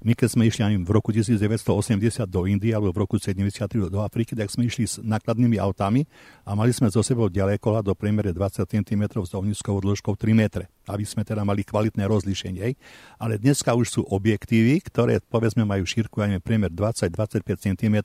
my 0.04 0.14
keď 0.14 0.30
sme 0.36 0.44
išli 0.52 0.62
ani 0.68 0.78
v 0.84 0.92
roku 0.92 1.16
1980 1.16 2.28
do 2.28 2.44
Indie 2.44 2.76
alebo 2.76 2.92
v 2.92 3.08
roku 3.08 3.16
73 3.16 3.88
do 3.88 4.04
Afriky, 4.04 4.36
tak 4.36 4.52
sme 4.52 4.68
išli 4.68 4.84
s 4.84 5.00
nákladnými 5.00 5.56
autami 5.56 6.04
a 6.44 6.52
mali 6.54 6.76
sme 6.76 6.92
zo 6.92 7.00
sebou 7.00 7.32
ďalekola 7.32 7.80
do 7.80 7.96
priemere 7.96 8.36
20 8.36 8.68
cm 8.68 9.04
s 9.24 9.32
dovníckou 9.32 9.80
dĺžkou 9.80 10.14
3 10.20 10.36
metre, 10.36 10.68
aby 10.92 11.08
sme 11.08 11.24
teda 11.24 11.48
mali 11.48 11.64
kvalitné 11.64 12.04
rozlíšenie. 12.04 12.76
Ale 13.16 13.40
dneska 13.40 13.72
už 13.72 13.88
sú 13.88 14.02
objektívy, 14.04 14.84
ktoré 14.84 15.24
povedzme 15.24 15.64
majú 15.64 15.88
šírku 15.88 16.20
aj 16.20 16.44
priemer 16.44 16.70
20-25 16.70 17.48
cm, 17.64 17.96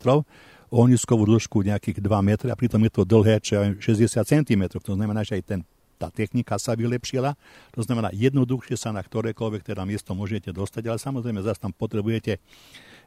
ohniskovú 0.71 1.27
dĺžku 1.27 1.67
nejakých 1.67 1.99
2 1.99 2.07
metre 2.23 2.49
a 2.49 2.57
pritom 2.57 2.79
je 2.87 2.93
to 2.95 3.03
dlhé, 3.03 3.43
čo 3.43 3.59
je 3.59 3.99
60 4.07 4.23
cm. 4.23 4.63
To 4.79 4.95
znamená, 4.95 5.27
že 5.27 5.41
aj 5.41 5.45
ten 5.45 5.61
tá 5.99 6.09
technika 6.15 6.55
sa 6.57 6.79
vylepšila, 6.79 7.35
to 7.75 7.83
znamená 7.83 8.15
jednoduchšie 8.15 8.79
sa 8.79 8.95
na 8.95 9.03
ktorékoľvek 9.03 9.67
teda 9.67 9.83
miesto 9.83 10.15
môžete 10.15 10.55
dostať, 10.55 10.87
ale 10.87 10.99
samozrejme 11.03 11.43
zase 11.43 11.59
tam 11.59 11.75
potrebujete 11.75 12.39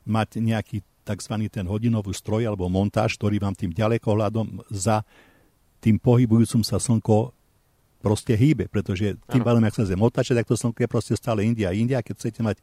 mať 0.04 0.44
nejaký 0.44 0.84
tzv. 1.08 1.34
ten 1.50 1.66
hodinový 1.66 2.14
stroj 2.14 2.46
alebo 2.46 2.70
montáž, 2.70 3.18
ktorý 3.18 3.42
vám 3.42 3.56
tým 3.56 3.72
ďalekohľadom 3.74 4.68
za 4.70 5.02
tým 5.82 5.98
pohybujúcim 5.98 6.62
sa 6.62 6.78
slnko 6.78 7.34
proste 8.02 8.34
hýbe, 8.34 8.66
pretože 8.66 9.14
tým 9.30 9.46
pádom, 9.46 9.62
ak 9.62 9.78
sa 9.78 9.86
zem 9.86 10.02
otáča, 10.02 10.34
tak 10.34 10.50
to 10.50 10.58
slnko 10.58 10.82
je 10.82 10.90
proste 10.90 11.14
stále 11.14 11.46
India. 11.46 11.70
India, 11.74 12.02
keď 12.02 12.18
chcete 12.18 12.42
mať 12.42 12.58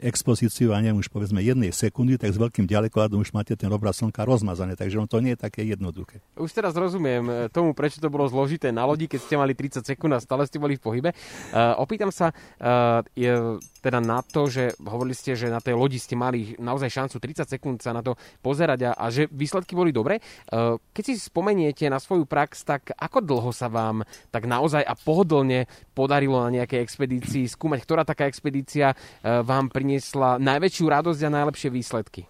expozíciu, 0.00 0.72
a 0.72 0.80
neviem, 0.80 0.98
už 0.98 1.12
povedzme 1.12 1.44
jednej 1.44 1.70
sekundy, 1.70 2.16
tak 2.16 2.32
s 2.32 2.40
veľkým 2.40 2.64
ďalekohľadom 2.64 3.20
už 3.20 3.36
máte 3.36 3.52
ten 3.54 3.68
obraz 3.68 4.00
slnka 4.00 4.24
rozmazané, 4.24 4.74
takže 4.74 4.96
on 4.96 5.06
to 5.06 5.20
nie 5.20 5.36
je 5.36 5.40
také 5.44 5.62
jednoduché. 5.68 6.24
Už 6.40 6.50
teraz 6.50 6.72
rozumiem 6.72 7.24
eh, 7.28 7.34
tomu, 7.52 7.76
prečo 7.76 8.00
to 8.00 8.08
bolo 8.08 8.26
zložité 8.26 8.72
na 8.72 8.88
lodi, 8.88 9.06
keď 9.06 9.20
ste 9.20 9.36
mali 9.36 9.52
30 9.52 9.84
sekúnd 9.84 10.16
a 10.16 10.24
stále 10.24 10.48
ste 10.48 10.56
boli 10.56 10.80
v 10.80 10.82
pohybe. 10.82 11.10
Uh, 11.52 11.76
opýtam 11.78 12.08
sa 12.08 12.32
uh, 12.32 13.04
je, 13.12 13.60
teda 13.84 14.00
na 14.00 14.24
to, 14.24 14.48
že 14.48 14.74
hovorili 14.80 15.12
ste, 15.12 15.36
že 15.36 15.52
na 15.52 15.60
tej 15.60 15.76
lodi 15.76 16.00
ste 16.00 16.16
mali 16.16 16.56
naozaj 16.56 16.88
šancu 16.88 17.16
30 17.20 17.46
sekúnd 17.46 17.76
sa 17.84 17.92
na 17.92 18.00
to 18.00 18.16
pozerať 18.40 18.90
a, 18.90 18.92
a 18.96 19.06
že 19.12 19.28
výsledky 19.28 19.76
boli 19.76 19.92
dobré. 19.92 20.18
Uh, 20.48 20.80
keď 20.96 21.12
si 21.12 21.14
spomeniete 21.20 21.84
na 21.92 22.00
svoju 22.00 22.24
prax, 22.24 22.64
tak 22.64 22.96
ako 22.96 23.20
dlho 23.20 23.50
sa 23.52 23.68
vám 23.68 24.02
tak 24.32 24.48
naozaj 24.48 24.80
a 24.80 24.96
pohodlne 24.96 25.68
podarilo 25.92 26.40
na 26.40 26.62
nejakej 26.62 26.80
expedícii 26.80 27.44
skúmať, 27.50 27.84
ktorá 27.84 28.02
taká 28.08 28.24
expedícia 28.24 28.96
vám 29.20 29.68
priniesla 29.68 29.89
priniesla 29.90 30.38
najväčšiu 30.38 30.86
radosť 30.86 31.20
a 31.26 31.30
najlepšie 31.34 31.68
výsledky? 31.74 32.22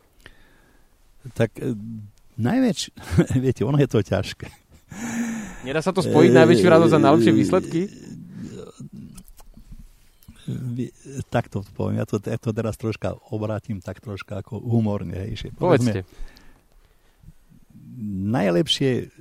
Tak 1.36 1.60
e, 1.60 1.76
najväčšie, 2.40 2.90
viete, 3.44 3.62
ono 3.68 3.76
je 3.76 3.88
to 3.92 4.00
ťažké. 4.00 4.48
Nedá 5.68 5.84
sa 5.84 5.92
to 5.92 6.00
spojiť, 6.00 6.32
najväčšiu 6.32 6.68
radosť 6.72 6.94
a 6.96 7.04
najlepšie 7.04 7.32
výsledky? 7.36 7.80
Tak 11.28 11.52
to 11.52 11.60
poviem, 11.76 12.00
ja 12.00 12.08
to, 12.08 12.16
ja 12.16 12.40
to 12.40 12.50
teraz 12.56 12.80
troška 12.80 13.12
obrátim 13.28 13.84
tak 13.84 14.00
troška 14.00 14.40
ako 14.40 14.56
humorne. 14.56 15.12
Hej, 15.12 15.52
Povedzte. 15.60 16.08
Najlepšie 18.24 19.12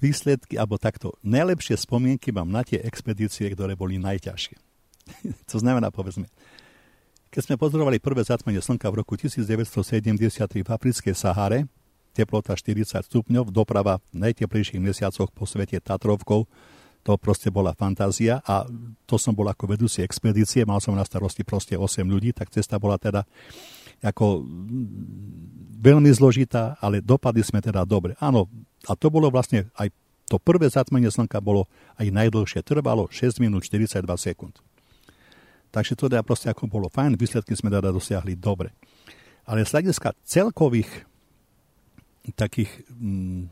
výsledky, 0.00 0.56
alebo 0.56 0.80
takto, 0.80 1.12
najlepšie 1.20 1.76
spomienky 1.76 2.32
mám 2.32 2.48
na 2.48 2.64
tie 2.64 2.80
expedície, 2.80 3.52
ktoré 3.52 3.76
boli 3.76 4.00
najťažšie. 4.00 4.56
to 5.52 5.56
znamená, 5.60 5.92
povedzme, 5.92 6.24
keď 7.34 7.50
sme 7.50 7.58
pozorovali 7.58 7.98
prvé 7.98 8.22
zatmenie 8.22 8.62
slnka 8.62 8.86
v 8.94 9.02
roku 9.02 9.18
1973 9.18 10.62
v 10.62 10.68
africkej 10.70 11.18
Sahare, 11.18 11.66
teplota 12.14 12.54
40 12.54 13.02
stupňov, 13.02 13.50
doprava 13.50 13.98
v 14.14 14.30
najteplejších 14.30 14.78
mesiacoch 14.78 15.34
po 15.34 15.42
svete 15.42 15.82
Tatrovkou, 15.82 16.46
to 17.02 17.12
proste 17.18 17.50
bola 17.50 17.74
fantázia 17.74 18.38
a 18.46 18.62
to 19.02 19.18
som 19.18 19.34
bol 19.34 19.50
ako 19.50 19.66
vedúci 19.66 20.06
expedície, 20.06 20.62
mal 20.62 20.78
som 20.78 20.94
na 20.94 21.02
starosti 21.02 21.42
proste 21.42 21.74
8 21.74 22.06
ľudí, 22.06 22.30
tak 22.30 22.54
cesta 22.54 22.78
bola 22.78 23.02
teda 23.02 23.26
ako 23.98 24.46
veľmi 25.82 26.14
zložitá, 26.14 26.78
ale 26.78 27.02
dopadli 27.02 27.42
sme 27.42 27.58
teda 27.58 27.82
dobre. 27.82 28.14
Áno, 28.22 28.46
a 28.86 28.94
to 28.94 29.10
bolo 29.10 29.26
vlastne 29.26 29.66
aj 29.74 29.90
to 30.30 30.38
prvé 30.38 30.70
zatmenie 30.70 31.10
slnka 31.10 31.42
bolo 31.42 31.66
aj 31.98 32.14
najdlhšie, 32.14 32.62
trvalo 32.62 33.10
6 33.10 33.42
minút 33.42 33.66
42 33.66 34.06
sekúnd. 34.16 34.54
Takže 35.74 35.98
to 35.98 36.06
teda 36.06 36.22
proste 36.22 36.46
ako 36.46 36.70
bolo 36.70 36.86
fajn, 36.86 37.18
výsledky 37.18 37.58
sme 37.58 37.66
teda 37.66 37.90
dosiahli 37.90 38.38
dobre. 38.38 38.70
Ale 39.42 39.66
z 39.66 39.74
hľadiska 39.74 40.14
celkových 40.22 40.86
takých 42.38 42.70
mm, 42.94 43.50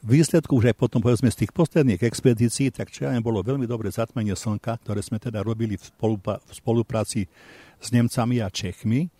výsledkov, 0.00 0.64
už 0.64 0.72
aj 0.72 0.80
potom 0.80 1.04
povedzme 1.04 1.28
z 1.28 1.44
tých 1.44 1.52
posledných 1.52 2.00
expedícií, 2.00 2.72
tak 2.72 2.88
čo 2.88 3.06
aj 3.06 3.20
bolo 3.20 3.44
veľmi 3.44 3.68
dobre 3.68 3.92
zatmenie 3.92 4.32
slnka, 4.32 4.80
ktoré 4.80 5.04
sme 5.04 5.20
teda 5.20 5.44
robili 5.44 5.76
v, 5.76 5.84
v 5.84 6.50
spolupráci 6.56 7.28
s 7.76 7.88
Nemcami 7.92 8.40
a 8.40 8.48
Čechmi 8.48 9.12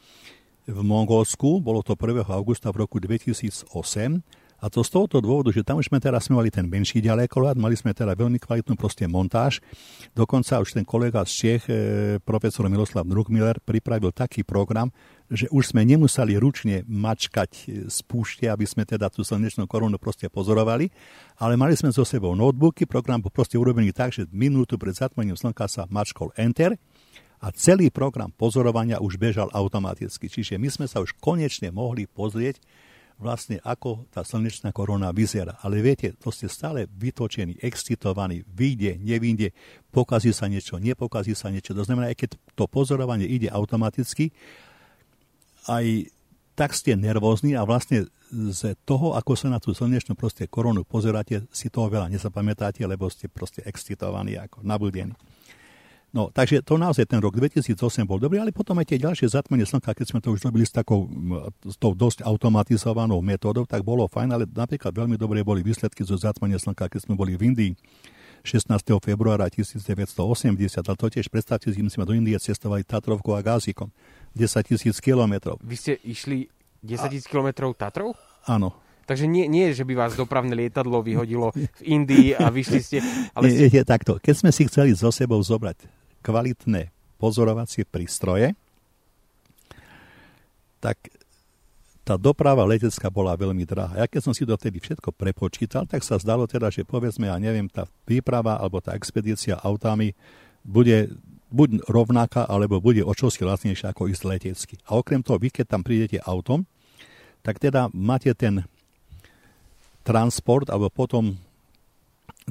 v 0.67 0.79
Mongolsku. 0.83 1.61
Bolo 1.61 1.85
to 1.85 1.95
1. 1.95 2.27
augusta 2.33 2.73
v 2.73 2.89
roku 2.89 2.97
2008 2.99 3.69
a 4.57 4.73
to 4.73 4.81
z 4.81 4.89
tohoto 4.89 5.21
dôvodu, 5.21 5.53
že 5.53 5.61
tam 5.61 5.77
už 5.77 5.93
sme 5.93 6.01
teraz 6.01 6.33
mali 6.33 6.49
ten 6.49 6.65
menší 6.65 7.05
ďalekoľad, 7.05 7.61
mali 7.61 7.77
sme 7.77 7.93
teda 7.93 8.17
veľmi 8.17 8.41
kvalitnú 8.41 8.73
proste 8.75 9.05
montáž. 9.05 9.61
Dokonca 10.17 10.65
už 10.65 10.73
ten 10.73 10.85
kolega 10.89 11.21
z 11.29 11.33
Čech, 11.33 11.63
e, 11.69 11.75
profesor 12.25 12.65
Miroslav 12.73 13.05
Druckmiller, 13.05 13.61
pripravil 13.61 14.17
taký 14.17 14.49
program, 14.49 14.89
že 15.29 15.51
už 15.53 15.77
sme 15.77 15.85
nemuseli 15.85 16.41
ručne 16.41 16.87
mačkať 16.89 17.51
z 17.91 17.99
púšte, 18.09 18.49
aby 18.49 18.65
sme 18.65 18.89
teda 18.89 19.13
tú 19.13 19.27
slnečnú 19.27 19.69
korunu 19.69 20.01
proste 20.01 20.33
pozorovali, 20.33 20.89
ale 21.37 21.59
mali 21.61 21.77
sme 21.77 21.93
so 21.93 22.07
sebou 22.07 22.33
notebooky, 22.33 22.89
program 22.89 23.21
bol 23.21 23.35
proste 23.35 23.61
urobený 23.61 23.93
tak, 23.93 24.15
že 24.15 24.25
minútu 24.33 24.81
pred 24.81 24.97
zatmením 24.97 25.37
slnka 25.37 25.69
sa 25.69 25.85
mačkol 25.91 26.33
Enter 26.39 26.79
a 27.43 27.53
celý 27.53 27.93
program 27.93 28.33
pozorovania 28.33 29.03
už 29.03 29.21
bežal 29.21 29.53
automaticky. 29.53 30.33
Čiže 30.33 30.57
my 30.57 30.69
sme 30.73 30.87
sa 30.89 31.05
už 31.05 31.13
konečne 31.21 31.69
mohli 31.69 32.09
pozrieť 32.09 32.63
vlastne 33.17 33.57
ako 33.65 34.05
tá 34.13 34.21
slnečná 34.21 34.73
korona 34.77 35.09
vyzerá. 35.13 35.57
Ale 35.65 35.81
viete, 35.81 36.13
to 36.21 36.29
ste 36.29 36.53
stále 36.53 36.85
vytočení, 36.85 37.57
excitovaní, 37.65 38.45
vyjde, 38.45 39.01
nevyjde, 39.01 39.57
pokazí 39.89 40.37
sa 40.37 40.47
niečo, 40.47 40.77
nepokazí 40.77 41.33
sa 41.33 41.49
niečo. 41.49 41.73
To 41.73 41.85
znamená, 41.85 42.13
aj 42.13 42.19
keď 42.21 42.31
to 42.53 42.65
pozorovanie 42.69 43.25
ide 43.25 43.49
automaticky, 43.49 44.37
aj 45.67 46.13
tak 46.57 46.73
ste 46.73 46.97
nervózni 46.97 47.53
a 47.53 47.69
vlastne 47.69 48.09
z 48.33 48.75
toho, 48.89 49.13
ako 49.13 49.33
sa 49.37 49.53
na 49.53 49.61
tú 49.61 49.77
slnečnú 49.77 50.17
proste 50.17 50.49
koronu 50.49 50.83
pozeráte, 50.83 51.45
si 51.53 51.69
toho 51.69 51.87
veľa 51.87 52.11
nezapamätáte, 52.11 52.83
lebo 52.89 53.07
ste 53.13 53.29
proste 53.29 53.63
excitovaní, 53.63 54.41
ako 54.41 54.65
nabudení. 54.65 55.13
No, 56.15 56.31
takže 56.31 56.63
to 56.63 56.79
naozaj 56.79 57.05
ten 57.11 57.19
rok 57.19 57.35
2008 57.35 57.77
bol 58.07 58.23
dobrý, 58.23 58.39
ale 58.39 58.55
potom 58.55 58.79
aj 58.79 58.95
tie 58.95 58.99
ďalšie 59.03 59.27
zatmenie 59.27 59.67
slnka, 59.67 59.91
keď 59.91 60.07
sme 60.07 60.21
to 60.23 60.33
už 60.33 60.47
robili 60.47 60.63
s 60.63 60.73
takou 60.73 61.11
s 61.67 61.77
tou 61.77 61.93
dosť 61.93 62.23
automatizovanou 62.23 63.19
metódou, 63.21 63.67
tak 63.67 63.83
bolo 63.83 64.07
fajn, 64.07 64.31
ale 64.33 64.45
napríklad 64.47 64.95
veľmi 64.95 65.19
dobré 65.19 65.43
boli 65.43 65.67
výsledky 65.67 66.07
zo 66.07 66.15
zatmenia 66.15 66.63
slnka, 66.63 66.89
keď 66.89 67.11
sme 67.11 67.19
boli 67.19 67.35
v 67.35 67.53
Indii 67.53 67.73
16. 68.47 68.71
februára 69.03 69.51
1980, 69.51 70.15
ale 70.79 70.97
to 70.97 71.07
tiež 71.11 71.27
predstavte 71.27 71.67
si, 71.75 71.83
my 71.83 71.91
sme 71.91 72.07
do 72.07 72.15
Indie 72.15 72.39
cestovali 72.39 72.87
Tatrovkou 72.87 73.35
a 73.35 73.43
Gázikom, 73.43 73.91
10 74.39 74.71
tisíc 74.71 75.03
kilometrov. 75.03 75.59
Vy 75.67 75.75
ste 75.75 75.93
išli 76.07 76.47
10 76.87 77.11
tisíc 77.11 77.27
kilometrov 77.27 77.75
Tatrov? 77.75 78.15
Áno. 78.47 78.86
Takže 79.07 79.31
nie, 79.31 79.47
nie, 79.47 79.71
že 79.71 79.87
by 79.87 79.95
vás 79.95 80.13
dopravné 80.19 80.59
lietadlo 80.59 80.99
vyhodilo 80.99 81.55
v 81.55 81.83
Indii 81.87 82.35
a 82.35 82.51
vyšli 82.51 82.81
ste... 82.83 82.99
Ale 83.39 83.49
ste... 83.55 83.71
Je, 83.71 83.79
je 83.79 83.85
takto. 83.87 84.19
Keď 84.19 84.35
sme 84.35 84.51
si 84.51 84.67
chceli 84.67 84.99
so 84.99 85.15
sebou 85.15 85.39
zobrať 85.39 85.87
kvalitné 86.27 86.91
pozorovacie 87.23 87.87
prístroje, 87.87 88.59
tak 90.83 90.99
tá 92.07 92.15
doprava 92.15 92.63
letecká 92.63 93.11
bola 93.11 93.35
veľmi 93.35 93.67
drahá. 93.67 94.03
Ja 94.03 94.07
keď 94.07 94.31
som 94.31 94.35
si 94.35 94.47
to 94.47 94.55
vtedy 94.55 94.79
všetko 94.79 95.11
prepočítal, 95.11 95.87
tak 95.87 96.07
sa 96.07 96.19
zdalo 96.23 96.47
teda, 96.47 96.71
že 96.71 96.87
povedzme, 96.87 97.27
ja 97.27 97.39
neviem, 97.39 97.67
tá 97.67 97.87
výprava 98.07 98.59
alebo 98.59 98.79
tá 98.79 98.95
expedícia 98.95 99.59
autami 99.59 100.15
bude 100.63 101.15
buď 101.51 101.87
rovnaká, 101.87 102.47
alebo 102.47 102.83
bude 102.83 103.07
o 103.07 103.15
čosi 103.15 103.47
lacnejšia 103.47 103.95
ako 103.95 104.11
ísť 104.11 104.23
letecky. 104.27 104.75
A 104.91 104.99
okrem 104.99 105.23
toho, 105.23 105.39
vy 105.39 105.51
keď 105.51 105.67
tam 105.79 105.83
prídete 105.87 106.19
autom, 106.23 106.67
tak 107.43 107.63
teda 107.63 107.87
máte 107.95 108.35
ten 108.35 108.67
transport, 110.07 110.71
alebo 110.71 110.87
potom 110.87 111.35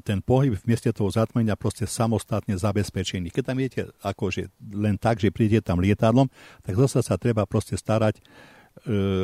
ten 0.04 0.20
pohyb 0.20 0.60
v 0.60 0.68
mieste 0.68 0.92
toho 0.92 1.08
zatmenia 1.08 1.56
proste 1.56 1.88
samostatne 1.88 2.60
zabezpečený. 2.60 3.32
Keď 3.32 3.44
tam 3.48 3.58
idete 3.64 3.82
akože 4.04 4.52
len 4.76 5.00
tak, 5.00 5.24
že 5.24 5.32
prídete 5.32 5.72
tam 5.72 5.80
lietadlom, 5.80 6.28
tak 6.68 6.76
zase 6.76 7.00
sa 7.00 7.16
treba 7.16 7.48
proste 7.48 7.80
starať 7.80 8.20
e, 8.20 8.24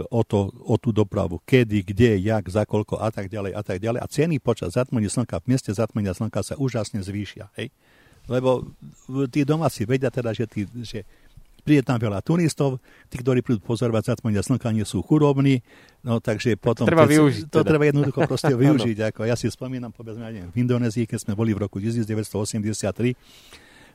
o, 0.08 0.22
to, 0.24 0.48
o 0.64 0.80
tú 0.80 0.96
dopravu. 0.96 1.44
Kedy, 1.44 1.84
kde, 1.84 2.24
jak, 2.24 2.48
za 2.48 2.64
koľko 2.64 3.04
a 3.04 3.12
tak 3.12 3.28
ďalej 3.28 3.52
a 3.52 3.62
tak 3.68 3.84
ďalej. 3.84 4.00
A 4.00 4.08
ceny 4.08 4.40
počas 4.40 4.80
zatmenia 4.80 5.12
slnka 5.12 5.44
v 5.44 5.52
mieste 5.52 5.76
zatmenia 5.76 6.16
slnka 6.16 6.40
sa 6.40 6.56
úžasne 6.56 7.04
zvýšia. 7.04 7.52
Hej? 7.60 7.68
Lebo 8.32 8.72
tí 9.28 9.44
domáci 9.44 9.84
vedia 9.84 10.08
teda, 10.08 10.32
že, 10.32 10.48
tí, 10.48 10.64
že 10.88 11.04
príde 11.62 11.86
tam 11.86 12.02
veľa 12.02 12.20
turistov, 12.26 12.82
tí, 13.08 13.22
ktorí 13.22 13.46
prídu 13.46 13.62
pozorovať 13.62 14.18
zatmenia 14.18 14.42
slnka, 14.42 14.74
nie 14.74 14.86
sú 14.86 15.06
chudobní, 15.06 15.62
no 16.02 16.18
takže 16.18 16.58
potom... 16.58 16.90
Treba 16.90 17.06
keď, 17.06 17.14
využiť. 17.18 17.44
To 17.54 17.62
teda. 17.62 17.70
treba 17.70 17.84
jednoducho 17.88 18.20
proste 18.26 18.54
využiť. 18.66 18.98
ako 19.14 19.22
ja 19.30 19.38
si 19.38 19.48
spomínam, 19.48 19.94
povedzme, 19.94 20.26
neviem, 20.28 20.50
v 20.50 20.58
Indonézii, 20.66 21.06
keď 21.06 21.30
sme 21.30 21.34
boli 21.38 21.54
v 21.54 21.64
roku 21.64 21.78
1983, 21.78 23.16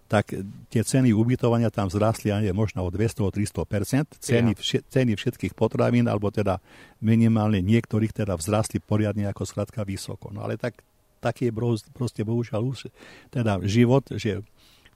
tak 0.06 0.30
tie 0.70 0.82
ceny 0.86 1.10
ubytovania 1.10 1.66
tam 1.74 1.90
vzrastli, 1.90 2.30
neviem, 2.30 2.54
možno 2.54 2.86
o 2.86 2.90
200-300%. 2.94 4.22
Ceny, 4.22 4.54
vše, 4.54 4.78
ceny 4.86 5.18
všetkých 5.18 5.58
potravín, 5.58 6.06
alebo 6.06 6.30
teda 6.30 6.62
minimálne 7.02 7.58
niektorých 7.58 8.14
teda 8.14 8.38
vzrastli 8.38 8.78
poriadne 8.78 9.26
ako 9.26 9.42
skladka 9.42 9.82
vysoko. 9.82 10.30
No 10.30 10.46
ale 10.46 10.54
tak, 10.54 10.78
taký 11.18 11.50
je 11.50 11.52
proste 11.90 12.22
bohužiaľ 12.22 12.62
už 12.70 12.86
teda 13.34 13.58
život, 13.66 14.06
že 14.14 14.46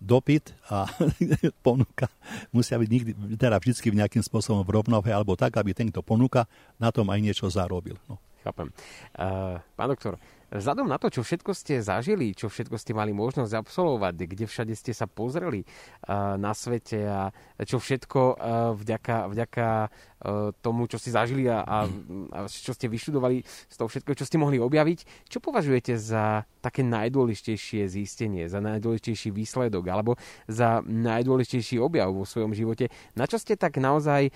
dopyt 0.01 0.57
a 0.73 0.89
ponuka 1.67 2.09
musia 2.51 2.81
byť 2.81 2.89
nikdy, 2.89 3.11
teda 3.37 3.61
vždy 3.61 4.01
nejakým 4.01 4.25
spôsobom 4.25 4.65
v 4.65 4.81
rovnohe, 4.81 5.13
alebo 5.13 5.37
tak, 5.37 5.61
aby 5.61 5.77
ten, 5.77 5.93
kto 5.93 6.01
ponúka, 6.01 6.49
na 6.81 6.89
tom 6.89 7.07
aj 7.13 7.21
niečo 7.21 7.47
zarobil. 7.53 8.01
No. 8.09 8.17
Chápem. 8.41 8.73
Uh, 9.13 9.61
pán 9.77 9.93
doktor, 9.93 10.17
Vzhľadom 10.51 10.91
na 10.91 10.99
to, 10.99 11.15
čo 11.15 11.23
všetko 11.23 11.55
ste 11.55 11.79
zažili, 11.79 12.35
čo 12.35 12.51
všetko 12.51 12.75
ste 12.75 12.91
mali 12.91 13.15
možnosť 13.15 13.55
absolvovať, 13.55 14.15
kde 14.27 14.45
všade 14.51 14.75
ste 14.75 14.91
sa 14.91 15.07
pozreli 15.07 15.63
uh, 15.63 16.35
na 16.35 16.51
svete 16.59 17.07
a 17.07 17.31
čo 17.63 17.79
všetko 17.79 18.21
uh, 18.35 18.35
vďaka, 18.75 19.31
vďaka 19.31 19.67
uh, 19.87 20.51
tomu, 20.59 20.91
čo 20.91 20.99
ste 20.99 21.15
zažili 21.15 21.47
a, 21.47 21.63
a, 21.63 21.87
a 22.35 22.39
čo 22.51 22.75
ste 22.75 22.91
vyštudovali 22.91 23.47
z 23.47 23.75
toho 23.79 23.87
všetko, 23.87 24.11
čo 24.19 24.27
ste 24.27 24.43
mohli 24.43 24.59
objaviť, 24.59 25.31
čo 25.31 25.39
považujete 25.39 25.95
za 25.95 26.43
také 26.59 26.83
najdôležitejšie 26.83 27.87
zistenie, 27.87 28.51
za 28.51 28.59
najdôležitejší 28.59 29.31
výsledok 29.31 29.87
alebo 29.87 30.19
za 30.51 30.83
najdôležitejší 30.83 31.79
objav 31.79 32.11
vo 32.11 32.27
svojom 32.27 32.59
živote? 32.59 32.91
Na 33.15 33.31
čo 33.31 33.39
ste 33.39 33.55
tak 33.55 33.79
naozaj 33.79 34.35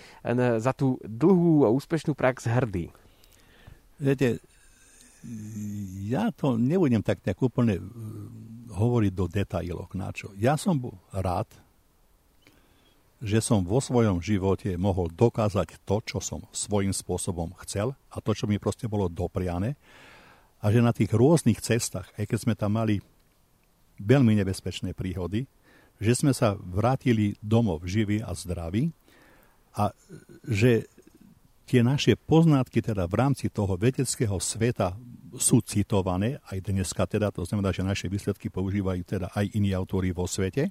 za 0.62 0.72
tú 0.72 0.96
dlhú 1.02 1.66
a 1.66 1.74
úspešnú 1.74 2.14
prax 2.14 2.46
hrdí? 2.48 2.94
Viete, 3.98 4.42
ja 6.04 6.28
to 6.34 6.60
nebudem 6.60 7.00
tak 7.00 7.24
nejak 7.24 7.40
úplne 7.40 7.80
uh, 7.80 7.84
hovoriť 8.74 9.12
do 9.14 9.26
detailov 9.30 9.88
na 9.96 10.10
čo. 10.10 10.34
Ja 10.36 10.58
som 10.58 10.76
bol 10.76 10.98
rád, 11.14 11.48
že 13.24 13.40
som 13.40 13.64
vo 13.64 13.80
svojom 13.80 14.20
živote 14.20 14.76
mohol 14.76 15.08
dokázať 15.08 15.80
to, 15.88 15.96
čo 16.04 16.18
som 16.20 16.44
svojím 16.52 16.92
spôsobom 16.92 17.56
chcel 17.64 17.96
a 18.12 18.20
to, 18.20 18.36
čo 18.36 18.44
mi 18.44 18.60
proste 18.60 18.84
bolo 18.84 19.08
dopriané 19.08 19.80
a 20.60 20.68
že 20.68 20.84
na 20.84 20.92
tých 20.92 21.12
rôznych 21.12 21.60
cestách, 21.60 22.08
aj 22.20 22.24
keď 22.28 22.38
sme 22.40 22.54
tam 22.56 22.76
mali 22.76 23.00
veľmi 24.00 24.36
nebezpečné 24.36 24.92
príhody, 24.92 25.48
že 26.02 26.12
sme 26.18 26.34
sa 26.34 26.58
vrátili 26.58 27.38
domov 27.38 27.86
živí 27.86 28.20
a 28.20 28.34
zdraví 28.34 28.90
a 29.78 29.94
že 30.44 30.90
tie 31.64 31.80
naše 31.80 32.18
poznatky 32.18 32.84
teda 32.84 33.08
v 33.08 33.14
rámci 33.16 33.48
toho 33.48 33.78
vedeckého 33.80 34.36
sveta 34.36 34.98
sú 35.38 35.62
citované 35.62 36.38
aj 36.50 36.58
dneska 36.64 37.06
teda, 37.06 37.30
to 37.34 37.46
znamená, 37.46 37.74
že 37.74 37.86
naše 37.86 38.06
výsledky 38.10 38.50
používajú 38.50 39.02
teda 39.06 39.26
aj 39.34 39.54
iní 39.54 39.74
autori 39.74 40.10
vo 40.10 40.28
svete. 40.28 40.70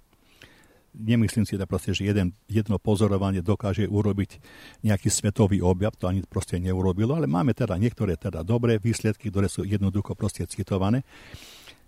Nemyslím 0.93 1.41
si 1.41 1.57
teda 1.57 1.66
proste, 1.66 1.89
že 1.89 2.05
jeden, 2.05 2.38
jedno 2.45 2.78
pozorovanie 2.78 3.41
dokáže 3.41 3.89
urobiť 3.89 4.38
nejaký 4.86 5.09
svetový 5.09 5.57
objav, 5.57 5.97
to 5.97 6.05
ani 6.05 6.22
proste 6.22 6.61
neurobilo, 6.61 7.18
ale 7.18 7.26
máme 7.26 7.57
teda 7.57 7.74
niektoré 7.82 8.14
teda 8.14 8.45
dobré 8.45 8.78
výsledky, 8.78 9.34
ktoré 9.34 9.49
sú 9.49 9.66
jednoducho 9.66 10.14
proste 10.14 10.45
citované. 10.45 11.01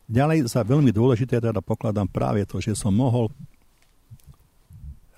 Ďalej 0.10 0.50
za 0.50 0.66
veľmi 0.66 0.90
dôležité 0.90 1.38
teda 1.38 1.62
pokladám 1.62 2.10
práve 2.10 2.46
to, 2.50 2.58
že 2.58 2.74
som 2.74 2.94
mohol 2.94 3.30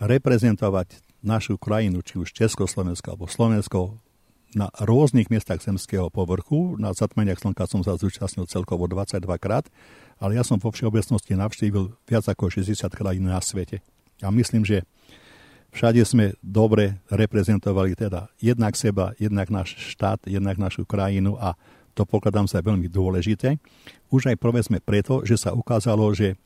reprezentovať 0.03 0.99
našu 1.24 1.55
krajinu, 1.55 2.03
či 2.03 2.20
už 2.20 2.36
Československo 2.36 3.16
alebo 3.16 3.28
Slovensko, 3.28 3.99
na 4.56 4.72
rôznych 4.80 5.28
miestach 5.28 5.60
zemského 5.60 6.08
povrchu. 6.08 6.80
Na 6.80 6.95
zatmeniach 6.95 7.41
slnka 7.41 7.68
som 7.68 7.84
sa 7.84 8.00
zúčastnil 8.00 8.48
celkovo 8.48 8.88
22 8.88 9.24
krát, 9.41 9.68
ale 10.22 10.39
ja 10.39 10.43
som 10.48 10.62
vo 10.62 10.72
všeobecnosti 10.72 11.36
navštívil 11.36 11.91
viac 12.08 12.26
ako 12.28 12.48
60 12.48 12.88
krajín 12.95 13.28
na 13.28 13.41
svete. 13.43 13.84
A 14.24 14.32
myslím, 14.32 14.64
že 14.64 14.88
všade 15.76 16.02
sme 16.08 16.34
dobre 16.39 17.04
reprezentovali 17.12 17.93
teda 17.93 18.32
jednak 18.39 18.74
seba, 18.80 19.12
jednak 19.20 19.52
náš 19.52 19.76
štát, 19.93 20.24
jednak 20.26 20.56
našu 20.56 20.88
krajinu 20.88 21.36
a 21.38 21.54
to 21.98 22.06
pokladám 22.06 22.45
sa 22.45 22.62
veľmi 22.62 22.86
dôležité. 22.88 23.58
Už 24.14 24.30
aj 24.30 24.38
povedzme 24.38 24.78
preto, 24.78 25.26
že 25.26 25.34
sa 25.34 25.58
ukázalo, 25.58 26.14
že 26.14 26.38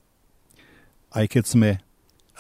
aj 1.11 1.27
keď 1.27 1.43
sme 1.43 1.69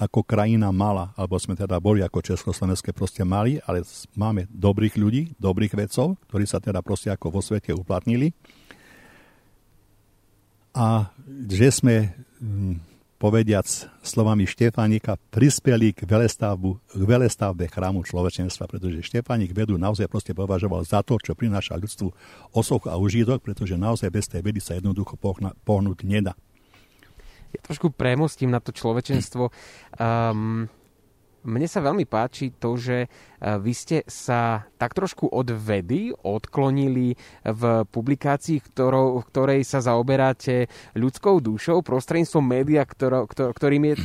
ako 0.01 0.25
krajina 0.25 0.73
mala, 0.73 1.13
alebo 1.13 1.37
sme 1.37 1.53
teda 1.53 1.77
boli 1.77 2.01
ako 2.01 2.25
Československé 2.25 2.89
proste 2.89 3.21
mali, 3.21 3.61
ale 3.69 3.85
máme 4.17 4.49
dobrých 4.49 4.97
ľudí, 4.97 5.37
dobrých 5.37 5.77
vedcov, 5.77 6.17
ktorí 6.25 6.49
sa 6.49 6.57
teda 6.57 6.81
proste 6.81 7.13
ako 7.13 7.29
vo 7.29 7.41
svete 7.45 7.69
uplatnili. 7.69 8.33
A 10.73 11.13
že 11.45 11.69
sme, 11.69 12.17
hm, 12.41 12.81
povediac 13.21 13.69
slovami 14.01 14.49
Štefánika, 14.49 15.21
prispeli 15.29 15.93
k, 15.93 16.09
velestavbu, 16.09 16.97
k 16.97 17.01
velestavbe 17.05 17.69
chrámu 17.69 18.01
človečenstva, 18.01 18.65
pretože 18.65 19.05
Štefánik 19.05 19.53
vedu 19.53 19.77
naozaj 19.77 20.09
proste 20.09 20.33
považoval 20.33 20.81
za 20.81 21.05
to, 21.05 21.21
čo 21.21 21.37
prináša 21.37 21.77
ľudstvu 21.77 22.09
osoch 22.57 22.89
a 22.89 22.97
užitok, 22.97 23.45
pretože 23.45 23.77
naozaj 23.77 24.09
bez 24.09 24.25
tej 24.25 24.41
vedy 24.41 24.57
sa 24.57 24.73
jednoducho 24.73 25.13
pohnúť 25.61 26.01
nedá 26.09 26.33
ja 27.51 27.59
trošku 27.63 27.91
premostím 27.93 28.51
na 28.51 28.63
to 28.63 28.71
človečenstvo. 28.73 29.51
Um, 29.99 30.71
mne 31.41 31.65
sa 31.65 31.81
veľmi 31.81 32.05
páči 32.05 32.53
to, 32.53 32.77
že 32.77 33.05
e, 33.05 33.07
vy 33.41 33.73
ste 33.73 33.97
sa 34.05 34.69
tak 34.77 34.93
trošku 34.93 35.25
od 35.25 35.49
vedy 35.49 36.13
odklonili 36.13 37.17
v 37.41 37.61
publikácii, 37.89 38.61
ktorou, 38.61 39.21
v 39.21 39.27
ktorej 39.29 39.61
sa 39.65 39.81
zaoberáte 39.81 40.69
ľudskou 40.93 41.41
dušou 41.41 41.81
prostredníctvom 41.81 42.45
média, 42.45 42.85
ktorou, 42.85 43.25
ktorým 43.29 43.93
je, 43.93 43.95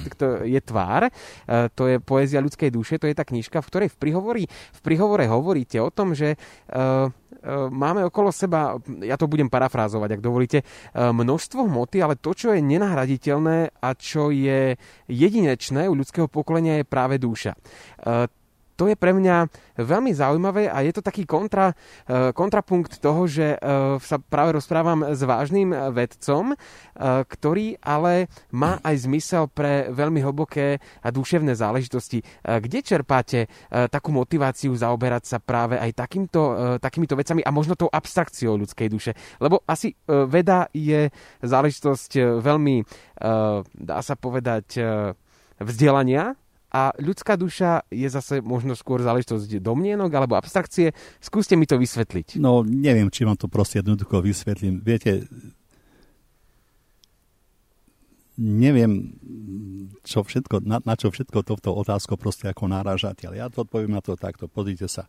je 0.49 0.61
tvár. 0.65 1.09
E, 1.09 1.11
to 1.77 1.93
je 1.93 1.97
poézia 2.01 2.41
ľudskej 2.41 2.73
duše, 2.73 2.97
to 2.97 3.09
je 3.09 3.17
tá 3.17 3.25
knižka, 3.29 3.61
v 3.61 3.69
ktorej 3.69 3.89
v, 3.93 3.97
prihovori, 4.01 4.45
v 4.49 4.81
prihovore 4.81 5.29
hovoríte 5.29 5.77
o 5.81 5.93
tom, 5.93 6.17
že 6.17 6.41
uh, 6.73 7.13
máme 7.71 8.05
okolo 8.07 8.35
seba, 8.35 8.77
ja 9.03 9.15
to 9.15 9.31
budem 9.31 9.47
parafrázovať, 9.47 10.19
ak 10.19 10.25
dovolíte, 10.25 10.59
e, 10.61 10.65
množstvo 10.99 11.67
hmoty, 11.67 12.03
ale 12.03 12.19
to, 12.19 12.35
čo 12.35 12.53
je 12.53 12.61
nenahraditeľné 12.61 13.79
a 13.79 13.89
čo 13.95 14.35
je 14.35 14.75
jedinečné 15.07 15.87
u 15.87 15.95
ľudského 15.95 16.27
pokolenia 16.27 16.83
je 16.83 16.85
práve 16.87 17.17
duša. 17.23 17.55
To 18.77 18.93
je 18.93 18.97
pre 18.97 19.17
mňa 19.17 19.49
veľmi 19.81 20.13
zaujímavé 20.13 20.69
a 20.69 20.85
je 20.85 20.93
to 20.93 21.01
taký 21.01 21.25
kontra, 21.25 21.73
e, 22.05 22.33
kontrapunkt 22.37 23.01
toho, 23.01 23.25
že 23.25 23.57
e, 23.57 23.59
sa 24.01 24.21
práve 24.21 24.57
rozprávam 24.57 25.17
s 25.17 25.21
vážnym 25.25 25.73
vedcom, 25.97 26.53
e, 26.53 26.57
ktorý 27.25 27.81
ale 27.81 28.29
má 28.53 28.77
aj 28.85 29.09
zmysel 29.09 29.49
pre 29.49 29.89
veľmi 29.89 30.21
hlboké 30.21 30.77
a 31.01 31.09
duševné 31.09 31.57
záležitosti. 31.57 32.21
Kde 32.45 32.81
čerpáte 32.85 33.49
takú 33.71 34.13
motiváciu 34.13 34.75
zaoberať 34.77 35.25
sa 35.25 35.39
práve 35.41 35.81
aj 35.81 35.97
takýmto, 35.97 36.41
takýmito 36.79 37.17
vecami 37.17 37.41
a 37.41 37.55
možno 37.55 37.79
tou 37.79 37.89
abstrakciou 37.89 38.59
ľudskej 38.61 38.89
duše? 38.93 39.13
Lebo 39.41 39.65
asi 39.65 39.97
veda 40.07 40.69
je 40.73 41.09
záležitosť 41.41 42.41
veľmi, 42.43 42.77
dá 43.73 43.99
sa 44.03 44.15
povedať, 44.19 44.81
vzdelania, 45.61 46.37
a 46.71 46.91
ľudská 46.99 47.39
duša 47.39 47.87
je 47.95 48.09
zase 48.11 48.43
možno 48.43 48.75
skôr 48.75 48.99
záležitosť 48.99 49.63
domnienok 49.63 50.11
alebo 50.11 50.35
abstrakcie. 50.35 50.93
Skúste 51.23 51.55
mi 51.55 51.65
to 51.65 51.79
vysvetliť. 51.79 52.43
No, 52.43 52.67
neviem, 52.67 53.07
či 53.09 53.23
vám 53.23 53.39
to 53.39 53.47
proste 53.47 53.81
jednoducho 53.81 54.19
vysvetlím. 54.19 54.83
Viete, 54.83 55.31
neviem, 58.37 59.17
čo 60.05 60.27
všetko, 60.27 60.61
na, 60.67 60.83
na 60.85 60.95
čo 60.99 61.09
všetko 61.09 61.47
toto 61.47 61.73
otázko 61.73 62.19
proste 62.21 62.51
ako 62.51 62.69
náražate, 62.69 63.25
ale 63.25 63.41
ja 63.41 63.49
to 63.49 63.65
odpoviem 63.65 63.95
na 63.95 64.05
to 64.05 64.19
takto. 64.19 64.51
Pozrite 64.51 64.91
sa. 64.91 65.09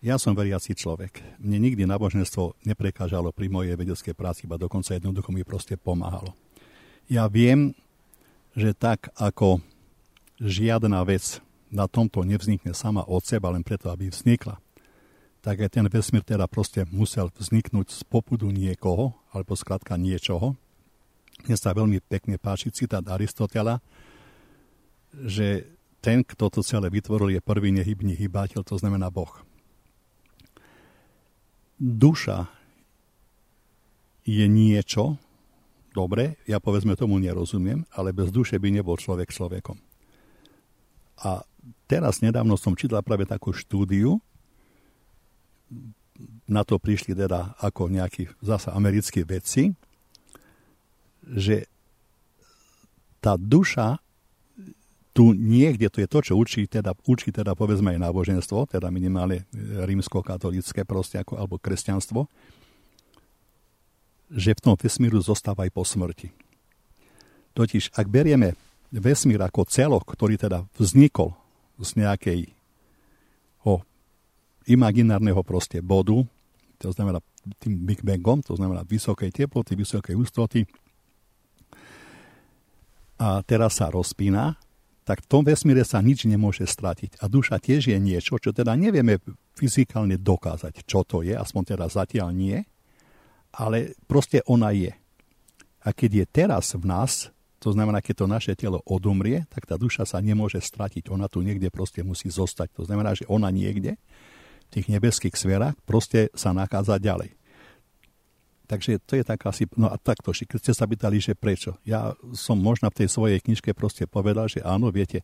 Ja 0.00 0.16
som 0.16 0.32
veriaci 0.32 0.72
človek. 0.72 1.20
Mne 1.44 1.60
nikdy 1.60 1.84
náboženstvo 1.84 2.56
neprekážalo 2.64 3.36
pri 3.36 3.52
mojej 3.52 3.76
vedeckej 3.76 4.16
práci, 4.16 4.48
iba 4.48 4.56
dokonca 4.56 4.96
jednoducho 4.96 5.28
mi 5.28 5.44
proste 5.44 5.76
pomáhalo. 5.76 6.32
Ja 7.12 7.28
viem, 7.28 7.76
že 8.56 8.72
tak 8.72 9.12
ako 9.20 9.60
žiadna 10.40 11.04
vec 11.04 11.44
na 11.70 11.86
tomto 11.86 12.24
nevznikne 12.26 12.74
sama 12.74 13.06
od 13.06 13.22
seba, 13.22 13.52
len 13.52 13.62
preto, 13.62 13.92
aby 13.92 14.10
vznikla, 14.10 14.58
tak 15.40 15.60
aj 15.60 15.70
ten 15.72 15.86
vesmír 15.86 16.24
teda 16.24 16.44
proste 16.50 16.84
musel 16.88 17.30
vzniknúť 17.32 17.92
z 17.92 18.02
popudu 18.08 18.50
niekoho, 18.50 19.14
alebo 19.30 19.56
skladka 19.56 19.96
niečoho. 19.96 20.56
Mne 21.46 21.56
sa 21.56 21.72
veľmi 21.72 22.02
pekne 22.04 22.36
páči 22.36 22.68
citát 22.68 23.00
Aristotela, 23.08 23.80
že 25.14 25.64
ten, 26.04 26.24
kto 26.24 26.48
to 26.48 26.60
celé 26.60 26.88
vytvoril, 26.92 27.32
je 27.36 27.40
prvý 27.44 27.72
nehybný 27.72 28.16
hýbateľ, 28.16 28.64
to 28.64 28.76
znamená 28.76 29.08
Boh. 29.08 29.32
Duša 31.80 32.48
je 34.28 34.44
niečo, 34.44 35.16
dobre, 35.96 36.36
ja 36.44 36.60
povedzme 36.60 36.92
tomu 36.92 37.16
nerozumiem, 37.16 37.88
ale 37.96 38.12
bez 38.12 38.28
duše 38.28 38.60
by 38.60 38.68
nebol 38.68 39.00
človek 39.00 39.32
človekom. 39.32 39.89
A 41.20 41.44
teraz 41.84 42.24
nedávno 42.24 42.56
som 42.56 42.72
čítal 42.72 43.04
práve 43.04 43.28
takú 43.28 43.52
štúdiu, 43.52 44.20
na 46.44 46.66
to 46.66 46.76
prišli 46.76 47.16
teda 47.16 47.56
ako 47.62 47.88
nejakí 47.88 48.28
zasa 48.44 48.76
americkí 48.76 49.24
vedci, 49.24 49.72
že 51.24 51.64
tá 53.20 53.36
duša 53.36 54.00
tu 55.10 55.34
niekde, 55.34 55.90
to 55.90 56.00
je 56.00 56.08
to, 56.08 56.18
čo 56.22 56.34
učí 56.38 56.64
teda, 56.70 56.94
učí 57.04 57.34
teda 57.34 57.52
povedzme 57.58 57.92
aj 57.92 58.00
náboženstvo, 58.00 58.70
teda 58.70 58.88
minimálne 58.94 59.44
rímsko-katolické 59.84 60.86
proste, 60.86 61.18
ako, 61.20 61.36
alebo 61.36 61.58
kresťanstvo, 61.58 62.30
že 64.30 64.54
v 64.54 64.62
tom 64.62 64.74
vesmíru 64.78 65.18
zostáva 65.18 65.66
aj 65.66 65.72
po 65.74 65.82
smrti. 65.82 66.30
Totiž, 67.58 67.90
ak 67.98 68.06
berieme 68.06 68.54
vesmír 68.90 69.40
ako 69.42 69.66
celok, 69.66 70.04
ktorý 70.06 70.36
teda 70.36 70.66
vznikol 70.74 71.34
z 71.80 72.02
nejakej 72.02 72.40
o, 73.64 73.80
imaginárneho 74.66 75.40
proste 75.46 75.80
bodu, 75.80 76.26
to 76.80 76.90
znamená 76.92 77.22
tým 77.60 77.88
Big 77.88 78.04
Bangom, 78.04 78.44
to 78.44 78.56
znamená 78.58 78.84
vysokej 78.84 79.32
teploty, 79.32 79.72
vysokej 79.78 80.14
ústoty, 80.16 80.68
a 83.20 83.44
teraz 83.44 83.76
sa 83.76 83.92
rozpína, 83.92 84.56
tak 85.04 85.20
v 85.24 85.28
tom 85.28 85.42
vesmíre 85.44 85.84
sa 85.84 86.00
nič 86.00 86.24
nemôže 86.24 86.64
stratiť. 86.64 87.20
A 87.20 87.28
duša 87.28 87.60
tiež 87.60 87.92
je 87.92 87.98
niečo, 88.00 88.40
čo 88.40 88.56
teda 88.56 88.72
nevieme 88.72 89.20
fyzikálne 89.60 90.16
dokázať, 90.16 90.88
čo 90.88 91.04
to 91.04 91.20
je, 91.20 91.36
aspoň 91.36 91.76
teda 91.76 91.86
zatiaľ 91.92 92.32
nie, 92.32 92.64
ale 93.52 93.92
proste 94.08 94.40
ona 94.48 94.72
je. 94.72 94.96
A 95.84 95.92
keď 95.92 96.24
je 96.24 96.26
teraz 96.32 96.72
v 96.72 96.84
nás, 96.88 97.28
to 97.60 97.76
znamená, 97.76 98.00
keď 98.00 98.24
to 98.24 98.26
naše 98.26 98.52
telo 98.56 98.80
odumrie, 98.88 99.44
tak 99.52 99.68
tá 99.68 99.76
duša 99.76 100.08
sa 100.08 100.16
nemôže 100.24 100.56
stratiť. 100.64 101.12
Ona 101.12 101.28
tu 101.28 101.44
niekde 101.44 101.68
proste 101.68 102.00
musí 102.00 102.32
zostať. 102.32 102.72
To 102.80 102.88
znamená, 102.88 103.12
že 103.12 103.28
ona 103.28 103.52
niekde 103.52 104.00
v 104.00 104.68
tých 104.72 104.88
nebeských 104.88 105.36
sférach 105.36 105.76
proste 105.84 106.32
sa 106.32 106.56
nachádza 106.56 106.96
ďalej. 106.96 107.36
Takže 108.64 109.02
to 109.04 109.12
je 109.20 109.24
tak 109.26 109.44
asi, 109.44 109.68
no 109.76 109.92
a 109.92 110.00
takto, 110.00 110.32
keď 110.32 110.56
ste 110.56 110.72
sa 110.72 110.88
pýtali, 110.88 111.20
že 111.20 111.36
prečo. 111.36 111.76
Ja 111.84 112.16
som 112.32 112.56
možno 112.56 112.88
v 112.88 113.04
tej 113.04 113.08
svojej 113.12 113.38
knižke 113.44 113.76
proste 113.76 114.08
povedal, 114.08 114.48
že 114.48 114.64
áno, 114.64 114.88
viete, 114.88 115.20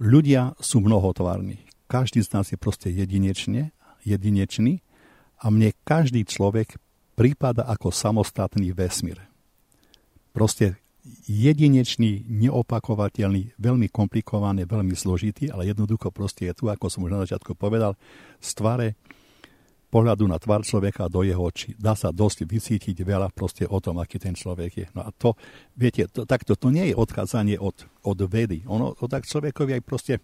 ľudia 0.00 0.56
sú 0.64 0.80
mnohotvárni. 0.80 1.60
Každý 1.92 2.24
z 2.24 2.32
nás 2.32 2.48
je 2.48 2.56
proste 2.56 2.88
jedinečne, 2.88 3.76
jedinečný 4.00 4.80
a 5.44 5.52
mne 5.52 5.76
každý 5.84 6.24
človek 6.24 6.80
prípada 7.18 7.68
ako 7.68 7.92
samostatný 7.92 8.72
vesmír 8.72 9.33
proste 10.34 10.74
jedinečný, 11.28 12.26
neopakovateľný, 12.26 13.54
veľmi 13.60 13.86
komplikovaný, 13.92 14.66
veľmi 14.66 14.96
zložitý, 14.96 15.52
ale 15.52 15.70
jednoducho 15.70 16.10
proste 16.10 16.50
je 16.50 16.56
tu, 16.56 16.66
ako 16.66 16.90
som 16.90 17.04
už 17.06 17.12
na 17.12 17.22
začiatku 17.22 17.54
povedal, 17.54 17.94
z 18.40 18.50
tvare 18.56 18.88
pohľadu 19.92 20.26
na 20.26 20.42
tvar 20.42 20.66
človeka 20.66 21.06
do 21.06 21.22
jeho 21.22 21.38
očí. 21.38 21.78
Dá 21.78 21.94
sa 21.94 22.10
dosť 22.10 22.50
vycítiť 22.50 22.98
veľa 23.06 23.30
proste 23.30 23.62
o 23.68 23.78
tom, 23.78 24.02
aký 24.02 24.18
ten 24.18 24.34
človek 24.34 24.72
je. 24.74 24.86
No 24.90 25.06
a 25.06 25.14
to, 25.14 25.38
viete, 25.78 26.10
to, 26.10 26.26
takto 26.26 26.58
to 26.58 26.74
nie 26.74 26.90
je 26.90 26.98
odkázanie 26.98 27.60
od, 27.62 27.86
od 28.02 28.18
vedy. 28.26 28.66
Ono 28.66 28.98
to 28.98 29.06
tak 29.06 29.22
človekovi 29.22 29.78
aj 29.78 29.82
proste 29.86 30.14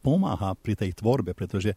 pomáha 0.00 0.56
pri 0.56 0.78
tej 0.78 0.96
tvorbe, 0.96 1.36
pretože 1.36 1.76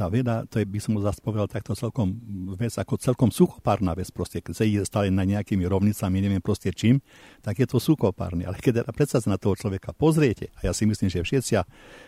tá 0.00 0.08
veda, 0.08 0.48
to 0.48 0.56
je, 0.56 0.64
by 0.64 0.80
som 0.80 0.96
zase 0.96 1.20
povedal 1.20 1.44
takto 1.44 1.76
celkom 1.76 2.16
vec, 2.56 2.72
ako 2.80 2.96
celkom 2.96 3.28
suchopárna 3.28 3.92
vec, 3.92 4.08
proste, 4.08 4.40
keď 4.40 4.54
sa 4.56 4.64
ide 4.64 4.80
stále 4.88 5.12
na 5.12 5.28
nejakými 5.28 5.68
rovnicami, 5.68 6.24
neviem 6.24 6.40
proste 6.40 6.72
čím, 6.72 7.04
tak 7.44 7.60
je 7.60 7.68
to 7.68 7.76
suchopárne. 7.76 8.48
Ale 8.48 8.56
keď 8.56 8.80
teda 8.80 8.90
predsa 8.96 9.20
na 9.28 9.36
toho 9.36 9.52
človeka 9.60 9.92
pozriete, 9.92 10.48
a 10.56 10.64
ja 10.64 10.72
si 10.72 10.88
myslím, 10.88 11.12
že 11.12 11.20
všetci 11.20 11.52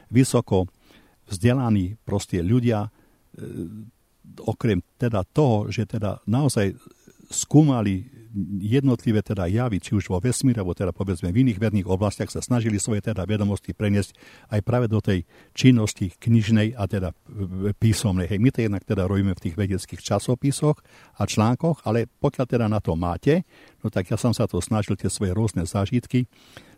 vysoko 0.09 0.73
vzdelaní 1.29 2.01
proste 2.09 2.41
ľudia, 2.41 2.89
e, 2.89 2.91
okrem 4.41 4.81
teda 4.97 5.29
toho, 5.29 5.69
že 5.69 5.85
teda 5.85 6.25
naozaj 6.25 6.73
skúmali 7.29 8.09
jednotlivé 8.61 9.21
teda 9.21 9.45
javy, 9.47 9.79
či 9.79 9.93
už 9.95 10.09
vo 10.09 10.19
vesmíre, 10.19 10.61
alebo 10.61 10.73
teda 10.73 10.91
povedzme 10.91 11.31
v 11.31 11.47
iných 11.47 11.59
vedných 11.61 11.87
oblastiach 11.89 12.33
sa 12.33 12.41
snažili 12.41 12.81
svoje 12.81 13.05
teda 13.05 13.29
vedomosti 13.29 13.77
preniesť 13.77 14.17
aj 14.53 14.61
práve 14.65 14.87
do 14.89 14.99
tej 14.99 15.29
činnosti 15.53 16.13
knižnej 16.17 16.75
a 16.75 16.89
teda 16.89 17.13
písomnej. 17.77 18.29
Hej, 18.29 18.41
my 18.41 18.51
to 18.51 18.59
jednak 18.65 18.83
teda 18.85 19.05
robíme 19.05 19.37
v 19.37 19.43
tých 19.49 19.57
vedeckých 19.57 20.01
časopisoch 20.01 20.81
a 21.21 21.23
článkoch, 21.29 21.85
ale 21.85 22.09
pokiaľ 22.09 22.47
teda 22.49 22.67
na 22.67 22.81
to 22.81 22.97
máte, 22.97 23.45
No 23.83 23.91
tak 23.91 24.15
ja 24.15 24.17
som 24.17 24.31
sa 24.31 24.47
to 24.47 24.63
snažil 24.63 24.95
tie 24.95 25.11
svoje 25.11 25.35
rôzne 25.35 25.67
zážitky 25.67 26.31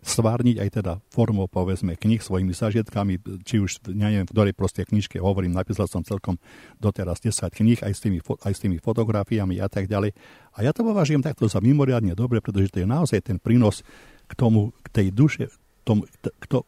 stvárniť 0.05 0.57
aj 0.61 0.69
teda 0.69 0.93
formou, 1.09 1.49
povedzme, 1.49 1.97
knih 1.97 2.21
svojimi 2.21 2.53
zážitkami, 2.53 3.21
či 3.41 3.57
už, 3.57 3.89
neviem, 3.89 4.25
v 4.25 4.33
ktorej 4.33 4.53
proste 4.53 4.85
knižke 4.85 5.17
hovorím, 5.17 5.53
napísal 5.53 5.89
som 5.89 6.05
celkom 6.05 6.37
doteraz 6.77 7.21
10 7.25 7.49
kníh, 7.49 7.81
aj 7.81 7.93
s, 7.93 7.99
tými, 8.05 8.21
aj 8.21 8.53
s 8.53 8.59
tými 8.61 8.77
fotografiami 8.77 9.57
a 9.61 9.69
tak 9.69 9.89
ďalej. 9.89 10.13
A 10.55 10.63
ja 10.63 10.71
to 10.71 10.87
považujem 10.87 11.19
takto 11.19 11.51
za 11.51 11.59
mimoriadne 11.59 12.15
dobre, 12.15 12.39
pretože 12.39 12.71
to 12.71 12.79
je 12.83 12.87
naozaj 12.87 13.19
ten 13.19 13.37
prínos 13.39 13.83
k 14.25 14.33
tomu, 14.33 14.71
k 14.83 14.87
tej 14.89 15.07
duše, 15.11 15.51
tomu, 15.83 16.07
k, 16.07 16.45
to, 16.47 16.63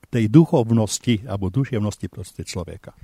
k 0.00 0.04
tej 0.08 0.24
duchovnosti 0.32 1.28
alebo 1.28 1.52
duševnosti 1.52 2.06
proste 2.08 2.42
človeka. 2.48 2.96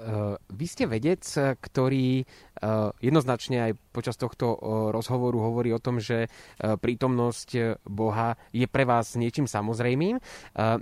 Eh, 0.00 0.34
vy 0.56 0.66
ste 0.66 0.88
vedec, 0.88 1.20
ktorý 1.60 2.24
eh, 2.24 2.88
jednoznačne 3.04 3.68
aj 3.68 3.72
počas 3.92 4.16
tohto 4.16 4.56
eh, 4.56 4.58
rozhovoru 4.96 5.44
hovorí 5.44 5.76
o 5.76 5.82
tom, 5.82 6.00
že 6.00 6.32
prítomnosť 6.60 7.80
Boha 7.84 8.36
je 8.52 8.64
pre 8.64 8.84
vás 8.84 9.16
niečím 9.16 9.48
samozrejmým. 9.48 10.20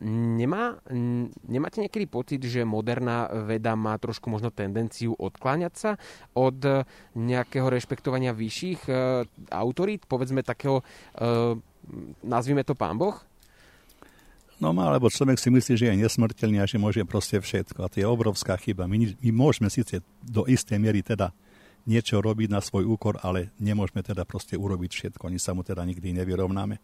Nemá, 0.03 0.79
nemáte 1.47 1.79
niekedy 1.81 2.07
pocit, 2.11 2.43
že 2.43 2.66
moderná 2.66 3.31
veda 3.47 3.79
má 3.79 3.97
trošku 3.97 4.29
možno 4.29 4.51
tendenciu 4.51 5.14
odkláňať 5.14 5.75
sa 5.75 5.91
od 6.35 6.85
nejakého 7.14 7.69
rešpektovania 7.71 8.35
vyšších 8.35 8.91
autorít, 9.55 10.05
povedzme 10.11 10.43
takého, 10.43 10.83
nazvime 12.27 12.66
to 12.66 12.75
pán 12.75 12.99
Boh? 12.99 13.28
No 14.59 14.75
lebo 14.75 15.07
človek 15.07 15.39
si 15.39 15.55
myslí, 15.55 15.75
že 15.79 15.87
je 15.87 16.03
nesmrteľný 16.03 16.59
a 16.59 16.67
že 16.67 16.83
môže 16.83 16.99
proste 17.07 17.39
všetko. 17.39 17.79
A 17.79 17.91
to 17.91 18.03
je 18.03 18.07
obrovská 18.07 18.59
chyba. 18.59 18.91
My, 18.91 19.15
my 19.23 19.31
môžeme 19.31 19.71
síce 19.71 20.03
do 20.19 20.51
istej 20.51 20.83
miery 20.83 21.07
teda 21.07 21.31
niečo 21.87 22.19
robiť 22.19 22.51
na 22.51 22.59
svoj 22.59 22.91
úkor, 22.91 23.23
ale 23.23 23.55
nemôžeme 23.63 24.03
teda 24.03 24.27
proste 24.27 24.59
urobiť 24.59 24.91
všetko. 24.91 25.31
Ani 25.31 25.39
sa 25.39 25.55
mu 25.55 25.63
teda 25.63 25.87
nikdy 25.87 26.11
nevyrovnáme. 26.11 26.77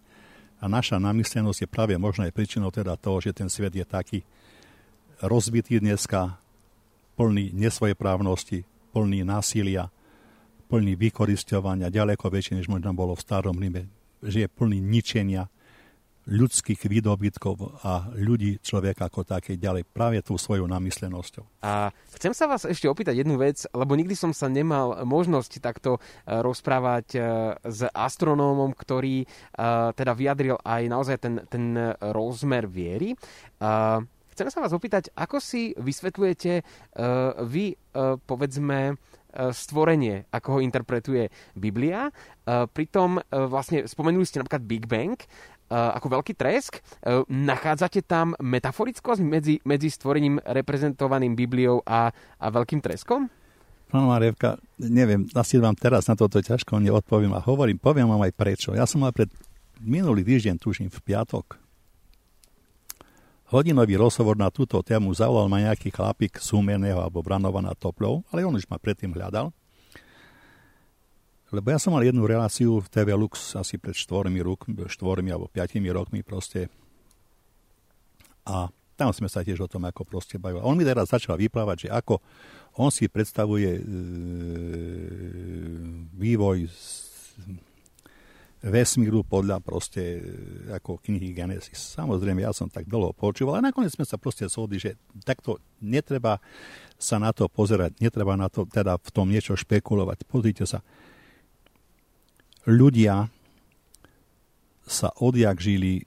A 0.62 0.64
naša 0.70 1.03
namyslenosť 1.03 1.66
je 1.66 1.68
práve 1.68 1.99
možno 1.99 2.22
aj 2.22 2.33
príčinou 2.33 2.70
teda 2.70 2.95
toho, 2.95 3.18
že 3.18 3.35
ten 3.35 3.51
svet 3.51 3.75
je 3.75 3.83
taký 3.83 4.22
rozbitý 5.18 5.83
dneska, 5.83 6.39
plný 7.18 7.51
nesvojeprávnosti, 7.59 8.62
plný 8.95 9.27
násilia, 9.27 9.91
plný 10.70 10.95
vykoristovania, 10.95 11.93
ďaleko 11.93 12.31
väčšie, 12.31 12.62
než 12.62 12.70
možno 12.70 12.95
bolo 12.95 13.18
v 13.18 13.22
starom 13.22 13.59
Ríme, 13.59 13.91
že 14.22 14.47
je 14.47 14.49
plný 14.49 14.79
ničenia, 14.79 15.51
ľudských 16.25 16.81
výdobytkov 16.89 17.85
a 17.85 18.09
ľudí, 18.16 18.61
človeka 18.64 19.12
ako 19.12 19.29
také 19.29 19.61
ďalej 19.61 19.85
práve 19.85 20.25
tú 20.25 20.41
svojou 20.41 20.64
namyslenosťou. 20.64 21.45
A 21.61 21.93
chcem 22.16 22.33
sa 22.33 22.49
vás 22.49 22.64
ešte 22.64 22.89
opýtať 22.89 23.20
jednu 23.20 23.37
vec, 23.37 23.68
lebo 23.77 23.93
nikdy 23.93 24.16
som 24.16 24.33
sa 24.33 24.49
nemal 24.49 25.05
možnosť 25.05 25.61
takto 25.61 25.97
e, 25.97 26.01
rozprávať 26.41 27.07
e, 27.14 27.18
s 27.68 27.81
astronómom, 27.93 28.72
ktorý 28.72 29.25
e, 29.25 29.27
teda 29.93 30.12
vyjadril 30.16 30.57
aj 30.64 30.83
naozaj 30.89 31.16
ten, 31.20 31.35
ten 31.49 31.77
rozmer 32.01 32.64
viery. 32.68 33.16
Chcem 34.35 34.51
sa 34.51 34.59
vás 34.59 34.75
opýtať, 34.75 35.14
ako 35.14 35.39
si 35.39 35.79
vysvetľujete 35.79 36.66
vy, 37.47 37.79
povedzme, 38.27 38.99
stvorenie, 39.35 40.27
ako 40.31 40.59
ho 40.59 40.61
interpretuje 40.62 41.31
Biblia. 41.55 42.11
Pritom 42.47 43.22
vlastne 43.31 43.87
spomenuli 43.87 44.27
ste 44.27 44.43
napríklad 44.43 44.66
Big 44.66 44.91
Bang 44.91 45.14
ako 45.70 46.20
veľký 46.20 46.36
tresk. 46.36 46.84
Nachádzate 47.28 48.04
tam 48.04 48.36
metaforickosť 48.38 49.20
medzi, 49.24 49.54
medzi 49.64 49.88
stvorením 49.88 50.38
reprezentovaným 50.42 51.32
Bibliou 51.32 51.80
a, 51.84 52.12
a 52.14 52.46
veľkým 52.52 52.84
treskom? 52.84 53.26
Pán 53.88 54.10
Marievka, 54.10 54.58
neviem, 54.82 55.30
asi 55.38 55.54
vám 55.62 55.78
teraz 55.78 56.10
na 56.10 56.18
toto 56.18 56.42
ťažko 56.42 56.82
neodpoviem 56.82 57.30
a 57.30 57.44
hovorím, 57.44 57.78
poviem 57.78 58.10
vám 58.10 58.26
aj 58.26 58.34
prečo. 58.34 58.70
Ja 58.74 58.90
som 58.90 59.06
mal 59.06 59.14
pred 59.14 59.30
minulý 59.78 60.26
týždeň, 60.26 60.58
tuším, 60.58 60.90
v 60.90 60.98
piatok, 60.98 61.62
hodinový 63.54 63.94
rozhovor 63.94 64.34
na 64.34 64.50
túto 64.50 64.82
tému 64.82 65.14
zavolal 65.14 65.46
ma 65.46 65.62
nejaký 65.62 65.94
chlapík 65.94 66.42
Súmeného 66.42 66.98
alebo 66.98 67.22
Branova 67.22 67.62
na 67.62 67.70
Toplov, 67.78 68.26
ale 68.34 68.42
on 68.42 68.58
už 68.58 68.66
ma 68.66 68.82
predtým 68.82 69.14
hľadal. 69.14 69.54
Lebo 71.55 71.70
ja 71.70 71.78
som 71.78 71.94
mal 71.94 72.02
jednu 72.02 72.26
reláciu 72.26 72.82
v 72.82 72.90
TV 72.90 73.14
Lux 73.14 73.55
asi 73.55 73.78
pred 73.78 73.94
štvormi, 73.94 74.42
rok, 74.42 74.66
štvormi 74.66 75.30
alebo 75.30 75.46
piatimi 75.46 75.86
rokmi 75.94 76.26
proste. 76.26 76.66
A 78.44 78.66
tam 78.94 79.11
sme 79.11 79.30
sa 79.30 79.46
tiež 79.46 79.62
o 79.62 79.70
tom 79.70 79.86
ako 79.86 80.02
proste 80.07 80.38
bavili. 80.38 80.62
On 80.62 80.74
mi 80.74 80.86
teraz 80.86 81.11
začal 81.11 81.38
vyplávať, 81.38 81.86
že 81.86 81.88
ako 81.90 82.18
on 82.78 82.90
si 82.90 83.07
predstavuje 83.07 83.70
e, 83.78 83.82
vývoj 86.14 86.66
vesmíru 88.64 89.20
podľa 89.28 89.61
proste 89.61 90.02
e, 90.18 90.20
ako 90.72 90.96
knihy 91.05 91.36
Genesis. 91.36 91.76
Samozrejme, 91.94 92.40
ja 92.40 92.55
som 92.57 92.72
tak 92.72 92.88
dlho 92.88 93.12
počúval 93.12 93.61
a 93.61 93.66
nakoniec 93.66 93.92
sme 93.92 94.09
sa 94.09 94.16
proste 94.16 94.48
shodli, 94.48 94.80
že 94.80 94.96
takto 95.22 95.61
netreba 95.84 96.40
sa 96.96 97.20
na 97.20 97.34
to 97.36 97.50
pozerať, 97.50 98.00
netreba 98.00 98.38
na 98.38 98.48
to 98.48 98.64
teda 98.64 98.96
v 98.96 99.11
tom 99.12 99.28
niečo 99.28 99.52
špekulovať. 99.52 100.24
Pozrite 100.24 100.64
sa, 100.64 100.80
ľudia 102.64 103.28
sa 104.84 105.08
odjak 105.16 105.60
žili 105.60 106.04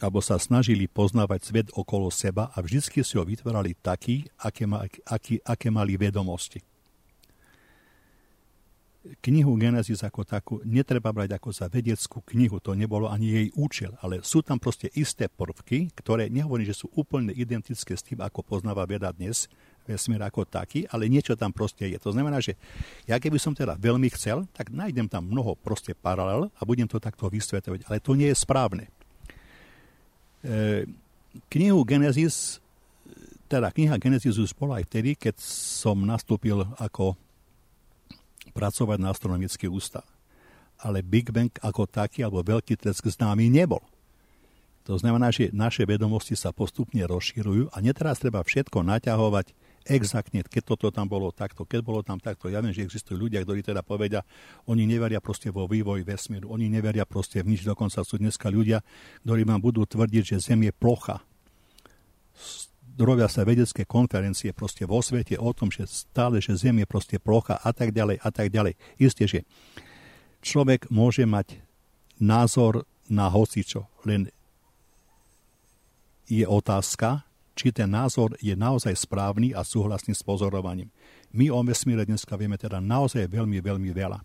alebo 0.00 0.24
sa 0.24 0.40
snažili 0.40 0.88
poznávať 0.88 1.40
svet 1.44 1.68
okolo 1.76 2.08
seba 2.08 2.48
a 2.56 2.64
vždy 2.64 3.04
si 3.04 3.14
ho 3.20 3.24
vytvárali 3.24 3.76
taký, 3.84 4.24
aké, 4.40 4.64
ma, 4.64 4.88
aký, 5.04 5.44
aké 5.44 5.68
mali 5.68 6.00
vedomosti. 6.00 6.64
Knihu 9.00 9.56
Genesis 9.56 10.04
ako 10.04 10.28
takú 10.28 10.54
netreba 10.64 11.08
brať 11.08 11.36
ako 11.36 11.48
za 11.56 11.72
vedeckú 11.72 12.20
knihu, 12.32 12.60
to 12.60 12.76
nebolo 12.76 13.08
ani 13.08 13.32
jej 13.32 13.48
účel, 13.56 13.96
ale 14.04 14.20
sú 14.20 14.44
tam 14.44 14.60
proste 14.60 14.92
isté 14.92 15.28
prvky, 15.28 15.88
ktoré 15.96 16.28
nehovorím, 16.28 16.68
že 16.68 16.84
sú 16.84 16.92
úplne 16.92 17.32
identické 17.32 17.96
s 17.96 18.04
tým, 18.04 18.20
ako 18.20 18.44
poznáva 18.44 18.84
veda 18.84 19.08
dnes, 19.08 19.48
vesmír 19.90 20.22
ako 20.22 20.46
taký, 20.46 20.86
ale 20.86 21.10
niečo 21.10 21.34
tam 21.34 21.50
proste 21.50 21.90
je. 21.90 21.98
To 21.98 22.14
znamená, 22.14 22.38
že 22.38 22.54
ja 23.10 23.18
keby 23.18 23.42
som 23.42 23.50
teda 23.50 23.74
veľmi 23.74 24.06
chcel, 24.14 24.46
tak 24.54 24.70
nájdem 24.70 25.10
tam 25.10 25.26
mnoho 25.26 25.58
proste 25.58 25.98
paralel 25.98 26.46
a 26.54 26.62
budem 26.62 26.86
to 26.86 27.02
takto 27.02 27.26
vysvetovať, 27.26 27.90
ale 27.90 27.98
to 27.98 28.14
nie 28.14 28.30
je 28.30 28.36
správne. 28.38 28.86
E, 30.46 30.86
knihu 31.50 31.82
Genesis, 31.82 32.62
teda 33.50 33.74
kniha 33.74 33.98
Genesis 33.98 34.38
už 34.38 34.54
bola 34.54 34.78
aj 34.78 34.86
vtedy, 34.86 35.18
keď 35.18 35.42
som 35.42 35.98
nastúpil 36.06 36.62
ako 36.78 37.18
pracovať 38.54 38.98
na 39.02 39.10
astronomický 39.10 39.66
ústav. 39.66 40.06
Ale 40.80 41.04
Big 41.04 41.28
Bang 41.28 41.52
ako 41.60 41.84
taký, 41.84 42.24
alebo 42.24 42.40
veľký 42.40 42.78
tresk 42.78 43.04
známy 43.04 43.52
nebol. 43.52 43.84
To 44.88 44.96
znamená, 44.96 45.28
že 45.28 45.52
naše 45.52 45.84
vedomosti 45.84 46.32
sa 46.34 46.56
postupne 46.56 47.04
rozširujú 47.04 47.70
a 47.70 47.76
neteraz 47.84 48.18
treba 48.18 48.40
všetko 48.40 48.80
naťahovať 48.80 49.52
exaktne, 49.88 50.44
keď 50.44 50.62
toto 50.76 50.92
tam 50.92 51.08
bolo 51.08 51.32
takto, 51.32 51.64
keď 51.64 51.80
bolo 51.80 52.00
tam 52.04 52.20
takto. 52.20 52.52
Ja 52.52 52.60
viem, 52.60 52.74
že 52.74 52.84
existujú 52.84 53.16
ľudia, 53.16 53.40
ktorí 53.40 53.64
teda 53.64 53.80
povedia, 53.80 54.20
oni 54.68 54.84
neveria 54.84 55.20
proste 55.24 55.48
vo 55.48 55.64
vývoj 55.64 56.04
vesmíru, 56.04 56.52
oni 56.52 56.68
neveria 56.68 57.08
proste 57.08 57.40
v 57.40 57.56
nič, 57.56 57.64
dokonca 57.64 58.04
sú 58.04 58.20
dneska 58.20 58.52
ľudia, 58.52 58.84
ktorí 59.24 59.42
vám 59.48 59.60
budú 59.60 59.88
tvrdiť, 59.88 60.36
že 60.36 60.52
Zem 60.52 60.68
je 60.68 60.72
plocha. 60.74 61.24
Robia 63.00 63.32
sa 63.32 63.48
vedecké 63.48 63.88
konferencie 63.88 64.52
proste 64.52 64.84
vo 64.84 65.00
svete 65.00 65.40
o 65.40 65.48
tom, 65.56 65.72
že 65.72 65.88
stále, 65.88 66.36
že 66.44 66.52
Zem 66.52 66.84
je 66.84 66.86
proste 66.86 67.16
plocha 67.16 67.56
a 67.56 67.72
tak 67.72 67.96
ďalej 67.96 68.20
a 68.20 68.28
tak 68.28 68.52
ďalej. 68.52 68.76
Isté, 69.00 69.24
že 69.24 69.40
človek 70.44 70.92
môže 70.92 71.24
mať 71.24 71.64
názor 72.20 72.84
na 73.08 73.32
hocičo, 73.32 73.88
len 74.04 74.28
je 76.28 76.44
otázka, 76.44 77.24
či 77.60 77.76
ten 77.76 77.92
názor 77.92 78.32
je 78.40 78.56
naozaj 78.56 78.96
správny 78.96 79.52
a 79.52 79.60
súhlasný 79.60 80.16
s 80.16 80.24
pozorovaním. 80.24 80.88
My 81.36 81.52
o 81.52 81.60
vesmíre 81.60 82.08
dneska 82.08 82.32
vieme 82.40 82.56
teda 82.56 82.80
naozaj 82.80 83.28
veľmi, 83.28 83.60
veľmi 83.60 83.92
veľa. 83.92 84.16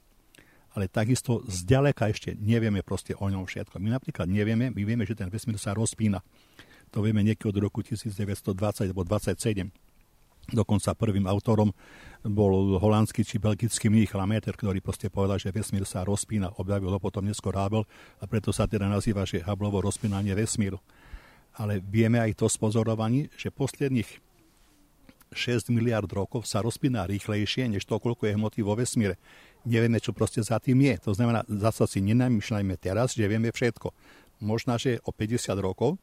Ale 0.72 0.88
takisto 0.88 1.44
zďaleka 1.44 2.08
ešte 2.16 2.40
nevieme 2.40 2.80
proste 2.80 3.12
o 3.12 3.28
ňom 3.28 3.44
všetko. 3.44 3.76
My 3.84 3.92
napríklad 4.00 4.32
nevieme, 4.32 4.72
my 4.72 4.82
vieme, 4.88 5.04
že 5.04 5.20
ten 5.20 5.28
vesmír 5.28 5.60
sa 5.60 5.76
rozpína. 5.76 6.24
To 6.96 7.04
vieme 7.04 7.28
niekedy 7.28 7.52
od 7.52 7.60
roku 7.60 7.84
1920 7.84 8.56
alebo 8.88 9.04
27. 9.04 9.68
Dokonca 10.56 10.96
prvým 10.96 11.28
autorom 11.28 11.76
bol 12.24 12.80
holandský 12.80 13.28
či 13.28 13.36
belgický 13.36 13.92
mních 13.92 14.16
Lameter, 14.16 14.56
ktorý 14.56 14.80
proste 14.80 15.12
povedal, 15.12 15.42
že 15.44 15.52
vesmír 15.52 15.84
sa 15.84 16.08
rozpína. 16.08 16.56
Objavil 16.56 16.88
ho 16.88 17.00
potom 17.04 17.28
neskôr 17.28 17.52
Hubble 17.60 17.84
a 18.22 18.24
preto 18.32 18.56
sa 18.56 18.64
teda 18.64 18.88
nazýva, 18.88 19.28
že 19.28 19.44
Hubbleovo 19.44 19.84
rozpínanie 19.84 20.32
vesmíru 20.32 20.80
ale 21.56 21.80
vieme 21.80 22.20
aj 22.20 22.44
to 22.44 22.46
z 22.52 22.58
pozorovaní, 22.60 23.32
že 23.40 23.52
posledných 23.52 24.22
6 25.36 25.74
miliard 25.74 26.08
rokov 26.08 26.48
sa 26.48 26.64
rozpína 26.64 27.04
rýchlejšie, 27.10 27.68
než 27.68 27.84
to, 27.84 28.00
koľko 28.00 28.30
je 28.30 28.36
hmoty 28.40 28.60
vo 28.64 28.78
vesmíre. 28.78 29.20
Nevieme, 29.66 30.00
čo 30.00 30.16
proste 30.16 30.40
za 30.46 30.62
tým 30.62 30.80
je. 30.86 30.96
To 31.10 31.12
znamená, 31.12 31.44
zase 31.50 31.98
si 31.98 32.00
nenamýšľajme 32.06 32.76
teraz, 32.78 33.18
že 33.18 33.26
vieme 33.26 33.50
všetko. 33.50 33.92
Možná, 34.40 34.78
že 34.78 35.02
o 35.04 35.12
50 35.12 35.52
rokov, 35.60 35.98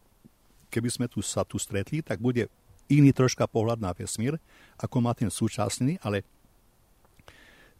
keby 0.68 0.88
sme 0.90 1.06
tu 1.06 1.24
sa 1.24 1.46
tu 1.46 1.56
stretli, 1.56 2.02
tak 2.02 2.18
bude 2.18 2.50
iný 2.90 3.14
troška 3.14 3.48
pohľad 3.48 3.78
na 3.80 3.94
vesmír, 3.94 4.36
ako 4.76 4.96
má 5.00 5.16
ten 5.16 5.30
súčasný, 5.32 5.96
ale 6.02 6.26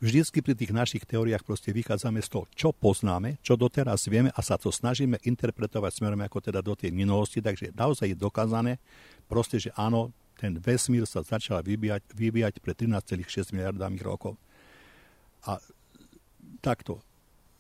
vždycky 0.03 0.43
pri 0.43 0.59
tých 0.59 0.75
našich 0.75 1.07
teóriách 1.07 1.47
proste 1.47 1.71
vychádzame 1.71 2.19
z 2.19 2.29
toho, 2.29 2.45
čo 2.59 2.75
poznáme, 2.75 3.39
čo 3.39 3.55
doteraz 3.55 4.11
vieme 4.11 4.35
a 4.35 4.41
sa 4.43 4.59
to 4.59 4.75
snažíme 4.75 5.23
interpretovať 5.23 6.03
smerom 6.03 6.19
ako 6.27 6.43
teda 6.43 6.59
do 6.59 6.75
tej 6.75 6.91
minulosti, 6.91 7.39
takže 7.39 7.71
naozaj 7.71 8.11
je 8.11 8.19
dokázané 8.19 8.83
proste, 9.31 9.63
že 9.63 9.71
áno, 9.79 10.11
ten 10.35 10.59
vesmír 10.59 11.07
sa 11.07 11.23
začal 11.23 11.63
vyvíjať, 11.63 12.03
vyvíjať 12.19 12.59
pred 12.59 12.75
13,6 12.75 13.55
miliardami 13.55 14.03
rokov. 14.03 14.35
A 15.47 15.63
takto. 16.59 16.99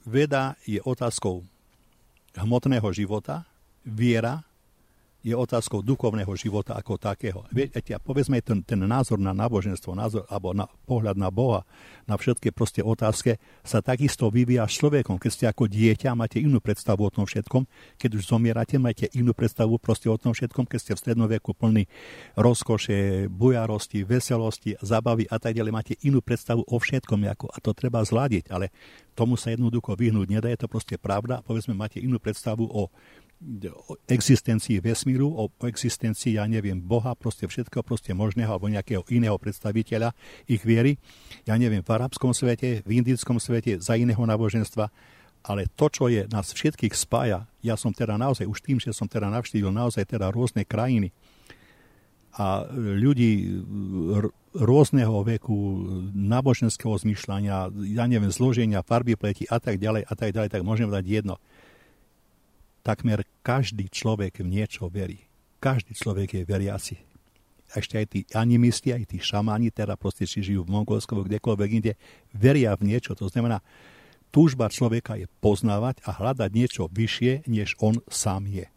Veda 0.02 0.58
je 0.66 0.82
otázkou 0.82 1.46
hmotného 2.34 2.90
života, 2.90 3.46
viera 3.86 4.42
je 5.22 5.34
otázkou 5.38 5.86
duchovného 5.86 6.34
života 6.34 6.74
ako 6.74 6.98
takého. 6.98 7.46
Viete, 7.54 7.78
povedzme, 8.02 8.42
ten, 8.42 8.66
ten 8.66 8.82
názor 8.82 9.22
na 9.22 9.30
náboženstvo, 9.30 9.94
názor, 9.94 10.26
alebo 10.26 10.50
na 10.50 10.66
pohľad 10.66 11.14
na 11.14 11.30
Boha, 11.30 11.62
na 12.10 12.18
všetky 12.18 12.50
proste 12.50 12.82
otázke, 12.82 13.38
sa 13.62 13.78
takisto 13.78 14.26
vyvíja 14.28 14.66
s 14.66 14.82
človekom. 14.82 15.22
Keď 15.22 15.30
ste 15.30 15.46
ako 15.46 15.70
dieťa, 15.70 16.18
máte 16.18 16.42
inú 16.42 16.58
predstavu 16.58 17.06
o 17.06 17.10
tom 17.14 17.22
všetkom. 17.22 17.62
Keď 18.02 18.10
už 18.18 18.26
zomierate, 18.26 18.82
máte 18.82 19.06
inú 19.14 19.30
predstavu 19.30 19.78
proste 19.78 20.10
o 20.10 20.18
tom 20.18 20.34
všetkom. 20.34 20.66
Keď 20.66 20.78
ste 20.82 20.92
v 20.98 21.02
strednoveku 21.06 21.54
plný 21.54 21.86
rozkoše, 22.34 23.30
bujarosti, 23.30 24.02
veselosti, 24.02 24.74
zabavy 24.82 25.30
a 25.30 25.38
tak 25.38 25.54
ďalej, 25.54 25.72
máte 25.72 25.94
inú 26.02 26.18
predstavu 26.18 26.66
o 26.66 26.76
všetkom. 26.82 27.22
Ako, 27.22 27.46
a 27.54 27.62
to 27.62 27.70
treba 27.70 28.02
zladiť, 28.02 28.50
ale 28.50 28.74
tomu 29.14 29.38
sa 29.38 29.54
jednoducho 29.54 29.94
vyhnúť 29.94 30.26
nedá, 30.26 30.50
je 30.50 30.66
to 30.66 30.68
proste 30.68 30.98
pravda. 30.98 31.44
Povedzme, 31.46 31.78
máte 31.78 32.02
inú 32.02 32.18
predstavu 32.18 32.66
o 32.66 32.90
o 33.88 33.98
existencii 34.06 34.78
vesmíru, 34.78 35.26
o 35.26 35.50
existencii, 35.66 36.38
ja 36.38 36.46
neviem, 36.46 36.78
Boha, 36.78 37.18
proste 37.18 37.50
všetko 37.50 37.82
proste 37.82 38.14
možného 38.14 38.54
alebo 38.54 38.70
nejakého 38.70 39.02
iného 39.10 39.34
predstaviteľa 39.34 40.14
ich 40.46 40.62
viery. 40.62 40.96
Ja 41.44 41.58
neviem, 41.58 41.82
v 41.82 41.90
arabskom 41.90 42.30
svete, 42.30 42.86
v 42.86 42.90
indickom 43.02 43.42
svete, 43.42 43.82
za 43.82 43.98
iného 43.98 44.22
náboženstva. 44.22 44.88
Ale 45.42 45.66
to, 45.74 45.90
čo 45.90 46.06
je 46.06 46.30
nás 46.30 46.54
všetkých 46.54 46.94
spája, 46.94 47.50
ja 47.66 47.74
som 47.74 47.90
teda 47.90 48.14
naozaj, 48.14 48.46
už 48.46 48.62
tým, 48.62 48.78
že 48.78 48.94
som 48.94 49.10
teda 49.10 49.26
navštívil 49.26 49.74
naozaj 49.74 50.06
teda 50.06 50.30
rôzne 50.30 50.62
krajiny 50.62 51.10
a 52.32 52.64
ľudí 52.72 53.60
rôzneho 54.56 55.20
veku, 55.20 55.56
náboženského 56.16 56.96
zmýšľania, 56.96 57.68
ja 57.92 58.04
neviem, 58.08 58.32
zloženia, 58.32 58.86
farby 58.86 59.20
pleti 59.20 59.44
a 59.50 59.60
tak 59.60 59.76
ďalej 59.76 60.08
a 60.08 60.14
tak 60.16 60.32
ďalej, 60.32 60.48
tak 60.48 60.62
môžem 60.64 60.88
dať 60.88 61.04
jedno 61.04 61.36
takmer 62.82 63.22
každý 63.46 63.88
človek 63.88 64.42
v 64.42 64.60
niečo 64.60 64.90
verí. 64.90 65.26
Každý 65.62 65.94
človek 65.94 66.42
je 66.42 66.42
veriaci. 66.42 66.96
Ešte 67.72 67.94
aj 67.96 68.06
tí 68.12 68.20
animisti, 68.36 68.92
aj 68.92 69.08
tí 69.08 69.18
šamani, 69.22 69.72
teda 69.72 69.96
proste 69.96 70.28
či 70.28 70.44
žijú 70.44 70.68
v 70.68 70.74
Mongolsku, 70.76 71.16
kdekoľvek 71.16 71.70
inde, 71.72 71.92
veria 72.36 72.76
v 72.76 72.92
niečo. 72.92 73.16
To 73.16 73.32
znamená, 73.32 73.64
túžba 74.28 74.68
človeka 74.68 75.16
je 75.16 75.24
poznávať 75.40 76.04
a 76.04 76.12
hľadať 76.12 76.50
niečo 76.52 76.82
vyššie, 76.92 77.48
než 77.48 77.80
on 77.80 77.96
sám 78.12 78.44
je. 78.44 78.68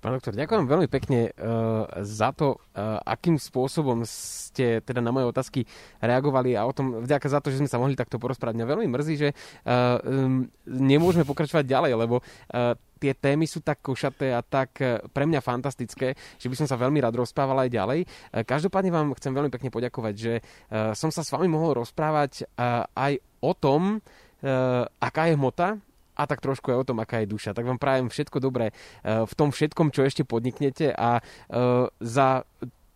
Pán 0.00 0.16
doktor, 0.16 0.32
ďakujem 0.32 0.64
veľmi 0.64 0.88
pekne 0.88 1.28
uh, 1.28 1.84
za 2.00 2.32
to, 2.32 2.56
uh, 2.56 2.96
akým 3.04 3.36
spôsobom 3.36 4.00
ste 4.08 4.80
teda 4.80 5.04
na 5.04 5.12
moje 5.12 5.28
otázky 5.28 5.68
reagovali 6.00 6.56
a 6.56 6.64
o 6.64 6.72
tom, 6.72 7.04
vďaka 7.04 7.28
za 7.28 7.44
to, 7.44 7.52
že 7.52 7.60
sme 7.60 7.68
sa 7.68 7.76
mohli 7.76 7.92
takto 7.92 8.16
porozprávať. 8.16 8.56
Mňa 8.56 8.70
veľmi 8.72 8.88
mrzí, 8.88 9.14
že 9.20 9.28
uh, 9.36 10.00
um, 10.00 10.48
nemôžeme 10.64 11.28
pokračovať 11.28 11.68
ďalej, 11.68 11.92
lebo 12.00 12.24
uh, 12.24 12.72
tie 12.96 13.12
témy 13.12 13.44
sú 13.44 13.60
tak 13.60 13.84
košaté 13.84 14.32
a 14.32 14.40
tak 14.40 14.80
pre 15.12 15.24
mňa 15.28 15.44
fantastické, 15.44 16.16
že 16.40 16.48
by 16.48 16.56
som 16.56 16.68
sa 16.68 16.80
veľmi 16.80 17.00
rád 17.00 17.20
rozprával 17.20 17.64
aj 17.64 17.72
ďalej. 17.72 18.00
Každopádne 18.44 18.92
vám 18.92 19.16
chcem 19.16 19.32
veľmi 19.32 19.48
pekne 19.48 19.72
poďakovať, 19.72 20.14
že 20.20 20.44
som 20.92 21.08
sa 21.08 21.24
s 21.24 21.32
vami 21.32 21.48
mohol 21.48 21.80
rozprávať 21.80 22.44
aj 22.92 23.12
o 23.40 23.56
tom, 23.56 24.04
aká 25.00 25.32
je 25.32 25.36
hmota, 25.40 25.80
a 26.20 26.28
tak 26.28 26.44
trošku 26.44 26.68
aj 26.68 26.78
o 26.84 26.88
tom, 26.92 27.00
aká 27.00 27.24
je 27.24 27.32
duša. 27.32 27.56
Tak 27.56 27.64
vám 27.64 27.80
prajem 27.80 28.12
všetko 28.12 28.36
dobré 28.44 28.76
eh, 28.76 29.24
v 29.24 29.32
tom 29.32 29.48
všetkom, 29.48 29.88
čo 29.96 30.04
ešte 30.04 30.28
podniknete 30.28 30.92
a 30.92 31.20
eh, 31.20 31.88
za 32.04 32.44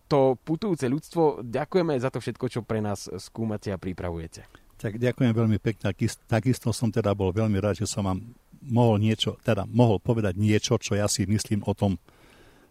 to 0.05 0.37
putujúce 0.45 0.85
ľudstvo 0.85 1.41
ďakujeme 1.41 1.97
za 1.97 2.13
to 2.13 2.21
všetko, 2.21 2.45
čo 2.53 2.61
pre 2.61 2.85
nás 2.85 3.09
skúmate 3.17 3.73
a 3.73 3.81
pripravujete. 3.81 4.45
Tak 4.77 5.01
ďakujem 5.01 5.33
veľmi 5.33 5.57
pekne. 5.57 5.97
Takisto 6.29 6.69
som 6.77 6.93
teda 6.93 7.17
bol 7.17 7.33
veľmi 7.33 7.57
rád, 7.57 7.81
že 7.81 7.89
som 7.89 8.05
vám 8.05 8.21
mohol 8.61 9.01
niečo, 9.01 9.41
teda 9.41 9.65
mohol 9.65 9.97
povedať 9.97 10.37
niečo, 10.37 10.77
čo 10.77 10.93
ja 10.97 11.09
si 11.09 11.25
myslím 11.25 11.65
o 11.65 11.73
tom 11.73 11.97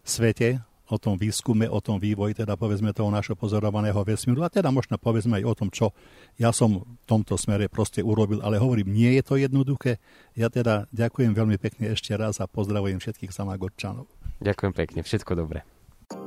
svete, 0.06 0.62
o 0.90 0.96
tom 1.00 1.16
výskume, 1.16 1.64
o 1.70 1.80
tom 1.80 1.96
vývoji, 1.96 2.44
teda 2.44 2.60
povedzme 2.60 2.92
toho 2.92 3.08
našho 3.08 3.32
pozorovaného 3.38 3.96
vesmíru 4.04 4.44
a 4.44 4.52
teda 4.52 4.68
možno 4.68 5.00
povedzme 5.00 5.40
aj 5.40 5.44
o 5.48 5.54
tom, 5.56 5.68
čo 5.72 5.96
ja 6.36 6.52
som 6.52 6.84
v 6.84 7.06
tomto 7.08 7.40
smere 7.40 7.72
proste 7.72 8.04
urobil, 8.04 8.44
ale 8.44 8.60
hovorím, 8.60 8.92
nie 8.92 9.16
je 9.16 9.22
to 9.24 9.34
jednoduché. 9.40 9.96
Ja 10.36 10.52
teda 10.52 10.90
ďakujem 10.92 11.32
veľmi 11.32 11.56
pekne 11.56 11.96
ešte 11.96 12.12
raz 12.12 12.42
a 12.42 12.50
pozdravujem 12.50 13.00
všetkých 13.00 13.32
samagorčanov. 13.32 14.10
Ďakujem 14.44 14.72
pekne, 14.76 15.00
všetko 15.00 15.32
dobré. 15.38 15.64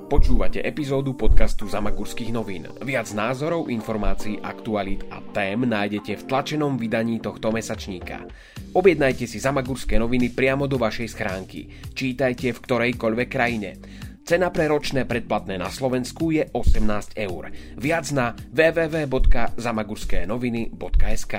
Počúvate 0.08 0.64
epizódu 0.64 1.20
podcastu 1.20 1.68
Zamagurských 1.68 2.32
novín. 2.32 2.64
Viac 2.80 3.12
názorov, 3.12 3.68
informácií, 3.68 4.40
aktualít 4.40 5.04
a 5.12 5.20
tém 5.36 5.68
nájdete 5.68 6.24
v 6.24 6.24
tlačenom 6.32 6.80
vydaní 6.80 7.20
tohto 7.20 7.52
mesačníka. 7.52 8.24
Objednajte 8.72 9.28
si 9.28 9.36
Zamagurské 9.36 10.00
noviny 10.00 10.32
priamo 10.32 10.64
do 10.64 10.80
vašej 10.80 11.12
schránky. 11.12 11.92
Čítajte 11.92 12.56
v 12.56 12.62
ktorejkoľvek 12.64 13.28
krajine. 13.28 13.70
Cena 14.28 14.52
pre 14.52 14.68
ročné 14.68 15.08
predplatné 15.08 15.56
na 15.56 15.72
Slovensku 15.72 16.36
je 16.36 16.52
18 16.52 17.16
eur. 17.16 17.48
Viac 17.80 18.12
na 18.12 18.36
www.zamagurského.sk 18.52 21.34